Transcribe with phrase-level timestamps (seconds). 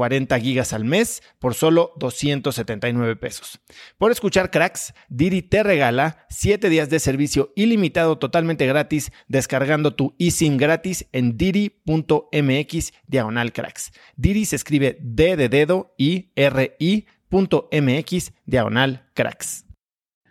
[0.00, 3.60] 40 gigas al mes por solo 279 pesos.
[3.98, 10.14] Por escuchar cracks, Didi te regala 7 días de servicio ilimitado totalmente gratis descargando tu
[10.18, 13.92] eSIM gratis en didi.mx diagonal cracks.
[14.16, 19.66] Didi se escribe D de dedo y R I.mx diagonal cracks.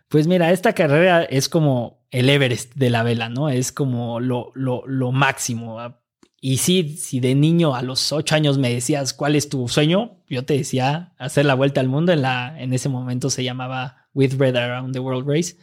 [0.08, 3.50] Pues mira, esta carrera es como el Everest de la vela, ¿no?
[3.50, 5.80] Es como lo, lo, lo máximo.
[6.42, 10.18] Y sí, si de niño a los ocho años me decías cuál es tu sueño,
[10.30, 12.13] yo te decía hacer la vuelta al mundo.
[12.13, 15.58] En, la, en ese momento se llamaba With Red Around the World Race.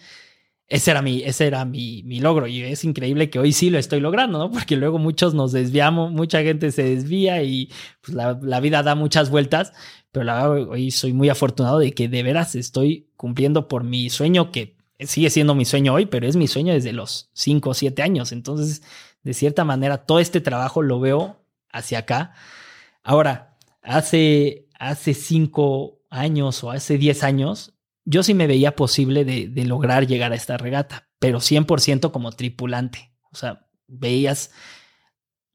[0.69, 3.79] Ese era, mi, ese era mi, mi, logro y es increíble que hoy sí lo
[3.79, 4.51] estoy logrando, ¿no?
[4.51, 7.71] Porque luego muchos nos desviamos, mucha gente se desvía y
[8.03, 9.73] pues, la, la, vida da muchas vueltas,
[10.11, 14.11] pero la verdad hoy soy muy afortunado de que de veras estoy cumpliendo por mi
[14.11, 17.75] sueño que sigue siendo mi sueño hoy, pero es mi sueño desde los cinco o
[17.75, 18.33] siete años.
[18.33, 18.83] Entonces
[19.27, 22.33] de cierta manera, todo este trabajo lo veo hacia acá.
[23.03, 29.65] Ahora, hace, hace cinco años o hace diez años, yo sí me veía posible de,
[29.65, 33.17] lograr llegar a esta regata, pero 100% como tripulante.
[33.33, 34.53] O sea, veías,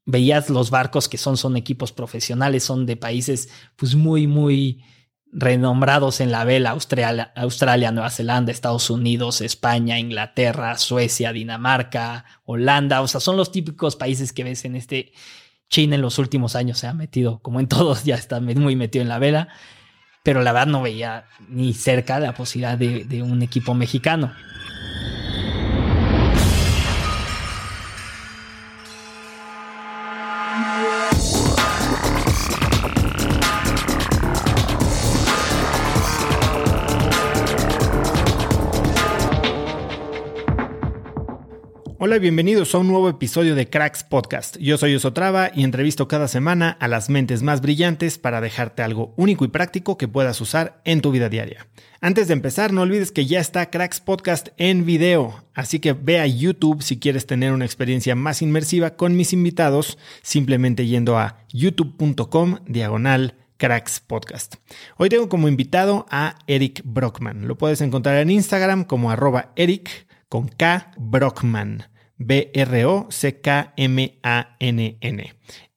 [0.04, 4.84] veías los barcos que son, son equipos profesionales, son de países pues muy, muy
[5.32, 13.00] renombrados en la vela, Australia, Australia, Nueva Zelanda, Estados Unidos, España, Inglaterra, Suecia, Dinamarca, Holanda,
[13.00, 15.12] o sea, son los típicos países que ves en este
[15.70, 16.78] China en los últimos años.
[16.78, 19.48] Se ha metido, como en todos, ya está muy metido en la vela,
[20.22, 24.32] pero la verdad no veía ni cerca la posibilidad de, de un equipo mexicano.
[42.04, 44.56] Hola y bienvenidos a un nuevo episodio de Cracks Podcast.
[44.58, 49.14] Yo soy Osotrava y entrevisto cada semana a las mentes más brillantes para dejarte algo
[49.16, 51.68] único y práctico que puedas usar en tu vida diaria.
[52.00, 56.18] Antes de empezar, no olvides que ya está Cracks Podcast en video, así que ve
[56.18, 61.44] a YouTube si quieres tener una experiencia más inmersiva con mis invitados, simplemente yendo a
[61.52, 64.56] youtube.com diagonal Cracks Podcast.
[64.96, 67.46] Hoy tengo como invitado a Eric Brockman.
[67.46, 70.50] Lo puedes encontrar en Instagram como arroba Eric con
[70.96, 71.91] Brockman.
[72.26, 73.72] B-R-O-C-K-M-A-N-N.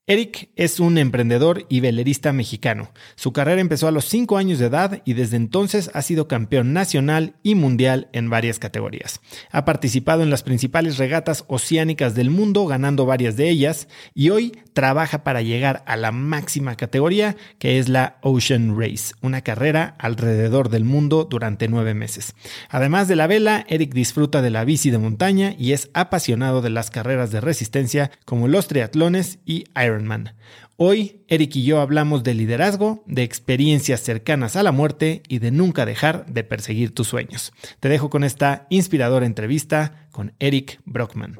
[0.08, 2.92] Eric es un emprendedor y velerista mexicano.
[3.16, 6.74] Su carrera empezó a los 5 años de edad y desde entonces ha sido campeón
[6.74, 9.20] nacional y mundial en varias categorías.
[9.50, 14.52] Ha participado en las principales regatas oceánicas del mundo, ganando varias de ellas, y hoy
[14.74, 20.69] trabaja para llegar a la máxima categoría, que es la Ocean Race, una carrera alrededor
[20.69, 22.36] del mundo durante nueve meses.
[22.69, 26.69] Además de la vela, Eric disfruta de la bici de montaña y es apasionado de
[26.69, 29.94] las carreras de resistencia como los triatlones y Iron
[30.77, 35.51] Hoy, Eric y yo hablamos de liderazgo, de experiencias cercanas a la muerte y de
[35.51, 37.53] nunca dejar de perseguir tus sueños.
[37.80, 41.39] Te dejo con esta inspiradora entrevista con Eric Brockman.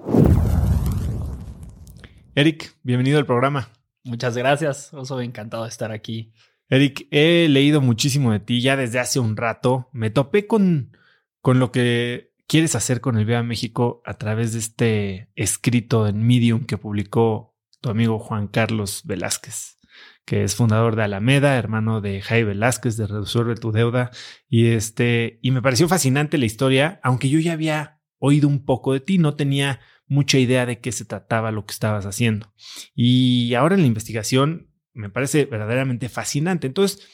[2.36, 3.70] Eric, bienvenido al programa.
[4.04, 6.32] Muchas gracias, soy encantado de estar aquí.
[6.70, 9.90] Eric, he leído muchísimo de ti ya desde hace un rato.
[9.92, 10.98] Me topé con,
[11.42, 16.26] con lo que quieres hacer con el Viva México a través de este escrito en
[16.26, 17.55] Medium que publicó
[17.86, 19.78] tu amigo Juan Carlos Velázquez,
[20.26, 24.10] que es fundador de Alameda, hermano de Jaime Velázquez de Resuelve tu deuda.
[24.50, 28.94] Y este, y me pareció fascinante la historia, aunque yo ya había oído un poco
[28.94, 32.56] de ti, no tenía mucha idea de qué se trataba lo que estabas haciendo.
[32.96, 36.66] Y ahora en la investigación me parece verdaderamente fascinante.
[36.66, 37.08] Entonces,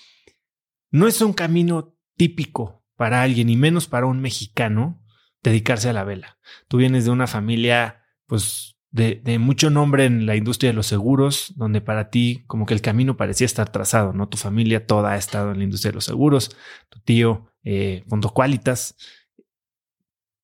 [0.89, 5.03] no es un camino típico para alguien, y menos para un mexicano,
[5.43, 6.39] dedicarse a la vela.
[6.69, 11.53] Tú vienes de una familia, pues, de, mucho nombre en la industria de los seguros,
[11.55, 14.27] donde para ti como que el camino parecía estar trazado, ¿no?
[14.27, 16.55] Tu familia toda ha estado en la industria de los seguros,
[16.89, 18.95] tu tío, eh, Fondo Qualitas.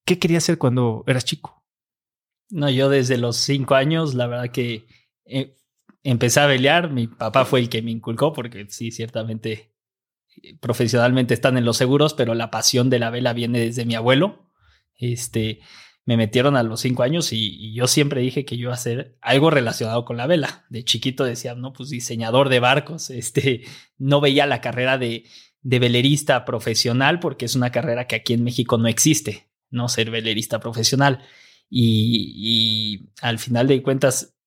[0.06, 1.66] ¿Qué querías hacer cuando eras chico?
[2.50, 4.88] No, yo desde los cinco años, la verdad que
[5.26, 5.58] eh,
[6.04, 6.90] empecé a velear.
[6.92, 9.74] Mi papá fue el que me inculcó, porque sí, ciertamente
[10.42, 13.96] eh, profesionalmente están en los seguros, pero la pasión de la vela viene desde mi
[13.96, 14.50] abuelo.
[14.96, 15.60] Este,
[16.08, 19.18] me metieron a los cinco años y, yo siempre dije que yo iba a hacer
[19.22, 20.66] algo relacionado con la vela.
[20.70, 23.10] De chiquito decía, no, pues diseñador de barcos.
[23.18, 23.64] Este,
[23.98, 25.26] no veía la carrera de,
[25.62, 30.10] de velerista profesional porque es una carrera que aquí en México no existe, no ser
[30.10, 31.26] velerista profesional.
[31.70, 34.38] Y, al final de cuentas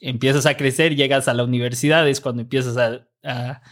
[0.00, 3.62] empiezas a crecer, llegas a la universidad, es cuando empiezas a,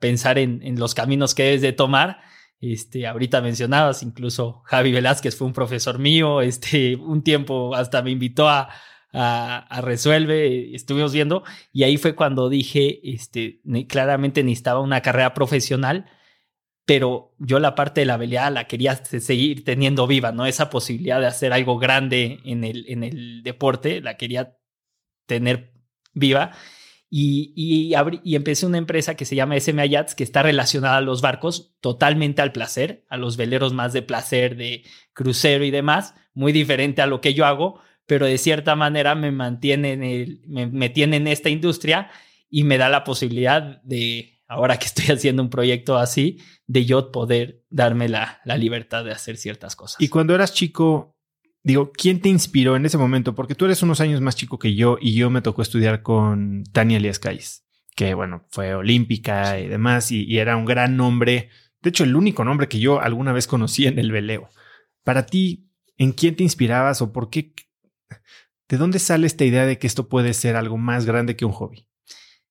[0.00, 2.18] pensar en, en, los caminos que debes de tomar
[2.60, 8.10] este, ahorita mencionabas, incluso Javi Velázquez fue un profesor mío, este, un tiempo hasta me
[8.10, 8.68] invitó a,
[9.12, 11.42] a, Resuelve, estuvimos viendo,
[11.72, 16.06] y ahí fue cuando dije, este, claramente necesitaba una carrera profesional,
[16.84, 20.46] pero yo la parte de la habilidad la quería seguir teniendo viva, ¿no?
[20.46, 24.56] Esa posibilidad de hacer algo grande en el, en el deporte, la quería
[25.26, 25.72] tener
[26.12, 26.52] viva.
[27.12, 31.20] Y, y, empecé una empresa que se llama SMA Yachts, que está relacionada a los
[31.20, 36.52] barcos, totalmente al placer, a los veleros más de placer, de crucero y demás, muy
[36.52, 40.88] diferente a lo que yo hago, pero de cierta manera me mantiene en, el, me,
[40.88, 42.10] tiene en esta industria
[42.48, 47.10] y me da la posibilidad de, ahora que estoy haciendo un proyecto así, de yo
[47.10, 50.00] poder darme la, la libertad de hacer ciertas cosas.
[50.00, 51.16] Y cuando eras chico,
[51.62, 53.34] digo, ¿quién te inspiró en ese momento?
[53.34, 56.64] Porque tú eres unos años más chico que yo y yo me tocó estudiar con
[56.72, 57.64] Tania Elias Calles,
[57.94, 61.50] que bueno, fue olímpica y demás y, era un gran nombre.
[61.82, 64.48] De hecho, el único nombre que yo alguna vez conocí en el veleo.
[65.04, 67.54] Para ti, ¿en quién te inspirabas o por qué?
[68.68, 71.52] ¿De dónde sale esta idea de que esto puede ser algo más grande que un
[71.52, 71.86] hobby?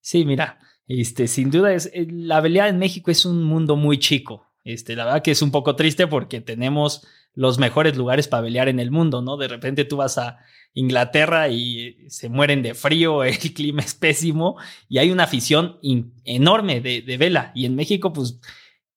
[0.01, 3.99] Sí, mira, este, sin duda es eh, la velea en México es un mundo muy
[3.99, 4.47] chico.
[4.63, 7.07] Este, la verdad que es un poco triste porque tenemos
[7.39, 9.37] los mejores lugares para pelear en el mundo, ¿no?
[9.37, 10.39] De repente tú vas a
[10.73, 14.57] Inglaterra y se mueren de frío, el clima es pésimo
[14.89, 15.79] y hay una afición
[16.25, 17.53] enorme de, vela.
[17.55, 18.41] Y en México, pues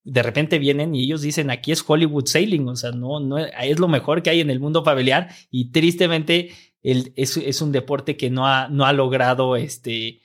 [0.03, 3.79] de repente vienen y ellos dicen aquí es Hollywood Sailing, o sea, no, no es
[3.79, 6.51] lo mejor que hay en el mundo para pelear y tristemente
[6.83, 10.21] es, un deporte que no ha, no ha logrado este,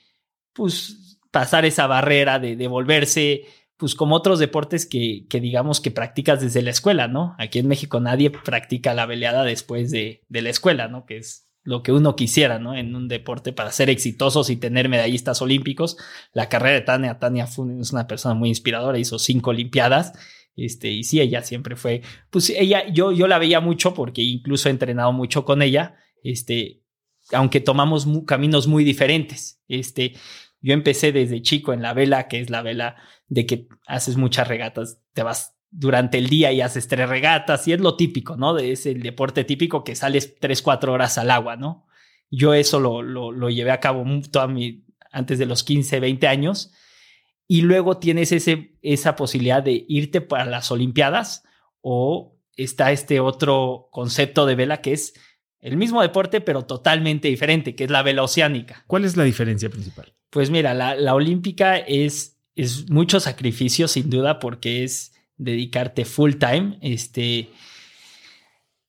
[0.52, 3.44] pues, pasar esa barrera de, de volverse
[3.78, 7.36] pues como otros deportes que, que, digamos que practicas desde la escuela, ¿no?
[7.38, 11.06] Aquí en México nadie practica la veleada después de, de, la escuela, ¿no?
[11.06, 12.74] Que es lo que uno quisiera, ¿no?
[12.74, 15.96] En un deporte para ser exitosos y tener medallistas olímpicos.
[16.32, 20.12] La carrera de Tania, Tania es una persona muy inspiradora, hizo cinco olimpiadas.
[20.56, 24.68] Este, y sí, ella siempre fue, pues ella, yo, yo la veía mucho porque incluso
[24.68, 26.82] he entrenado mucho con ella, este,
[27.32, 29.62] aunque tomamos caminos muy diferentes.
[29.68, 30.14] Este,
[30.60, 32.96] yo empecé desde chico en la vela, que es la vela
[33.28, 37.72] de que haces muchas regatas, te vas durante el día y haces tres regatas y
[37.72, 38.56] es lo típico, ¿no?
[38.58, 41.86] Es el deporte típico que sales tres, cuatro horas al agua, ¿no?
[42.30, 46.72] Yo eso lo, lo, llevé a cabo toda mi, antes de los 15, 20 años
[47.46, 51.44] y luego tienes ese, esa posibilidad de irte para las Olimpiadas
[51.80, 55.14] o está este otro concepto de vela que es
[55.60, 58.84] el mismo deporte pero totalmente diferente, que es la vela oceánica.
[58.86, 60.12] ¿Cuál es la diferencia principal?
[60.30, 66.34] Pues mira, la, la olímpica es es mucho sacrificio sin duda porque es dedicarte full
[66.34, 67.50] time, este,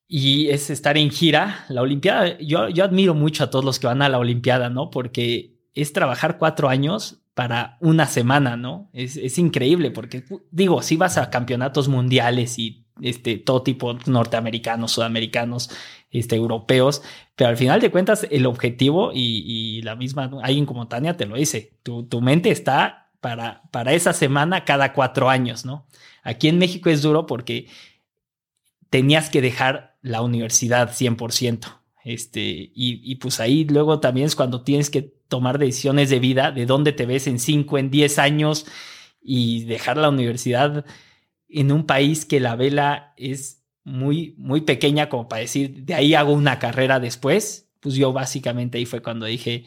[0.08, 1.64] y es estar en gira.
[1.68, 4.90] La Olimpiada, yo, yo admiro mucho a todos los que van a la Olimpiada, ¿no?
[4.90, 8.90] Porque es trabajar cuatro años para una semana, ¿no?
[8.92, 14.90] Es, es increíble porque, digo, si vas a campeonatos mundiales y este, todo tipo norteamericanos,
[14.90, 15.70] sudamericanos,
[16.10, 17.02] este, europeos,
[17.36, 21.26] pero al final de cuentas el objetivo y, y la misma, alguien como Tania te
[21.26, 25.86] lo dice, tu, tu mente está para, para esa semana cada cuatro años, ¿no?
[26.22, 27.68] Aquí en México es duro porque
[28.88, 31.80] tenías que dejar la universidad 100%.
[32.02, 36.50] Este, y, y, pues ahí luego también es cuando tienes que tomar decisiones de vida,
[36.50, 38.66] de dónde te ves en 5, en 10 años
[39.22, 40.86] y dejar la universidad
[41.48, 43.59] en un país que la vela es
[43.90, 47.68] muy, muy pequeña como para decir, de ahí hago una carrera después.
[47.80, 49.64] Pues yo básicamente ahí fue cuando dije,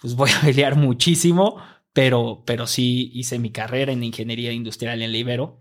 [0.00, 1.60] pues voy a pelear muchísimo,
[1.92, 5.60] pero, pero sí hice mi carrera en ingeniería industrial en Libero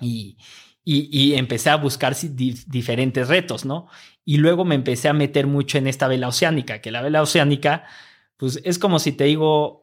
[0.00, 0.38] y,
[0.84, 3.86] y, empecé a buscar diferentes retos, ¿no?
[4.24, 7.84] Y luego me empecé a meter mucho en esta vela oceánica, que la vela oceánica,
[8.36, 9.79] pues es como si te digo,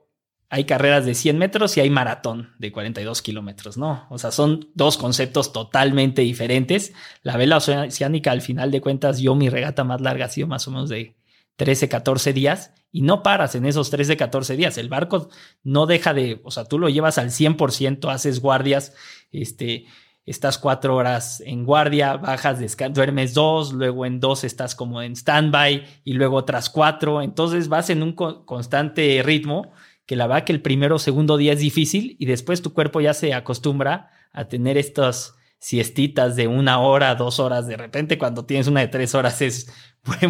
[0.50, 4.08] hay carreras de 100 metros y hay maratón de 42 kilómetros, ¿no?
[4.10, 6.94] O sea, son dos conceptos totalmente diferentes.
[7.22, 10.68] La vela oceánica, al final de cuentas, yo mi regata más larga ha sido más
[10.68, 11.18] o menos de
[11.58, 14.78] 13, 14 días y no paras en esos 13, 14 días.
[14.78, 15.30] El barco
[15.64, 18.94] no deja de, o sea, tú lo llevas al 100%, haces guardias,
[19.32, 19.86] este,
[20.26, 22.60] estás cuatro horas en guardia, bajas,
[22.92, 27.22] duermes dos, luego en dos estás como en standby y luego otras cuatro.
[27.22, 29.74] Entonces vas en un constante ritmo
[30.08, 33.02] que la verdad que el primero o segundo día es difícil y después tu cuerpo
[33.02, 37.68] ya se acostumbra a tener estas siestitas de una hora, dos horas.
[37.68, 39.72] De repente cuando tienes una de tres horas es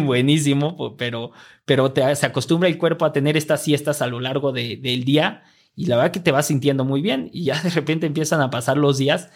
[0.04, 1.30] buenísimo, pero,
[1.64, 5.44] pero te, se acostumbra el cuerpo a tener estas siestas a lo largo del día
[5.76, 8.50] y la verdad que te vas sintiendo muy bien y ya de repente empiezan a
[8.50, 9.30] pasar los días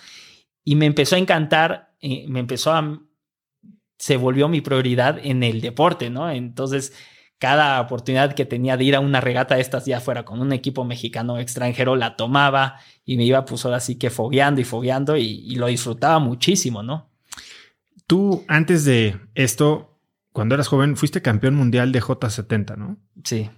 [0.64, 3.00] y me empezó a encantar, eh, me empezó a,
[3.96, 6.28] se volvió mi prioridad en el deporte, ¿no?
[6.28, 6.92] Entonces,
[7.42, 10.52] cada oportunidad que tenía de ir a una regata de estas, ya fuera con un
[10.52, 15.16] equipo mexicano extranjero, la tomaba y me iba pues ahora sí que fogueando y fogueando
[15.16, 17.11] y, y lo disfrutaba muchísimo, ¿no?
[18.06, 19.99] Tú, antes de esto,
[20.32, 22.96] cuando eras joven, fuiste campeón mundial de J70, ¿no?
[23.25, 23.50] Sí.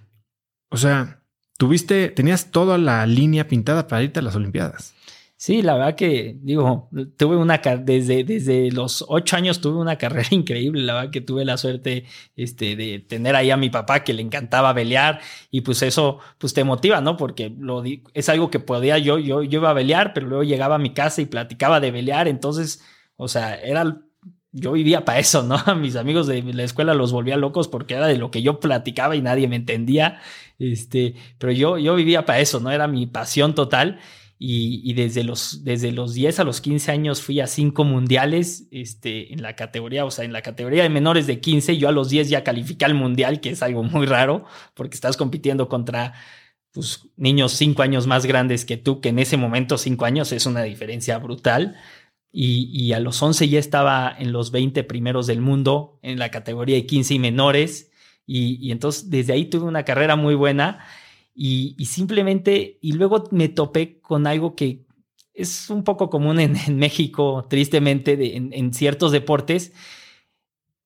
[0.69, 1.21] O sea,
[1.59, 4.95] tuviste, tenías toda la línea pintada para irte a las Olimpiadas.
[5.37, 10.29] Sí, la verdad que, digo, tuve una, desde, desde los ocho años tuve una carrera
[10.31, 12.05] increíble, la verdad que tuve la suerte
[12.37, 15.19] este, de tener ahí a mi papá que le encantaba velear
[15.51, 17.17] y pues eso, pues te motiva, ¿no?
[17.17, 20.75] Porque lo, es algo que podía yo, yo, yo iba a velear, pero luego llegaba
[20.75, 22.81] a mi casa y platicaba de velear, entonces,
[23.17, 24.01] o sea, era,
[24.53, 25.55] yo vivía para eso, ¿no?
[25.65, 28.61] A mis amigos de la escuela los volvía locos porque era de lo que yo
[28.61, 30.21] platicaba y nadie me entendía,
[30.59, 32.71] este, pero yo, yo vivía para eso, ¿no?
[32.71, 33.99] Era mi pasión total.
[34.37, 39.31] Y, desde, los, desde los 10 a los 15 años fui a cinco mundiales este,
[39.31, 42.09] en la categoría, o sea, en la categoría de menores de 15, yo a los
[42.09, 46.13] 10 ya califiqué al mundial, que es algo muy raro, porque estás compitiendo contra
[46.73, 50.45] pues, niños cinco años más grandes que tú, que en ese momento cinco años es
[50.45, 51.77] una diferencia brutal.
[52.29, 56.31] Y, y, a los 11 ya estaba en los 20 primeros del mundo en la
[56.31, 57.91] categoría de 15 y menores.
[58.27, 60.85] Y, y entonces desde ahí tuve una carrera muy buena
[61.35, 64.85] y, simplemente, y luego me topé con algo que
[65.33, 69.73] es un poco común en, México, tristemente, en, ciertos deportes,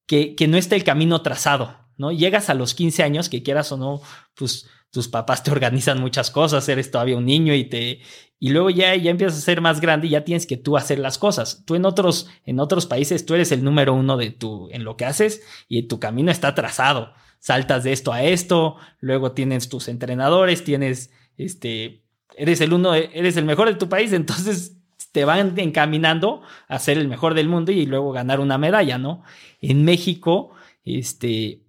[0.07, 2.11] que, que no está el camino trazado, ¿no?
[2.11, 4.01] Llegas a los 15 años, que quieras o no,
[4.33, 7.99] pues tus papás te organizan muchas cosas, eres todavía un niño y te
[8.39, 10.97] y luego ya, ya empiezas a ser más grande y ya tienes que tú hacer
[10.97, 11.63] las cosas.
[11.65, 14.97] Tú en otros en otros países tú eres el número uno de tu en lo
[14.97, 19.87] que haces y tu camino está trazado saltas de esto a esto, luego tienes tus
[19.87, 22.03] entrenadores, tienes este,
[22.35, 24.75] eres el uno, eres el mejor de tu país, entonces
[25.11, 29.23] te van encaminando a ser el mejor del mundo y luego ganar una medalla, ¿no?
[29.59, 30.51] En México,
[30.83, 31.63] este,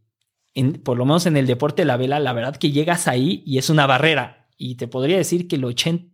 [0.55, 3.43] en, por lo menos en el deporte de la vela, la verdad que llegas ahí
[3.47, 4.49] y es una barrera.
[4.59, 6.05] Y te podría decir que el 80,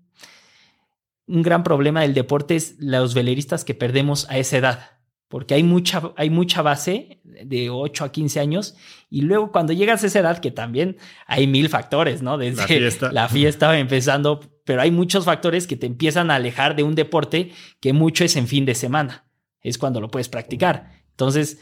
[1.26, 4.95] un gran problema del deporte es los veleristas que perdemos a esa edad
[5.28, 8.76] porque hay mucha, hay mucha base de 8 a 15 años
[9.10, 12.38] y luego cuando llegas a esa edad, que también hay mil factores, ¿no?
[12.38, 16.76] Desde la fiesta, la fiesta empezando, pero hay muchos factores que te empiezan a alejar
[16.76, 19.26] de un deporte que mucho es en fin de semana,
[19.60, 20.90] es cuando lo puedes practicar.
[21.10, 21.60] Entonces,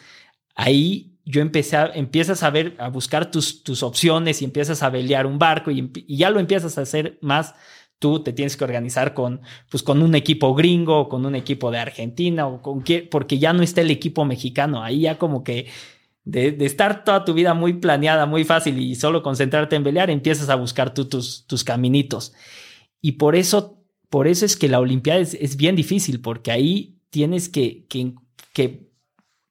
[0.55, 4.93] ahí yo empecé a, empiezas a ver, a buscar tus, tus opciones y empiezas a
[4.93, 7.55] pelear un barco y, y ya lo empiezas a hacer más
[7.99, 11.79] tú te tienes que organizar con, pues, con un equipo gringo, con un equipo de
[11.79, 14.83] Argentina, o con qué, porque ya no está el equipo mexicano.
[14.83, 15.69] Ahí ya como que
[16.25, 20.49] de, estar toda tu vida muy planeada, muy fácil y solo concentrarte en pelear, empiezas
[20.49, 22.35] a buscar tú tus, caminitos.
[23.01, 23.79] Y por eso,
[24.11, 28.15] por eso es que la Olimpiada es, bien difícil, porque ahí tienes que, que,
[28.53, 28.89] que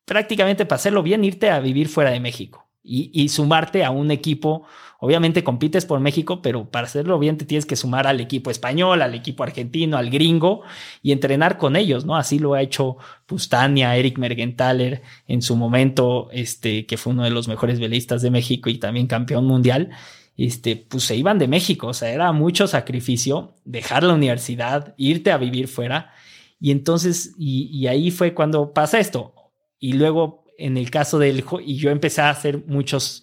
[0.05, 4.63] prácticamente para hacerlo bien, irte a vivir fuera de México y, sumarte a un equipo.
[5.03, 9.01] Obviamente compites por México, pero para hacerlo bien te tienes que sumar al equipo español,
[9.01, 10.61] al equipo argentino, al gringo
[11.01, 12.15] y entrenar con ellos, ¿no?
[12.15, 12.95] Así lo ha hecho
[13.25, 18.31] Pustania, Eric Mergenthaler en su momento, este, que fue uno de los mejores velistas de
[18.31, 19.89] México y también campeón mundial.
[20.37, 25.33] Este, pues se iban de México, o sea, era mucho sacrificio dejar la universidad, irte
[25.33, 26.13] a vivir fuera.
[26.61, 29.33] Y entonces, y, ahí fue cuando pasa esto.
[29.79, 31.43] Y luego en el caso del...
[31.65, 33.22] Y yo empecé a hacer muchos...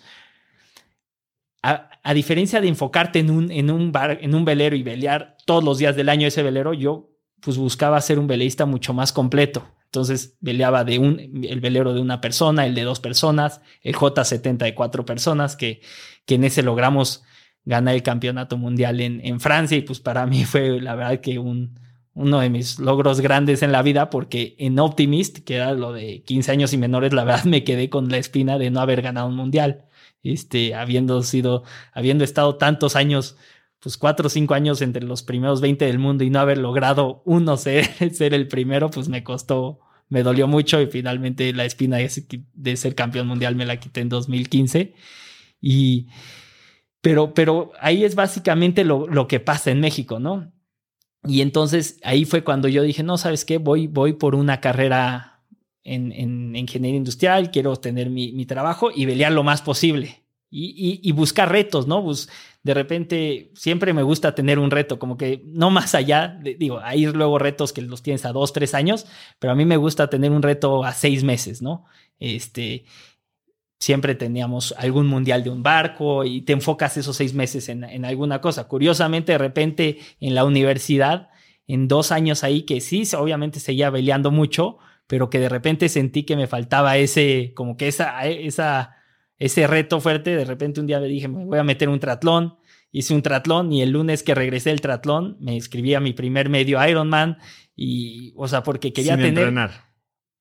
[1.63, 5.63] A, diferencia de enfocarte en un, en un bar, en un velero y velear todos
[5.63, 9.67] los días del año ese velero, yo pues buscaba ser un veleísta mucho más completo.
[9.85, 14.59] Entonces veleaba de un, el velero de una persona, el de dos personas, el J70
[14.59, 15.81] de cuatro personas, que,
[16.27, 17.23] que en ese logramos
[17.65, 21.39] ganar el campeonato mundial en, en Francia y pues para mí fue la verdad que
[21.39, 21.79] un,
[22.15, 26.23] uno de mis logros grandes en la vida porque en Optimist, que era lo de
[26.23, 29.29] 15 años y menores, la verdad me quedé con la espina de no haber ganado
[29.29, 29.87] un mundial.
[30.23, 33.37] Este, habiendo sido, habiendo estado tantos años,
[33.81, 37.23] pues cuatro o cinco años entre los primeros 20 del mundo y no haber logrado
[37.25, 42.77] uno ser, el primero, pues me costó, me dolió mucho y finalmente la espina de,
[42.77, 44.95] ser campeón mundial me la quité en 2015.
[45.61, 46.09] Y,
[47.01, 50.53] pero, pero ahí es básicamente lo, lo que pasa en México, ¿no?
[51.25, 53.59] Y entonces ahí fue cuando yo dije, no, ¿sabes qué?
[53.59, 55.30] Voy, voy por una carrera
[55.85, 60.23] en, en ingeniería industrial, quiero tener mi, mi, trabajo y pelear lo más posible.
[60.53, 62.03] Y, y, buscar retos, ¿no?
[62.03, 62.29] Pues
[62.65, 66.81] de repente siempre me gusta tener un reto, como que no más allá, de, digo,
[66.83, 69.07] hay luego retos que los tienes a dos, tres años,
[69.39, 71.85] pero a mí me gusta tener un reto a seis meses, ¿no?
[72.19, 72.85] Este,
[73.81, 78.41] siempre teníamos algún mundial de un barco y te enfocas esos seis meses en, alguna
[78.41, 78.69] cosa.
[78.69, 81.31] Curiosamente, de repente en la universidad,
[81.67, 84.79] en dos años ahí, que sí, obviamente seguía peleando mucho,
[85.11, 88.95] pero que de repente sentí que me faltaba ese, como que esa, esa,
[89.39, 90.37] ese reto fuerte.
[90.37, 92.59] De repente un día me dije, me voy a meter un tratlón.
[92.93, 96.49] Hice un tratlón y el lunes que regresé del tratlón me inscribí a mi primer
[96.49, 97.39] medio Ironman
[97.75, 99.49] y, o sea, porque quería Sin tener...
[99.49, 99.91] Entrenar.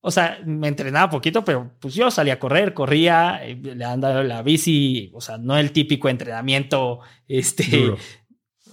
[0.02, 4.22] O sea, me entrenaba poquito, pero pues yo salía a correr, corría, eh, le andaba
[4.24, 7.96] la bici, o sea, no el típico entrenamiento, este,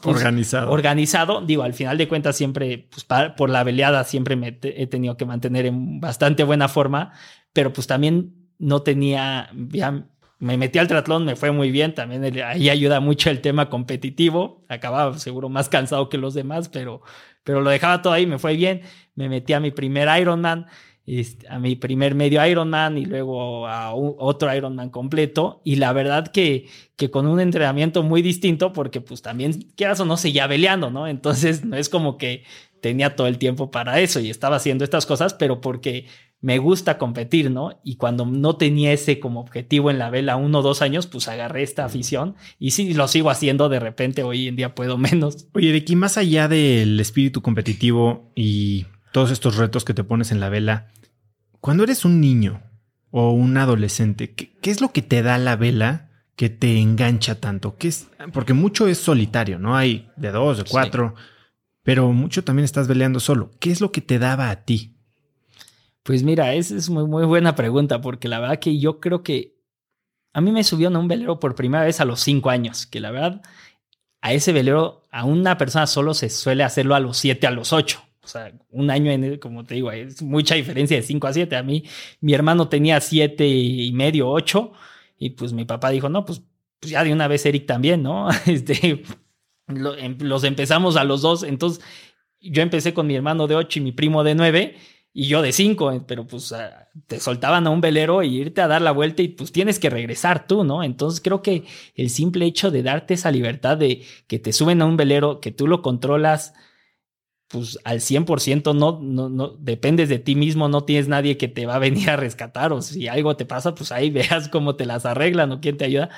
[0.03, 0.71] pues, organizado.
[0.71, 5.17] Organizado, digo, al final de cuentas siempre, pues por la veleada siempre me he tenido
[5.17, 7.13] que mantener en bastante buena forma,
[7.53, 10.07] pero pues también no tenía, ya
[10.39, 14.65] me metí al triatlón, me fue muy bien, también ahí ayuda mucho el tema competitivo,
[14.69, 17.03] acababa seguro más cansado que los demás, pero,
[17.43, 18.83] pero lo dejaba todo ahí, me fue bien,
[19.15, 20.67] me metí a mi primer Ironman,
[21.07, 25.61] este, a mi primer medio Ironman y luego a otro Ironman completo.
[25.65, 30.05] Y la verdad que, que con un entrenamiento muy distinto, porque pues también, quieras o
[30.05, 31.07] no, seguía peleando, ¿no?
[31.07, 32.45] Entonces no es como que
[32.81, 36.07] tenía todo el tiempo para eso y estaba haciendo estas cosas, pero porque
[36.41, 37.81] me gusta competir, ¿no?
[37.83, 41.29] Y cuando no tenía ese como objetivo en la vela uno o dos años, pues
[41.29, 45.49] agarré esta afición y sí lo sigo haciendo de repente, hoy en día puedo menos.
[45.55, 48.87] Oye, de aquí más allá del espíritu competitivo y
[49.17, 50.89] todos estos retos que te pones en la vela,
[51.63, 52.61] cuando eres un niño
[53.11, 57.79] o un adolescente, ¿qué, es lo que te da la vela que te engancha tanto?
[57.79, 58.09] ¿Qué es?
[58.35, 59.75] Porque mucho es solitario, ¿no?
[59.75, 61.15] Hay de dos, de cuatro,
[61.83, 63.53] pero mucho también estás veleando solo.
[63.59, 64.99] ¿Qué es lo que te daba a ti?
[66.03, 69.57] Pues mira, esa es muy, muy buena pregunta, porque la verdad que yo creo que
[70.35, 73.01] a mí me subió a un velero por primera vez a los cinco años, que
[73.01, 73.41] la verdad
[74.21, 77.73] a ese velero, a una persona solo se suele hacerlo a los siete, a los
[77.73, 78.06] ocho.
[78.27, 81.55] O sea, un año, en, como te digo, es mucha diferencia de 5 a 7.
[81.55, 81.85] A mí,
[82.21, 84.73] mi hermano tenía 7 y medio, 8.
[85.17, 86.43] Y pues mi papá dijo, no, pues,
[86.81, 88.29] pues, ya de una vez Eric también, ¿no?
[88.47, 89.05] Este,
[89.69, 91.45] em, los empezamos a los dos.
[91.45, 91.85] Entonces,
[92.41, 94.77] yo empecé con mi hermano de 8 y mi primo de 9
[95.13, 96.53] y yo de 5, pero pues
[97.07, 99.89] te soltaban a un velero y irte a dar la vuelta y pues tienes que
[99.89, 100.83] regresar tú, ¿no?
[100.83, 104.87] Entonces creo que el simple hecho de darte esa libertad de que te suben a
[104.87, 106.55] un velero, que tú lo controlas,
[107.49, 111.67] pues al 100% no, no, no, dependes de ti mismo, no tienes nadie que te
[111.67, 114.87] va a venir a rescatar o si algo te pasa, pues ahí veas cómo te
[114.87, 116.11] las arreglan o quién te ayuda,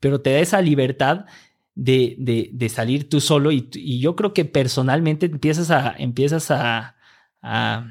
[0.00, 1.26] pero te da esa libertad
[1.74, 6.96] de, de, de salir tú solo y, yo creo que personalmente empiezas a, empiezas a,
[7.42, 7.86] a,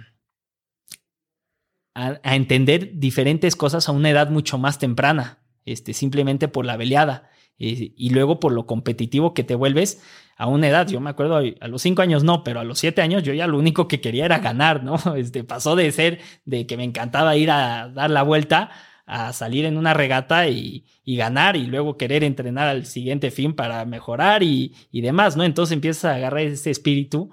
[1.93, 7.29] a, entender diferentes cosas a una edad mucho más temprana, este, simplemente por la veleada.
[7.57, 10.01] Y, y, luego por lo competitivo que te vuelves,
[10.35, 13.01] a una edad, yo me acuerdo, a los cinco años no, pero a los siete
[13.01, 14.97] años yo ya lo único que quería era ganar, ¿no?
[15.15, 18.71] Este, pasó de ser de que me encantaba ir a dar la vuelta
[19.05, 23.53] a salir en una regata y, y ganar y luego querer entrenar al siguiente fin
[23.53, 25.43] para mejorar y, y demás, ¿no?
[25.43, 27.29] Entonces empiezas a agarrar ese espíritu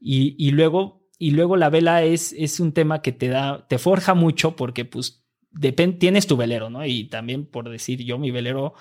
[0.00, 3.78] y, y luego y luego la vela es, es un tema que te da, te
[3.78, 6.84] forja mucho porque pues depende, tienes tu velero, ¿no?
[6.84, 8.74] Y también por decir yo, mi velero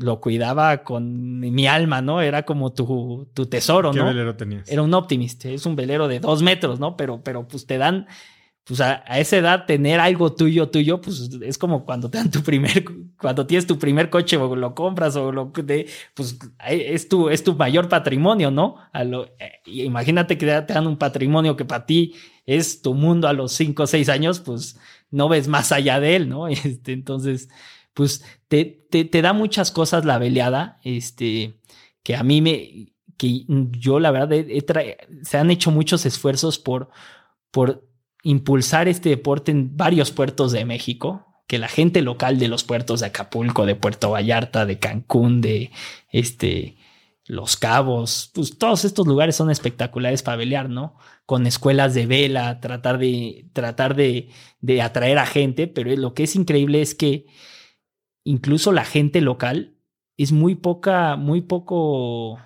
[0.00, 2.20] lo cuidaba con mi alma, ¿no?
[2.20, 4.02] Era como tu, tu tesoro, ¿no?
[4.02, 4.70] ¿Qué velero tenías?
[4.70, 6.96] Era un Optimist, es un velero de dos metros, ¿no?
[6.96, 8.06] Pero, pero pues te dan,
[8.64, 12.42] pues a, esa edad tener algo tuyo, tuyo, pues es como cuando te dan tu
[12.42, 12.84] primer,
[13.20, 17.44] cuando tienes tu primer coche o lo compras o lo de, pues es tu, es
[17.44, 18.76] tu mayor patrimonio, ¿no?
[18.92, 22.14] A lo, eh, imagínate que te dan un patrimonio que para ti
[22.46, 24.78] es tu mundo a los cinco o seis años, pues
[25.10, 26.48] no ves más allá de él, ¿no?
[26.48, 27.50] Este, entonces,
[27.94, 31.60] pues te, te, da muchas cosas la veleada, este,
[32.02, 34.30] que a mí me, que yo la verdad
[35.22, 36.90] se han hecho muchos esfuerzos por,
[37.50, 37.86] por
[38.22, 43.00] impulsar este deporte en varios puertos de México, que la gente local de los puertos
[43.00, 45.72] de Acapulco, de Puerto Vallarta, de Cancún, de
[46.12, 46.76] este,
[47.26, 50.96] Los Cabos, pues todos estos lugares son espectaculares para velear, ¿no?
[51.26, 54.28] Con escuelas de vela, tratar de, tratar de,
[54.60, 57.26] de atraer a gente, pero lo que es increíble es que
[58.24, 59.74] incluso la gente local
[60.16, 62.38] es muy poca, muy poco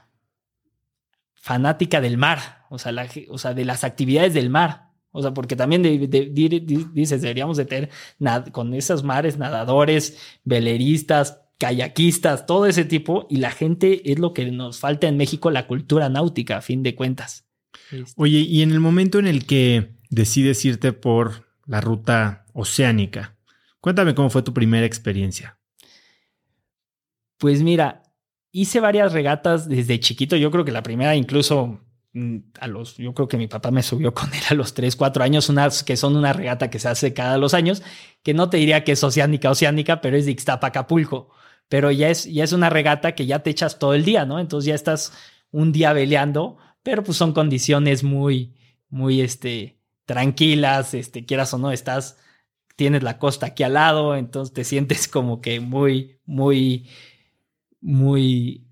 [1.35, 2.95] fanática del mar, o sea,
[3.29, 4.85] o sea, de las actividades del mar.
[5.17, 7.91] O sea, porque también dices, deberíamos de tener
[8.51, 14.51] con esos mares nadadores, veleristas, kayakistas, todo ese tipo, y la gente es lo que
[14.51, 17.47] nos falta en México, la cultura náutica, a fin de cuentas.
[17.93, 18.13] Este.
[18.17, 23.37] Oye, y en el momento en el que decides irte por la ruta oceánica,
[23.81, 25.59] cuéntame cómo fue tu primera experiencia.
[27.39, 28.03] Pues mira,
[28.53, 30.37] hice varias regatas desde chiquito.
[30.37, 31.81] Yo creo que la primera incluso
[32.13, 34.97] mm, a los, yo creo que mi papá me subió con él a los 3,
[34.97, 37.83] 4 años, unas que son una regata que se hace cada dos años,
[38.23, 41.31] que no te diría que es oceánica, oceánica, pero es de Ixtapa, Acapulco.
[41.69, 44.39] Pero ya es, ya es una regata que ya te echas todo el día, ¿no?
[44.39, 45.13] Entonces ya estás
[45.51, 48.55] un día veleando, pero pues son condiciones muy,
[48.89, 52.19] muy, este, tranquilas, este, quieras o no, estás,
[52.77, 56.89] tienes la costa aquí al lado, entonces te sientes como que muy, muy,
[57.85, 58.67] muy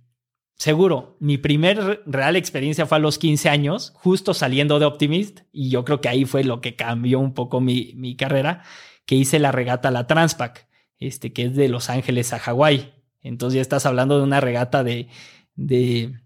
[0.57, 1.17] seguro.
[1.21, 5.85] Mi primer real experiencia fue a los 15 años, justo saliendo de Optimist, y yo
[5.85, 8.63] creo que ahí fue lo que cambió un poco mi, mi carrera,
[9.05, 10.67] que hice la regata la Transpac,
[10.99, 12.95] este, que es de Los Ángeles a Hawái.
[13.23, 15.09] Entonces ya estás hablando de una regata de,
[15.57, 16.19] de,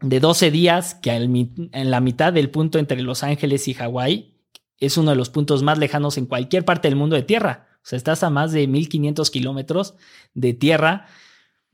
[0.00, 4.38] de 12 días, que en la mitad del punto entre Los Ángeles y Hawái
[4.78, 7.68] es uno de los puntos más lejanos en cualquier parte del mundo de tierra.
[7.82, 9.94] O sea, estás a más de 1500 kilómetros
[10.32, 11.06] de tierra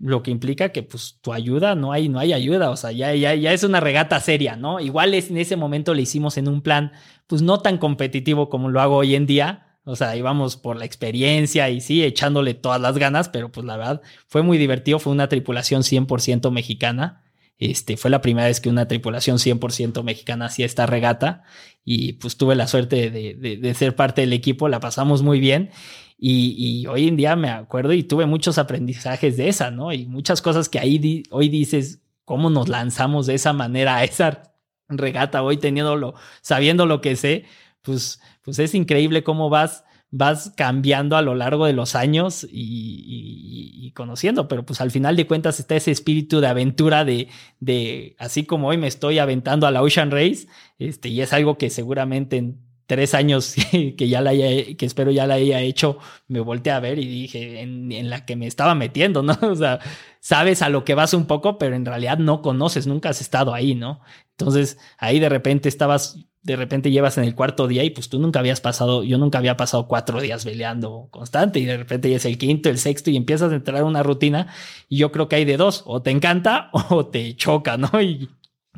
[0.00, 3.14] lo que implica que pues tu ayuda no hay no hay ayuda, o sea, ya
[3.14, 4.80] ya ya es una regata seria, ¿no?
[4.80, 6.92] Igual es, en ese momento le hicimos en un plan
[7.26, 10.86] pues no tan competitivo como lo hago hoy en día, o sea, íbamos por la
[10.86, 15.12] experiencia y sí, echándole todas las ganas, pero pues la verdad fue muy divertido, fue
[15.12, 17.22] una tripulación 100% mexicana.
[17.58, 21.42] Este, fue la primera vez que una tripulación 100% mexicana hacía esta regata
[21.84, 25.40] y pues tuve la suerte de, de, de ser parte del equipo, la pasamos muy
[25.40, 25.70] bien
[26.22, 29.90] y, hoy en día me acuerdo y tuve muchos aprendizajes de esa, ¿no?
[29.92, 34.52] Y muchas cosas que ahí hoy dices, ¿cómo nos lanzamos de esa manera a esa
[34.88, 37.46] regata hoy teniéndolo, sabiendo lo que sé?
[37.80, 43.92] Pues, pues es increíble cómo vas, vas cambiando a lo largo de los años y,
[43.96, 47.28] conociendo, pero pues al final de cuentas está ese espíritu de aventura de,
[47.58, 50.46] de, así como hoy me estoy aventando a la Ocean Race,
[50.78, 55.12] este, y es algo que seguramente en tres años que ya la haya, que espero
[55.12, 58.74] ya la haya hecho, me volteé a ver y dije en, la que me estaba
[58.74, 59.38] metiendo, ¿no?
[59.42, 59.78] O sea,
[60.18, 63.54] sabes a lo que vas un poco, pero en realidad no conoces, nunca has estado
[63.54, 64.00] ahí, ¿no?
[64.36, 68.18] Entonces ahí de repente estabas, de repente llevas en el cuarto día y pues tú
[68.18, 72.16] nunca habías pasado, yo nunca había pasado cuatro días veleando constante y de repente ya
[72.16, 74.48] es el quinto, el sexto y empiezas a entrar en una rutina
[74.88, 77.90] y yo creo que hay de dos, o te encanta o te choca, ¿no?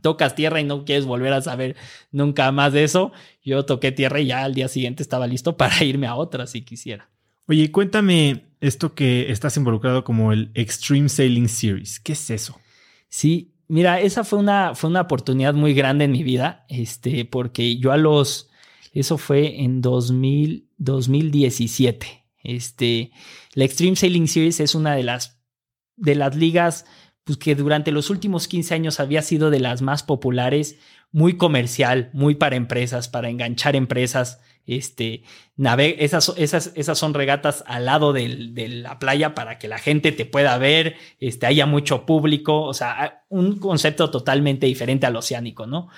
[0.02, 1.76] Tocas tierra y no quieres volver a saber
[2.10, 3.12] nunca más de eso.
[3.42, 6.62] Yo toqué tierra y ya al día siguiente estaba listo para irme a otra si
[6.62, 7.08] quisiera.
[7.48, 11.98] Oye, cuéntame esto que estás involucrado como el Extreme Sailing Series.
[11.98, 12.58] ¿Qué es eso?
[13.08, 17.76] Sí, mira, esa fue una, fue una oportunidad muy grande en mi vida, este, porque
[17.78, 18.48] yo a los,
[18.92, 22.24] eso fue en 2000, 2017.
[22.44, 23.10] Este,
[23.54, 25.40] la Extreme Sailing Series es una de las,
[25.96, 26.86] de las ligas
[27.24, 30.78] pues que durante los últimos 15 años había sido de las más populares,
[31.12, 34.40] muy comercial, muy para empresas, para enganchar empresas.
[34.66, 35.24] Este,
[35.98, 40.24] esas, esas, esas son regatas al lado de la playa para que la gente te
[40.24, 45.88] pueda ver, este, haya mucho público, o sea, un concepto totalmente diferente al oceánico, ¿no?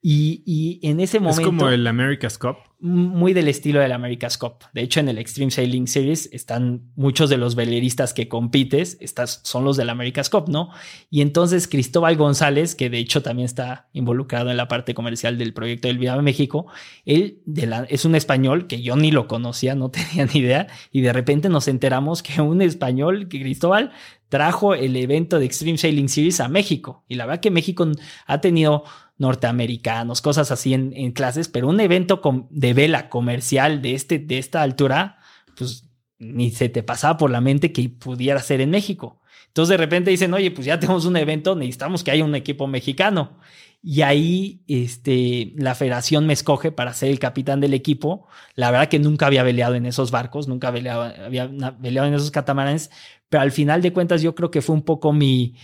[0.00, 1.40] Y, y, en ese momento.
[1.40, 2.56] Es como el America's Cup.
[2.80, 4.58] Muy del estilo del America's Cup.
[4.72, 9.40] De hecho, en el Extreme Sailing Series están muchos de los veleristas que compites, estas
[9.42, 10.70] son los del America's Cup, ¿no?
[11.10, 15.52] Y entonces Cristóbal González, que de hecho también está involucrado en la parte comercial del
[15.52, 16.66] proyecto del Viva México,
[17.04, 20.68] él de la, es un español que yo ni lo conocía, no tenía ni idea,
[20.92, 23.90] y de repente nos enteramos que un español, que Cristóbal,
[24.28, 27.04] trajo el evento de Extreme Sailing Series a México.
[27.08, 27.90] Y la verdad que México
[28.26, 28.84] ha tenido
[29.18, 34.62] norteamericanos, cosas así en, clases, pero un evento de vela comercial de, este, de esta
[34.62, 35.18] altura,
[35.56, 39.20] pues ni se te pasaba por la mente que pudiera ser en México.
[39.48, 42.66] Entonces de repente dicen, oye, pues ya tenemos un evento, necesitamos que haya un equipo
[42.66, 43.38] mexicano.
[43.82, 48.26] Y ahí este, la federación me escoge para ser el capitán del equipo.
[48.54, 52.90] La verdad que nunca había veleado en esos barcos, nunca había veleado en esos catamaranes,
[53.28, 55.54] pero al final de cuentas yo creo que fue un poco mi,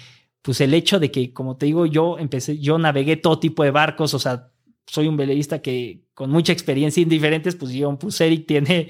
[0.44, 3.70] pues el hecho de que, como te digo, yo empecé, yo navegué todo tipo de
[3.70, 4.50] barcos, o sea,
[4.87, 8.88] soy un veleísta que con mucha experiencia en diferentes, pues John Puseric tiene,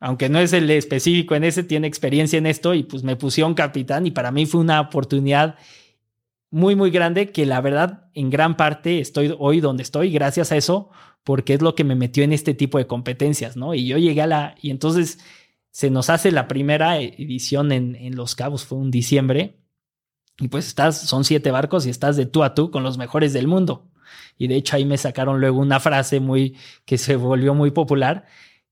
[0.00, 3.54] aunque no es el específico en ese, tiene experiencia en esto y pues me pusieron
[3.54, 5.54] capitán y para mí fue una oportunidad
[6.50, 10.56] muy, muy grande que la verdad en gran parte estoy hoy donde estoy gracias a
[10.56, 10.90] eso,
[11.22, 13.74] porque es lo que me metió en este tipo de competencias, ¿no?
[13.74, 15.20] Y yo llegué a la, y entonces
[15.70, 19.59] se nos hace la primera edición en, en Los Cabos, fue un diciembre,
[20.40, 23.32] y pues estás, son siete barcos y estás de tú a tú con los mejores
[23.32, 23.86] del mundo.
[24.38, 28.24] Y de hecho ahí me sacaron luego una frase muy que se volvió muy popular,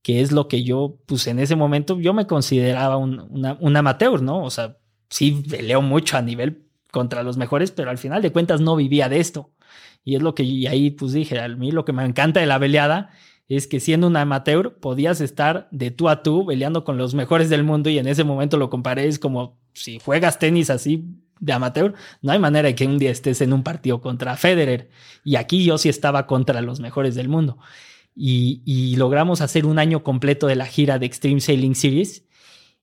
[0.02, 3.28] que es lo que yo, pues en ese momento yo me consideraba un,
[3.60, 4.42] un amateur, ¿no?
[4.42, 4.78] O sea,
[5.10, 9.10] sí leo mucho a nivel contra los mejores, pero al final de cuentas no vivía
[9.10, 9.52] de esto.
[10.04, 12.46] Y es lo que y ahí pues dije, a mí lo que me encanta de
[12.46, 13.10] la veleada
[13.48, 17.50] es que siendo un amateur podías estar de tú a tú peleando con los mejores
[17.50, 21.04] del mundo y en ese momento lo comparé, es como si juegas tenis así
[21.40, 24.90] de amateur, no hay manera de que un día estés en un partido contra Federer.
[25.24, 27.58] Y aquí yo sí estaba contra los mejores del mundo.
[28.14, 32.24] Y, y logramos hacer un año completo de la gira de Extreme Sailing Series.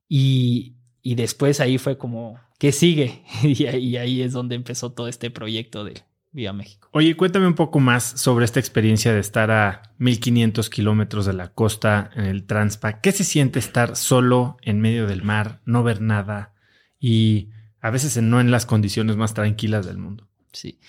[0.07, 3.23] Y, y después ahí fue como, ¿qué sigue?
[3.43, 6.89] y, ahí, ahí es donde empezó todo este proyecto de Viva México.
[6.91, 11.49] Oye, cuéntame un poco más sobre esta experiencia de estar a 1500 kilómetros de la
[11.53, 13.01] costa en el Transpa.
[13.01, 16.53] ¿Qué se siente estar solo en medio del mar, no ver nada
[16.99, 17.51] y
[17.85, 20.27] a veces no en las condiciones más tranquilas del mundo.
[20.51, 20.79] Sí.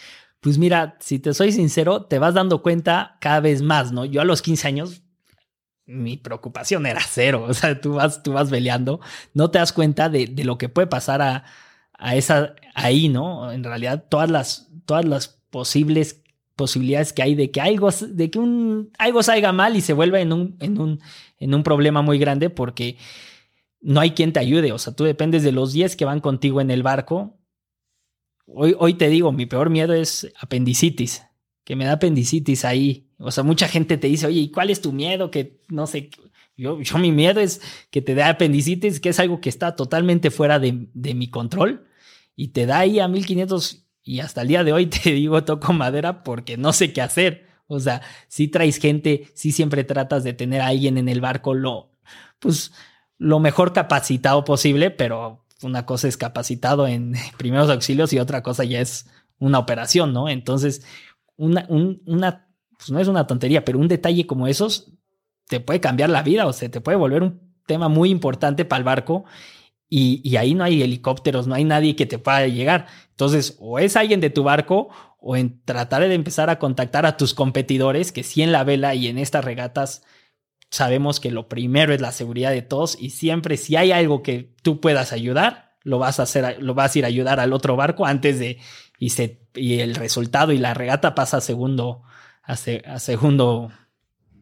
[0.40, 4.06] Pues mira, si te soy sincero, te vas dando cuenta cada vez más, ¿no?
[4.06, 5.02] Yo a los 15 años,
[5.84, 7.44] mi preocupación era cero.
[7.46, 9.00] O sea, tú vas, tú vas veleando,
[9.34, 11.44] no te das cuenta de, lo que puede pasar a,
[12.14, 13.52] esa, ahí, ¿no?
[13.52, 16.22] En realidad, todas las, posibles
[16.54, 18.40] posibilidades que hay de que algo, de que
[18.96, 22.96] algo salga mal y se vuelva en un problema muy grande porque
[23.80, 24.72] no hay quien te ayude.
[24.72, 27.38] O sea, tú dependes de los 10 que van contigo en el barco.
[28.46, 31.22] Hoy, hoy te digo, mi peor miedo es apendicitis,
[31.64, 33.10] que me da apendicitis ahí.
[33.18, 35.30] O sea, mucha gente te dice, oye, ¿y cuál es tu miedo?
[35.30, 36.10] Que no sé,
[36.56, 37.60] yo, yo mi miedo es
[37.90, 41.86] que te dé apendicitis, que es algo que está totalmente fuera de, de mi control
[42.36, 45.72] y te da ahí a 1500 y hasta el día de hoy te digo toco
[45.72, 47.46] madera porque no sé qué hacer.
[47.66, 51.52] O sea, si traes gente, si siempre tratas de tener a alguien en el barco,
[51.52, 51.90] lo,
[52.38, 52.72] pues
[53.18, 58.64] lo mejor capacitado posible, pero una cosa es capacitado en primeros auxilios y otra cosa
[58.64, 59.06] ya es
[59.38, 60.28] una operación, ¿no?
[60.28, 60.86] Entonces,
[61.36, 64.92] una, una pues no es una tontería, pero un detalle como esos
[65.48, 68.78] te puede cambiar la vida o se te puede volver un tema muy importante para
[68.78, 69.24] el barco
[69.88, 72.86] y, y, ahí no hay helicópteros, no hay nadie que te pueda llegar.
[73.10, 74.88] Entonces, o es alguien de tu barco
[75.20, 78.96] o en tratar de empezar a contactar a tus competidores que sí en la vela
[78.96, 80.02] y en estas regatas
[80.70, 84.54] sabemos que lo primero es la seguridad de todos y siempre si hay algo que
[84.62, 87.76] tú puedas ayudar, lo vas a hacer, lo vas a ir a ayudar al otro
[87.76, 88.58] barco antes de
[88.98, 92.02] y se y el resultado y la regata pasa a segundo
[92.42, 93.70] a, a segundo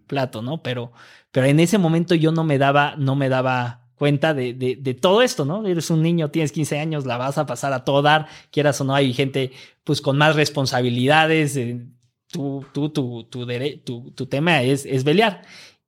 [0.07, 0.63] plato, ¿no?
[0.63, 0.93] Pero
[1.31, 4.95] pero en ese momento yo no me daba no me daba cuenta de, de, de,
[4.95, 5.67] todo esto, ¿no?
[5.67, 8.85] Eres un niño, tienes 15 años, la vas a pasar a todo dar, quieras o
[8.85, 9.53] no, hay gente
[9.85, 11.87] pues con más responsabilidades, eh,
[12.29, 15.43] tu, tu, tu, tu, tu, tema es, es velear.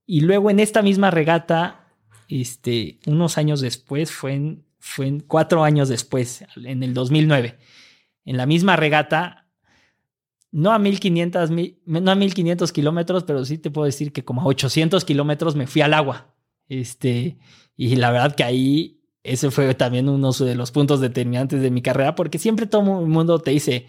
[0.06, 1.88] Y luego en esta misma regata,
[2.28, 7.58] este, unos años después, fue en, fue en cuatro años después, en el 2009,
[8.24, 9.48] en la misma regata,
[10.52, 11.50] no a 1500,
[11.84, 15.66] no a 1500 kilómetros, pero sí te puedo decir que como a 800 kilómetros me
[15.66, 16.34] fui al agua.
[16.68, 17.38] Este,
[17.76, 21.82] y la verdad que ahí ese fue también uno de los puntos determinantes de mi
[21.82, 23.88] carrera, porque siempre todo el mundo te dice,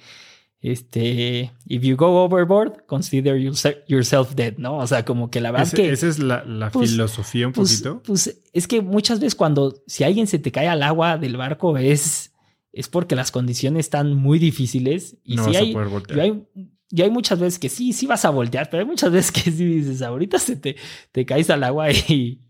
[0.59, 4.77] este, if you go overboard, consider yourself dead, ¿no?
[4.77, 5.91] O sea, como que la verdad que...
[5.91, 8.01] Esa es la, pues, filosofía un pues, poquito.
[8.03, 11.77] Pues es que muchas veces cuando, si alguien se te cae al agua del barco
[11.77, 12.33] es,
[12.73, 16.43] es porque las condiciones están muy difíciles y si hay, yo hay,
[16.89, 19.51] yo hay muchas veces que sí, sí vas a voltear, pero hay muchas veces que
[19.51, 20.75] sí dices, ahorita se te,
[21.11, 22.41] te caes al agua y,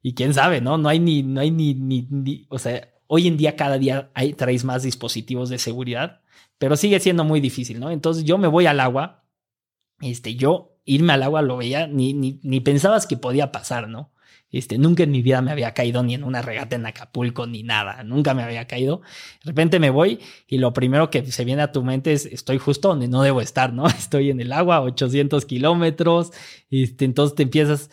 [0.00, 0.78] y quién sabe, ¿no?
[0.78, 4.32] No hay ni, no hay ni, ni, o sea, hoy en día cada día hay,
[4.32, 6.21] traes más dispositivos de seguridad
[6.62, 7.90] pero sigue siendo muy difícil, ¿no?
[7.90, 9.24] Entonces yo me voy al agua,
[10.00, 14.12] este, yo irme al agua lo veía, ni, ni, ni pensabas que podía pasar, ¿no?
[14.48, 17.64] Este, nunca en mi vida me había caído ni en una regata en Acapulco ni
[17.64, 19.00] nada, nunca me había caído.
[19.42, 22.58] De repente me voy y lo primero que se viene a tu mente es estoy
[22.58, 23.86] justo donde no debo estar, ¿no?
[23.88, 26.30] Estoy en el agua, 800 kilómetros,
[26.70, 27.90] este, entonces te empiezas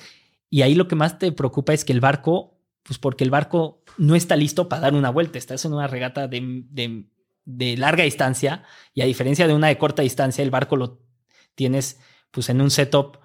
[0.52, 3.84] y ahí lo que más te preocupa es que el barco, pues porque el barco
[3.98, 7.10] no está listo para dar una vuelta, estás en una regata de, de
[7.46, 11.00] de larga distancia y a diferencia de una de corta distancia, el barco lo
[11.56, 12.00] tienes
[12.32, 13.18] pues en un setup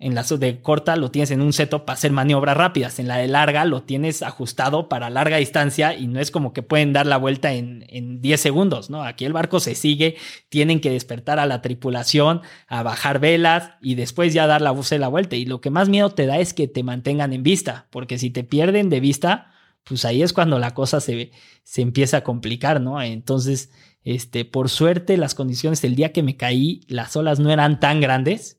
[0.00, 3.00] en la de corta lo tienes en un setup para hacer maniobras rápidas.
[3.00, 6.62] En la de larga lo tienes ajustado para larga distancia y no es como que
[6.62, 9.02] pueden dar la vuelta en, en 10 segundos, ¿no?
[9.02, 10.16] Aquí el barco se sigue,
[10.50, 15.08] tienen que despertar a la tripulación, a bajar velas y después ya dar la, la
[15.08, 15.34] vuelta.
[15.34, 18.30] Y lo que más miedo te da es que te mantengan en vista, porque si
[18.30, 19.50] te pierden de vista,
[19.88, 23.00] pues ahí es cuando la cosa se, se empieza a complicar, ¿no?
[23.02, 23.70] Entonces,
[24.04, 28.00] este, por suerte, las condiciones del día que me caí, las olas no eran tan
[28.00, 28.58] grandes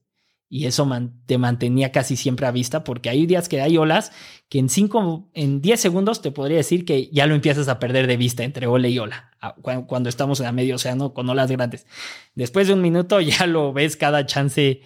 [0.51, 0.89] y eso
[1.27, 4.11] te mantenía casi siempre a vista porque hay días que hay olas
[4.49, 8.07] que en 5, en 10 segundos te podría decir que ya lo empiezas a perder
[8.07, 11.85] de vista entre ola y ola, cuando estamos en a medio océano con olas grandes.
[12.33, 14.81] Después de un minuto ya lo ves cada chance,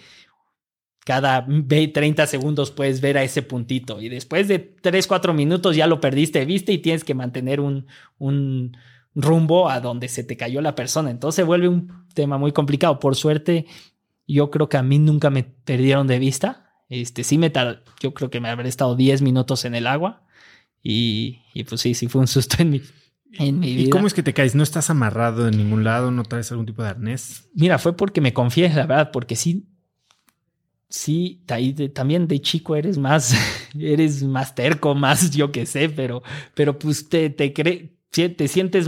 [1.06, 5.88] cada 30 segundos puedes ver a ese puntito y después de 3, 4 minutos ya
[5.88, 7.88] lo perdiste de vista y tienes que mantener un,
[8.20, 8.78] un
[9.16, 11.12] rumbo a donde se te cayó la persona.
[11.12, 13.00] Entonces se vuelve un tema muy complicado.
[13.00, 13.66] Por suerte,
[14.28, 16.70] yo creo que a mí nunca me perdieron de vista.
[16.90, 17.52] Este, sí me
[18.02, 20.24] yo creo que me habré estado 10 minutos en el agua
[20.82, 22.82] y, pues sí, sí fue un susto en mi,
[23.34, 23.88] en mi vida.
[23.88, 24.54] ¿Y cómo es que te caes?
[24.54, 26.12] ¿No estás amarrado en ningún lado?
[26.12, 27.50] ¿No traes algún tipo de arnés?
[27.56, 29.66] Mira, fue porque me confié, la verdad, porque sí,
[30.94, 31.42] sí,
[31.94, 33.34] también de chico eres más,
[33.80, 36.22] eres más terco, más yo que sé, pero,
[36.54, 38.88] pero pues te, te, te sientes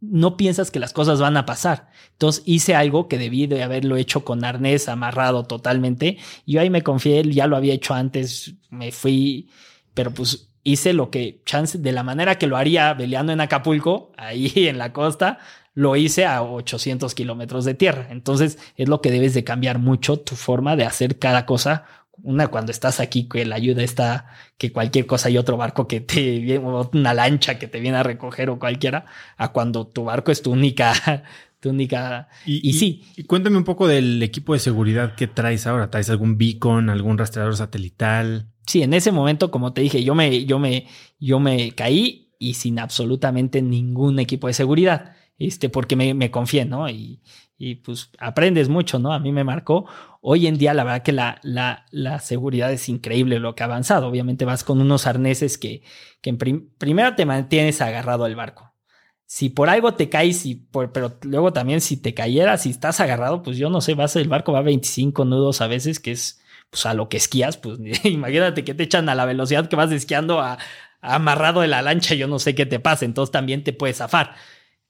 [0.00, 1.90] no piensas que las cosas van a pasar.
[2.12, 6.18] Entonces hice algo que debí de haberlo hecho con arnés amarrado totalmente.
[6.46, 9.50] Yo ahí me confié, ya lo había hecho antes, me fui,
[9.94, 14.12] pero pues hice lo que chance, de la manera que lo haría veleando en Acapulco,
[14.16, 15.38] ahí en la costa,
[15.74, 18.08] lo hice a 800 kilómetros de tierra.
[18.10, 21.84] Entonces es lo que debes de cambiar mucho tu forma de hacer cada cosa
[22.22, 26.00] una cuando estás aquí, que la ayuda está, que cualquier cosa hay otro barco que
[26.00, 29.06] te viene, una lancha que te viene a recoger o cualquiera,
[29.36, 30.94] a cuando tu barco es tu única,
[31.60, 32.28] tu única.
[32.46, 33.04] Y, sí.
[33.16, 35.90] Y cuéntame un poco del equipo de seguridad que traes ahora.
[35.90, 38.48] ¿Traes algún beacon, algún rastreador satelital?
[38.66, 40.86] Sí, en ese momento, como te dije, yo me, yo me,
[41.18, 45.16] yo me caí y sin absolutamente ningún equipo de seguridad.
[45.38, 46.88] Este, porque me, me confié, ¿no?
[46.88, 47.20] Y,
[47.56, 49.12] y pues aprendes mucho, ¿no?
[49.12, 49.86] A mí me marcó.
[50.20, 53.66] Hoy en día la verdad que la, la, la seguridad es increíble lo que ha
[53.66, 54.06] avanzado.
[54.08, 55.82] Obviamente vas con unos arneses que,
[56.20, 56.34] que
[56.78, 58.72] primero te mantienes agarrado al barco.
[59.26, 63.42] Si por algo te caes, y pero luego también si te cayeras, si estás agarrado,
[63.42, 66.40] pues yo no sé, vas el barco va a 25 nudos a veces, que es
[66.70, 69.92] pues a lo que esquías, pues imagínate que te echan a la velocidad que vas
[69.92, 70.58] esquiando a,
[71.00, 74.34] amarrado de la lancha, yo no sé qué te pasa, entonces también te puedes zafar.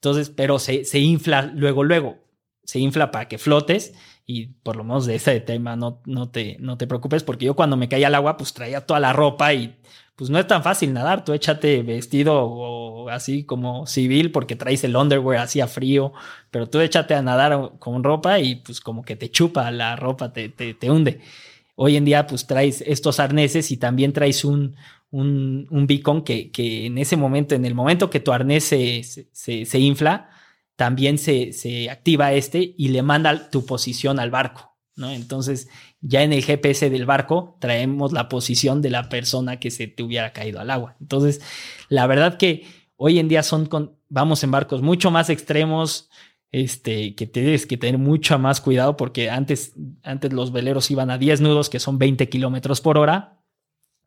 [0.05, 2.19] Entonces, pero se, se infla luego, luego
[2.63, 3.95] se infla para que flotes
[4.27, 7.55] y por lo menos de ese tema no, no, te, no te preocupes porque yo
[7.55, 9.79] cuando me caía al agua pues traía toda la ropa y
[10.15, 14.85] pues no es tan fácil nadar, tú échate vestido o así como civil porque traes
[14.85, 16.13] el underwear así a frío,
[16.51, 20.35] pero tú échate a nadar con ropa y pues como que te chupa la ropa,
[20.35, 21.21] te, te, hunde.
[21.77, 24.77] Hoy en día pues traes estos arneses y también traes un,
[25.15, 29.05] un, un beacon que, que, en ese momento, en el momento que tu arnés se,
[29.05, 30.29] se, se infla,
[30.75, 34.77] también se, se activa este y le manda tu posición al barco.
[34.97, 35.11] ¿no?
[35.11, 35.69] Entonces,
[36.01, 40.03] ya en el GPS del barco traemos la posición de la persona que se te
[40.03, 40.97] hubiera caído al agua.
[41.01, 41.41] Entonces,
[41.89, 46.11] la verdad que hoy en día son con, vamos en barcos mucho más extremos,
[46.51, 51.19] este, que tienes que tener mucho más cuidado porque antes, antes los veleros iban a
[51.19, 53.44] 10 nudos, que son 20 kilómetros por hora,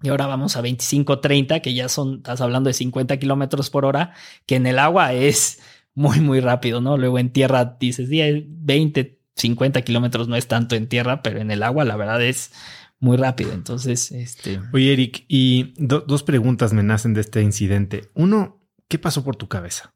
[0.02, 3.86] y ahora vamos a 25, 30, que ya son, estás hablando de 50 kilómetros por
[3.86, 4.14] hora,
[4.46, 5.60] que en el agua es
[5.96, 6.98] muy, muy rápido, ¿no?
[6.98, 11.52] Luego en tierra dices, 10, 20, 50 kilómetros no es tanto en tierra, pero en
[11.52, 12.52] el agua la verdad es
[13.00, 13.54] muy rápido.
[13.54, 14.60] Entonces, este...
[14.74, 18.10] Oye, Eric, y dos preguntas me nacen de este incidente.
[18.14, 19.94] Uno, ¿qué pasó por tu cabeza?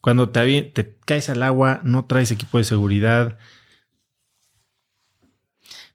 [0.00, 3.38] Cuando te, te caes al agua, no traes equipo de seguridad.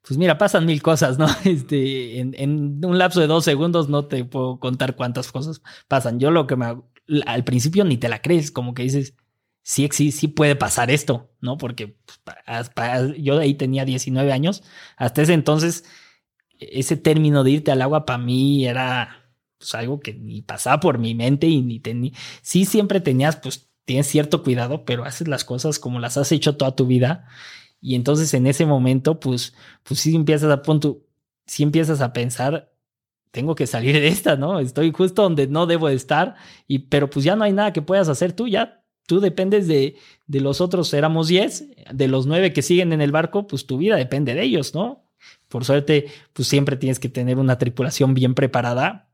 [0.09, 1.27] Pues mira, pasan mil cosas, ¿no?
[1.45, 6.19] Este, en, un lapso de dos segundos no te puedo contar cuántas cosas pasan.
[6.19, 6.81] Yo lo que me...
[7.27, 9.13] Al principio ni te la crees, como que dices,
[9.61, 11.59] sí, sí, sí puede pasar esto, ¿no?
[11.59, 12.71] Porque pues,
[13.19, 14.63] yo ahí tenía 19 años.
[14.97, 15.85] Hasta ese entonces,
[16.57, 20.97] ese término de irte al agua para mí era pues, algo que ni pasaba por
[20.97, 22.13] mi mente y ni tenía.
[22.41, 26.57] Sí, siempre tenías, pues tienes cierto cuidado, pero haces las cosas como las has hecho
[26.57, 27.27] toda tu vida.
[27.81, 31.05] Y entonces en ese momento, pues, pues sí empiezas a punto,
[31.45, 32.73] sí empiezas a pensar,
[33.31, 34.59] tengo que salir de esta, ¿no?
[34.59, 36.35] Estoy justo donde no debo de estar,
[36.67, 38.79] y, pero pues ya no hay nada que puedas hacer tú, ya
[39.09, 39.95] Tú dependes de,
[40.27, 43.79] de los otros, éramos 10, de los 9 que siguen en el barco, pues tu
[43.79, 45.09] vida depende de ellos, ¿no?
[45.47, 49.08] Por suerte, pues siempre tienes que tener una tripulación bien preparada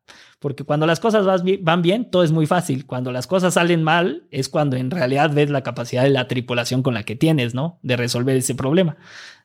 [0.46, 1.26] porque cuando las cosas
[1.62, 2.86] van bien, todo es muy fácil.
[2.86, 6.84] Cuando las cosas salen mal, es cuando en realidad ves la capacidad de la tripulación
[6.84, 7.80] con la que tienes, ¿no?
[7.82, 8.96] De resolver ese problema.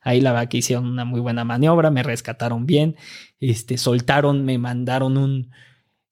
[0.03, 2.97] Ahí la verdad que hicieron una muy buena maniobra, me rescataron bien,
[3.39, 5.53] este, soltaron, me mandaron un,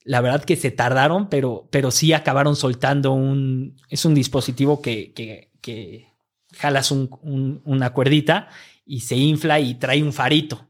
[0.05, 5.13] la verdad que se tardaron, pero, pero sí acabaron soltando un, es un dispositivo que,
[5.13, 6.15] que, que
[6.57, 8.49] jalas un, una cuerdita
[8.87, 10.67] y se infla y trae un farito.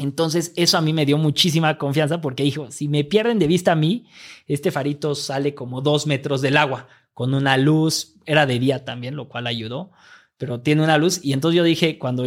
[0.00, 3.72] Entonces eso a mí me dio muchísima confianza porque dijo, si me pierden de vista
[3.72, 4.06] a mí,
[4.46, 9.14] este farito sale como dos metros del agua, con una luz, era de día también,
[9.14, 9.92] lo cual ayudó,
[10.38, 11.20] pero tiene una luz.
[11.22, 12.24] Y entonces yo dije, cuando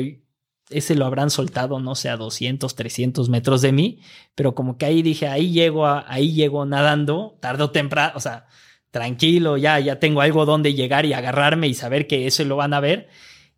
[0.69, 4.01] ese lo habrán soltado, no sé, a 200, 300 metros de mí,
[4.35, 8.45] pero como que ahí dije, ahí llego, ahí llego nadando, tarde o temprano, o sea,
[8.91, 12.75] tranquilo, ya, ya tengo algo donde llegar y agarrarme y saber que eso lo van
[12.75, 13.09] a ver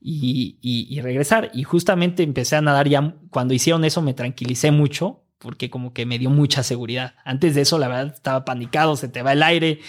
[0.08, 1.52] y, regresar.
[1.54, 6.06] Y justamente empecé a nadar ya, cuando hicieron eso me tranquilicé mucho porque como que
[6.06, 7.16] me dio mucha seguridad.
[7.26, 9.80] Antes de eso, la verdad, estaba panicado, se te va el aire,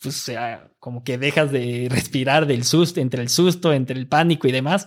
[0.00, 0.32] pues
[0.78, 4.86] como que dejas de respirar del susto, entre el susto, entre el pánico y demás.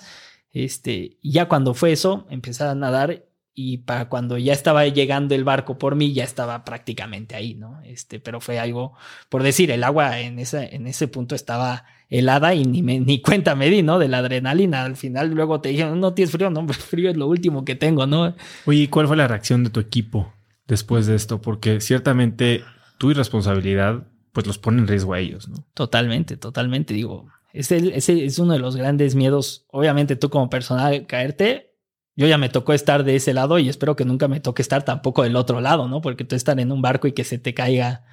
[0.51, 5.35] Este, y ya cuando fue eso, empecé a nadar y para cuando ya estaba llegando
[5.35, 7.81] el barco por mí, ya estaba prácticamente ahí, ¿no?
[7.83, 8.93] Este, pero fue algo,
[9.29, 13.21] por decir, el agua en ese, en ese punto estaba helada y ni, me, ni
[13.21, 13.97] cuenta me di, ¿no?
[13.97, 14.83] De la adrenalina.
[14.83, 18.05] Al final luego te dijeron, no tienes frío, no, frío es lo último que tengo,
[18.05, 18.35] ¿no?
[18.65, 20.31] Oye, ¿y cuál fue la reacción de tu equipo
[20.67, 21.41] después de esto?
[21.41, 22.63] Porque ciertamente
[22.99, 25.65] tu irresponsabilidad, pues los pone en riesgo a ellos, ¿no?
[25.73, 26.93] Totalmente, totalmente.
[26.93, 29.65] Digo, ese, ese es uno de los grandes miedos.
[29.69, 31.73] Obviamente tú como persona caerte,
[32.17, 34.83] yo ya me tocó estar de ese lado y espero que nunca me toque estar
[34.83, 36.01] tampoco del otro lado, ¿no?
[36.01, 38.03] Porque tú estar en un barco y que se te caiga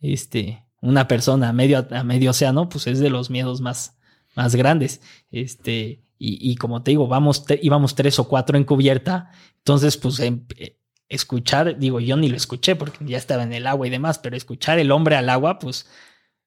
[0.00, 3.96] este, una persona a medio, a medio océano, pues es de los miedos más,
[4.36, 5.00] más grandes.
[5.30, 9.30] Este, y, como te digo, vamos, íbamos tres o cuatro en cubierta.
[9.58, 10.78] Entonces, pues em, eh,
[11.08, 14.36] escuchar, digo, yo ni lo escuché porque ya estaba en el agua y demás, pero
[14.36, 15.88] escuchar el hombre al agua, pues,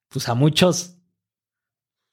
[0.07, 0.97] pues a muchos,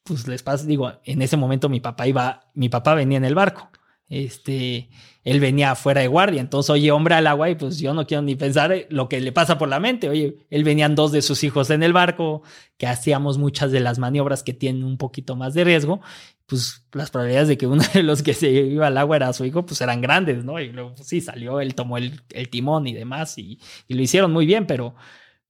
[0.02, 3.34] pues les pasa, digo, en ese momento mi papá iba, mi papá venía en el
[3.34, 3.70] barco
[4.08, 4.90] este,
[5.22, 8.22] él venía fuera de guardia, entonces, oye, hombre al agua, y pues yo no quiero
[8.22, 11.42] ni pensar lo que le pasa por la mente, oye, él venían dos de sus
[11.44, 12.42] hijos en el barco,
[12.76, 16.00] que hacíamos muchas de las maniobras que tienen un poquito más de riesgo,
[16.46, 19.44] pues las probabilidades de que uno de los que se iba al agua era su
[19.44, 20.60] hijo, pues eran grandes, ¿no?
[20.60, 24.46] Y luego, pues, sí, salió, él tomó el, timón y demás, y, lo hicieron muy
[24.46, 24.94] bien, pero,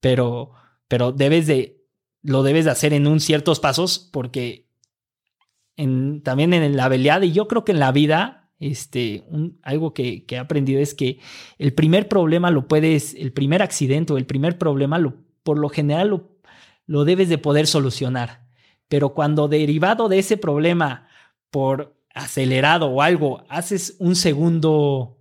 [0.01, 0.53] pero,
[0.89, 1.83] pero debes de,
[2.23, 4.69] lo debes de hacer en un ciertos pasos, porque
[5.77, 9.25] también en la habilidad, y yo creo que en la vida, este,
[9.63, 11.19] algo que, he aprendido es que
[11.59, 15.69] el primer problema lo puedes, el primer accidente o el primer problema, lo, por lo
[15.69, 16.31] general lo,
[16.87, 18.45] lo debes de poder solucionar.
[18.89, 21.09] Pero cuando derivado de ese problema
[21.51, 25.19] por acelerado o algo, haces un segundo,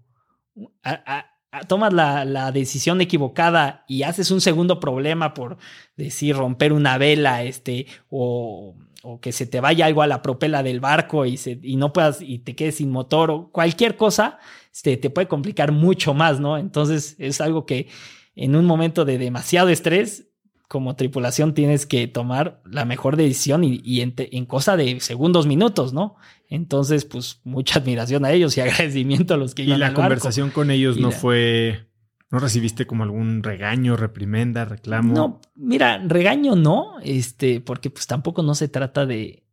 [1.67, 5.57] tomas la, la, decisión equivocada y haces un segundo problema por
[5.95, 10.63] decir romper una vela, este, o o que se te vaya algo a la propela
[10.63, 14.39] del barco y, se, y no puedas y te quedes sin motor o cualquier cosa,
[14.73, 16.57] este, te puede complicar mucho más, ¿no?
[16.57, 17.89] Entonces es algo que
[18.35, 20.29] en un momento de demasiado estrés,
[20.69, 25.93] como tripulación tienes que tomar la mejor decisión y, en, en, cosa de segundos, minutos,
[25.93, 26.15] ¿no?
[26.49, 30.71] Entonces, pues mucha admiración a ellos y agradecimiento a los que Y la conversación con
[30.71, 31.85] ellos no fue
[32.33, 35.13] ¿No recibiste como algún regaño, reprimenda, reclamo?
[35.13, 39.43] No, mira, regaño no, este, porque pues tampoco no se trata de...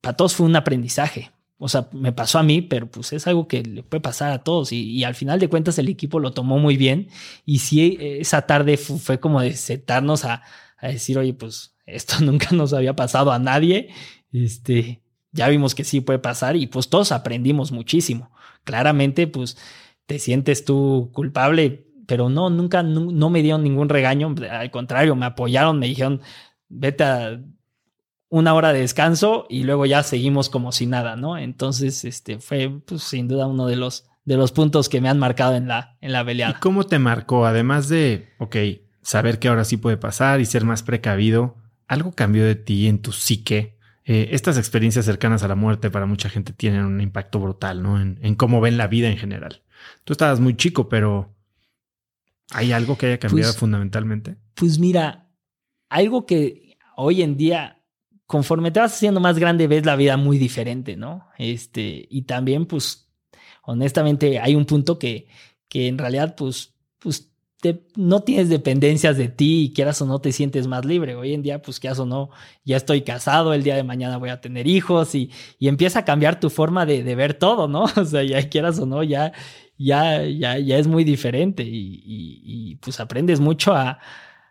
[0.00, 1.30] Para todos fue un aprendizaje.
[1.58, 4.42] O sea, me pasó a mí, pero pues es algo que le puede pasar a
[4.42, 4.72] todos.
[4.72, 7.06] Y, al final de cuentas el equipo lo tomó muy bien.
[7.46, 10.42] Y sí, esa tarde fue, como de sentarnos a,
[10.78, 13.90] a, decir, oye, pues esto nunca nos había pasado a nadie.
[14.32, 18.32] Este, ya vimos que sí puede pasar y pues todos aprendimos muchísimo.
[18.64, 19.56] Claramente, pues
[20.06, 25.26] te sientes tú culpable pero no, nunca, no, me dieron ningún regaño, al contrario, me
[25.26, 26.20] apoyaron, me dijeron,
[26.68, 27.40] vete a
[28.28, 31.38] una hora de descanso y luego ya seguimos como si nada, ¿no?
[31.38, 35.18] Entonces, este fue pues, sin duda uno de los, de los puntos que me han
[35.18, 36.56] marcado en la, en la veleada.
[36.56, 37.46] ¿Y cómo te marcó?
[37.46, 38.56] Además de, ok,
[39.02, 43.00] saber que ahora sí puede pasar y ser más precavido, ¿algo cambió de ti en
[43.00, 43.78] tu psique?
[44.04, 48.00] Eh, estas experiencias cercanas a la muerte para mucha gente tienen un impacto brutal, ¿no?
[48.00, 49.62] En, en cómo ven la vida en general.
[50.04, 51.33] Tú estabas muy chico, pero
[52.52, 54.36] ¿Hay algo que haya cambiado pues, fundamentalmente?
[54.54, 55.30] Pues mira,
[55.88, 57.82] algo que hoy en día,
[58.26, 61.26] conforme te vas haciendo más grande, ves la vida muy diferente, ¿no?
[61.38, 63.08] Este, y también, pues,
[63.62, 65.28] honestamente, hay un punto que,
[65.68, 67.30] que en realidad, pues, pues
[67.96, 71.14] no tienes dependencias de ti y quieras o no te sientes más libre.
[71.14, 72.30] Hoy en día, pues quieras o no,
[72.64, 76.04] ya estoy casado, el día de mañana voy a tener hijos y, y empieza a
[76.04, 77.84] cambiar tu forma de, de, ver todo, ¿no?
[77.96, 79.32] O sea, ya quieras o no, ya
[79.78, 83.98] ya, ya, ya es muy diferente y, pues aprendes mucho a,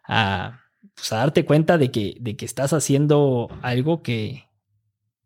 [0.05, 0.61] a,
[0.95, 4.47] pues a, darte cuenta de que, de que estás haciendo algo que,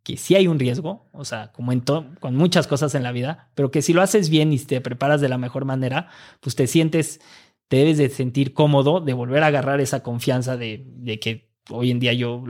[0.03, 3.49] que sí hay un riesgo, o sea, como en con muchas cosas en la vida,
[3.55, 6.67] pero que si lo haces bien y te preparas de la mejor manera, pues te
[6.67, 7.19] sientes,
[7.67, 11.91] te debes de sentir cómodo, de volver a agarrar esa confianza de, de que hoy
[11.91, 12.43] en día yo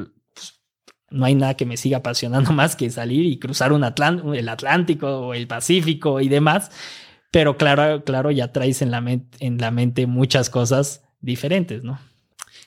[1.09, 5.07] no hay nada que me siga apasionando más que salir y cruzar un el Atlántico
[5.07, 6.71] o el Pacífico y demás.
[7.37, 8.97] Pero claro, claro, ya traes en la,
[9.39, 11.99] en la mente muchas cosas diferentes, ¿no?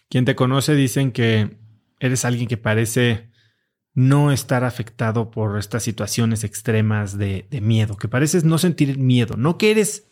[0.08, 1.56] Quien te conoce dicen que
[1.98, 3.32] eres alguien que parece
[3.94, 9.36] no estar afectado por estas situaciones extremas de, de miedo, que pareces no sentir miedo,
[9.36, 10.06] no que eres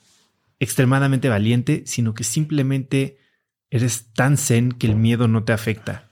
[0.59, 3.19] extremadamente valiente, sino que simplemente
[3.71, 6.11] eres tan zen que el miedo no te afecta.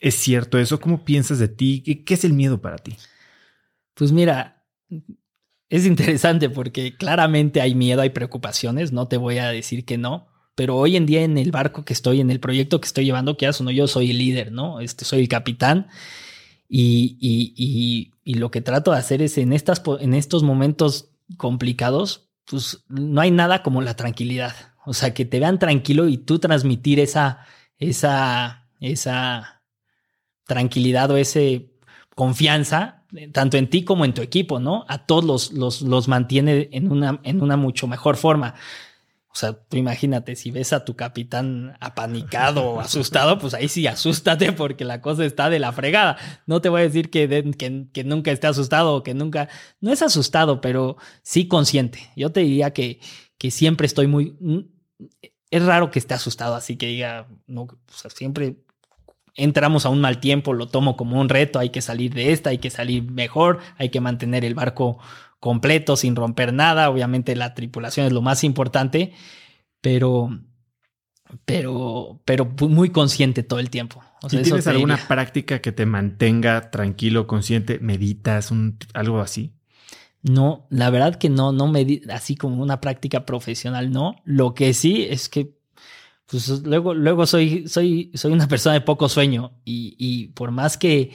[0.00, 0.80] ¿Es cierto eso?
[0.80, 1.80] ¿Cómo piensas de ti?
[2.04, 2.94] ¿Qué, es el miedo para ti?
[3.94, 4.66] Pues mira,
[5.68, 10.28] es interesante porque claramente hay miedo, hay preocupaciones, no te voy a decir que no,
[10.54, 13.36] pero hoy en día en el barco que estoy, en el proyecto que estoy llevando,
[13.36, 14.80] que no, yo soy el líder, ¿no?
[14.80, 15.88] Este, soy el capitán
[16.68, 22.28] y, y, y, lo que trato de hacer es en, estas, en estos momentos complicados,
[22.46, 24.54] pues no hay nada como la tranquilidad,
[24.84, 27.46] o sea, que te vean tranquilo y tú transmitir esa,
[27.78, 29.62] esa, esa
[30.46, 31.72] tranquilidad o ese
[32.14, 34.84] confianza, tanto en ti como en tu equipo, ¿no?
[34.88, 38.54] A todos los, los, los mantiene en una, en una mucho mejor forma.
[39.36, 43.86] O sea, tú imagínate, si ves a tu capitán apanicado o asustado, pues ahí sí
[43.86, 46.16] asústate porque la cosa está de la fregada.
[46.46, 49.50] No te voy a decir que, que, que, nunca esté asustado o que nunca...
[49.78, 52.10] No es asustado, pero sí consciente.
[52.16, 52.98] Yo te diría que,
[53.36, 54.38] que siempre estoy muy...
[55.50, 58.56] Es raro que esté asustado, así que diga, no, o sea, siempre
[59.36, 62.50] entramos a un mal tiempo, lo tomo como un reto, hay que salir de esta,
[62.50, 64.98] hay que salir mejor, hay que mantener el barco
[65.40, 69.12] completo sin romper nada, obviamente la tripulación es lo más importante,
[69.80, 70.30] pero
[71.44, 74.02] pero pero muy consciente todo el tiempo.
[74.28, 79.52] tienes alguna práctica que te mantenga tranquilo, consciente, meditas, un, algo así?
[80.22, 84.16] No, la verdad que no, no me así como una práctica profesional, no.
[84.24, 85.55] Lo que sí es que
[86.26, 90.76] pues luego, luego soy, soy, soy una persona de poco sueño y, y por más
[90.76, 91.12] que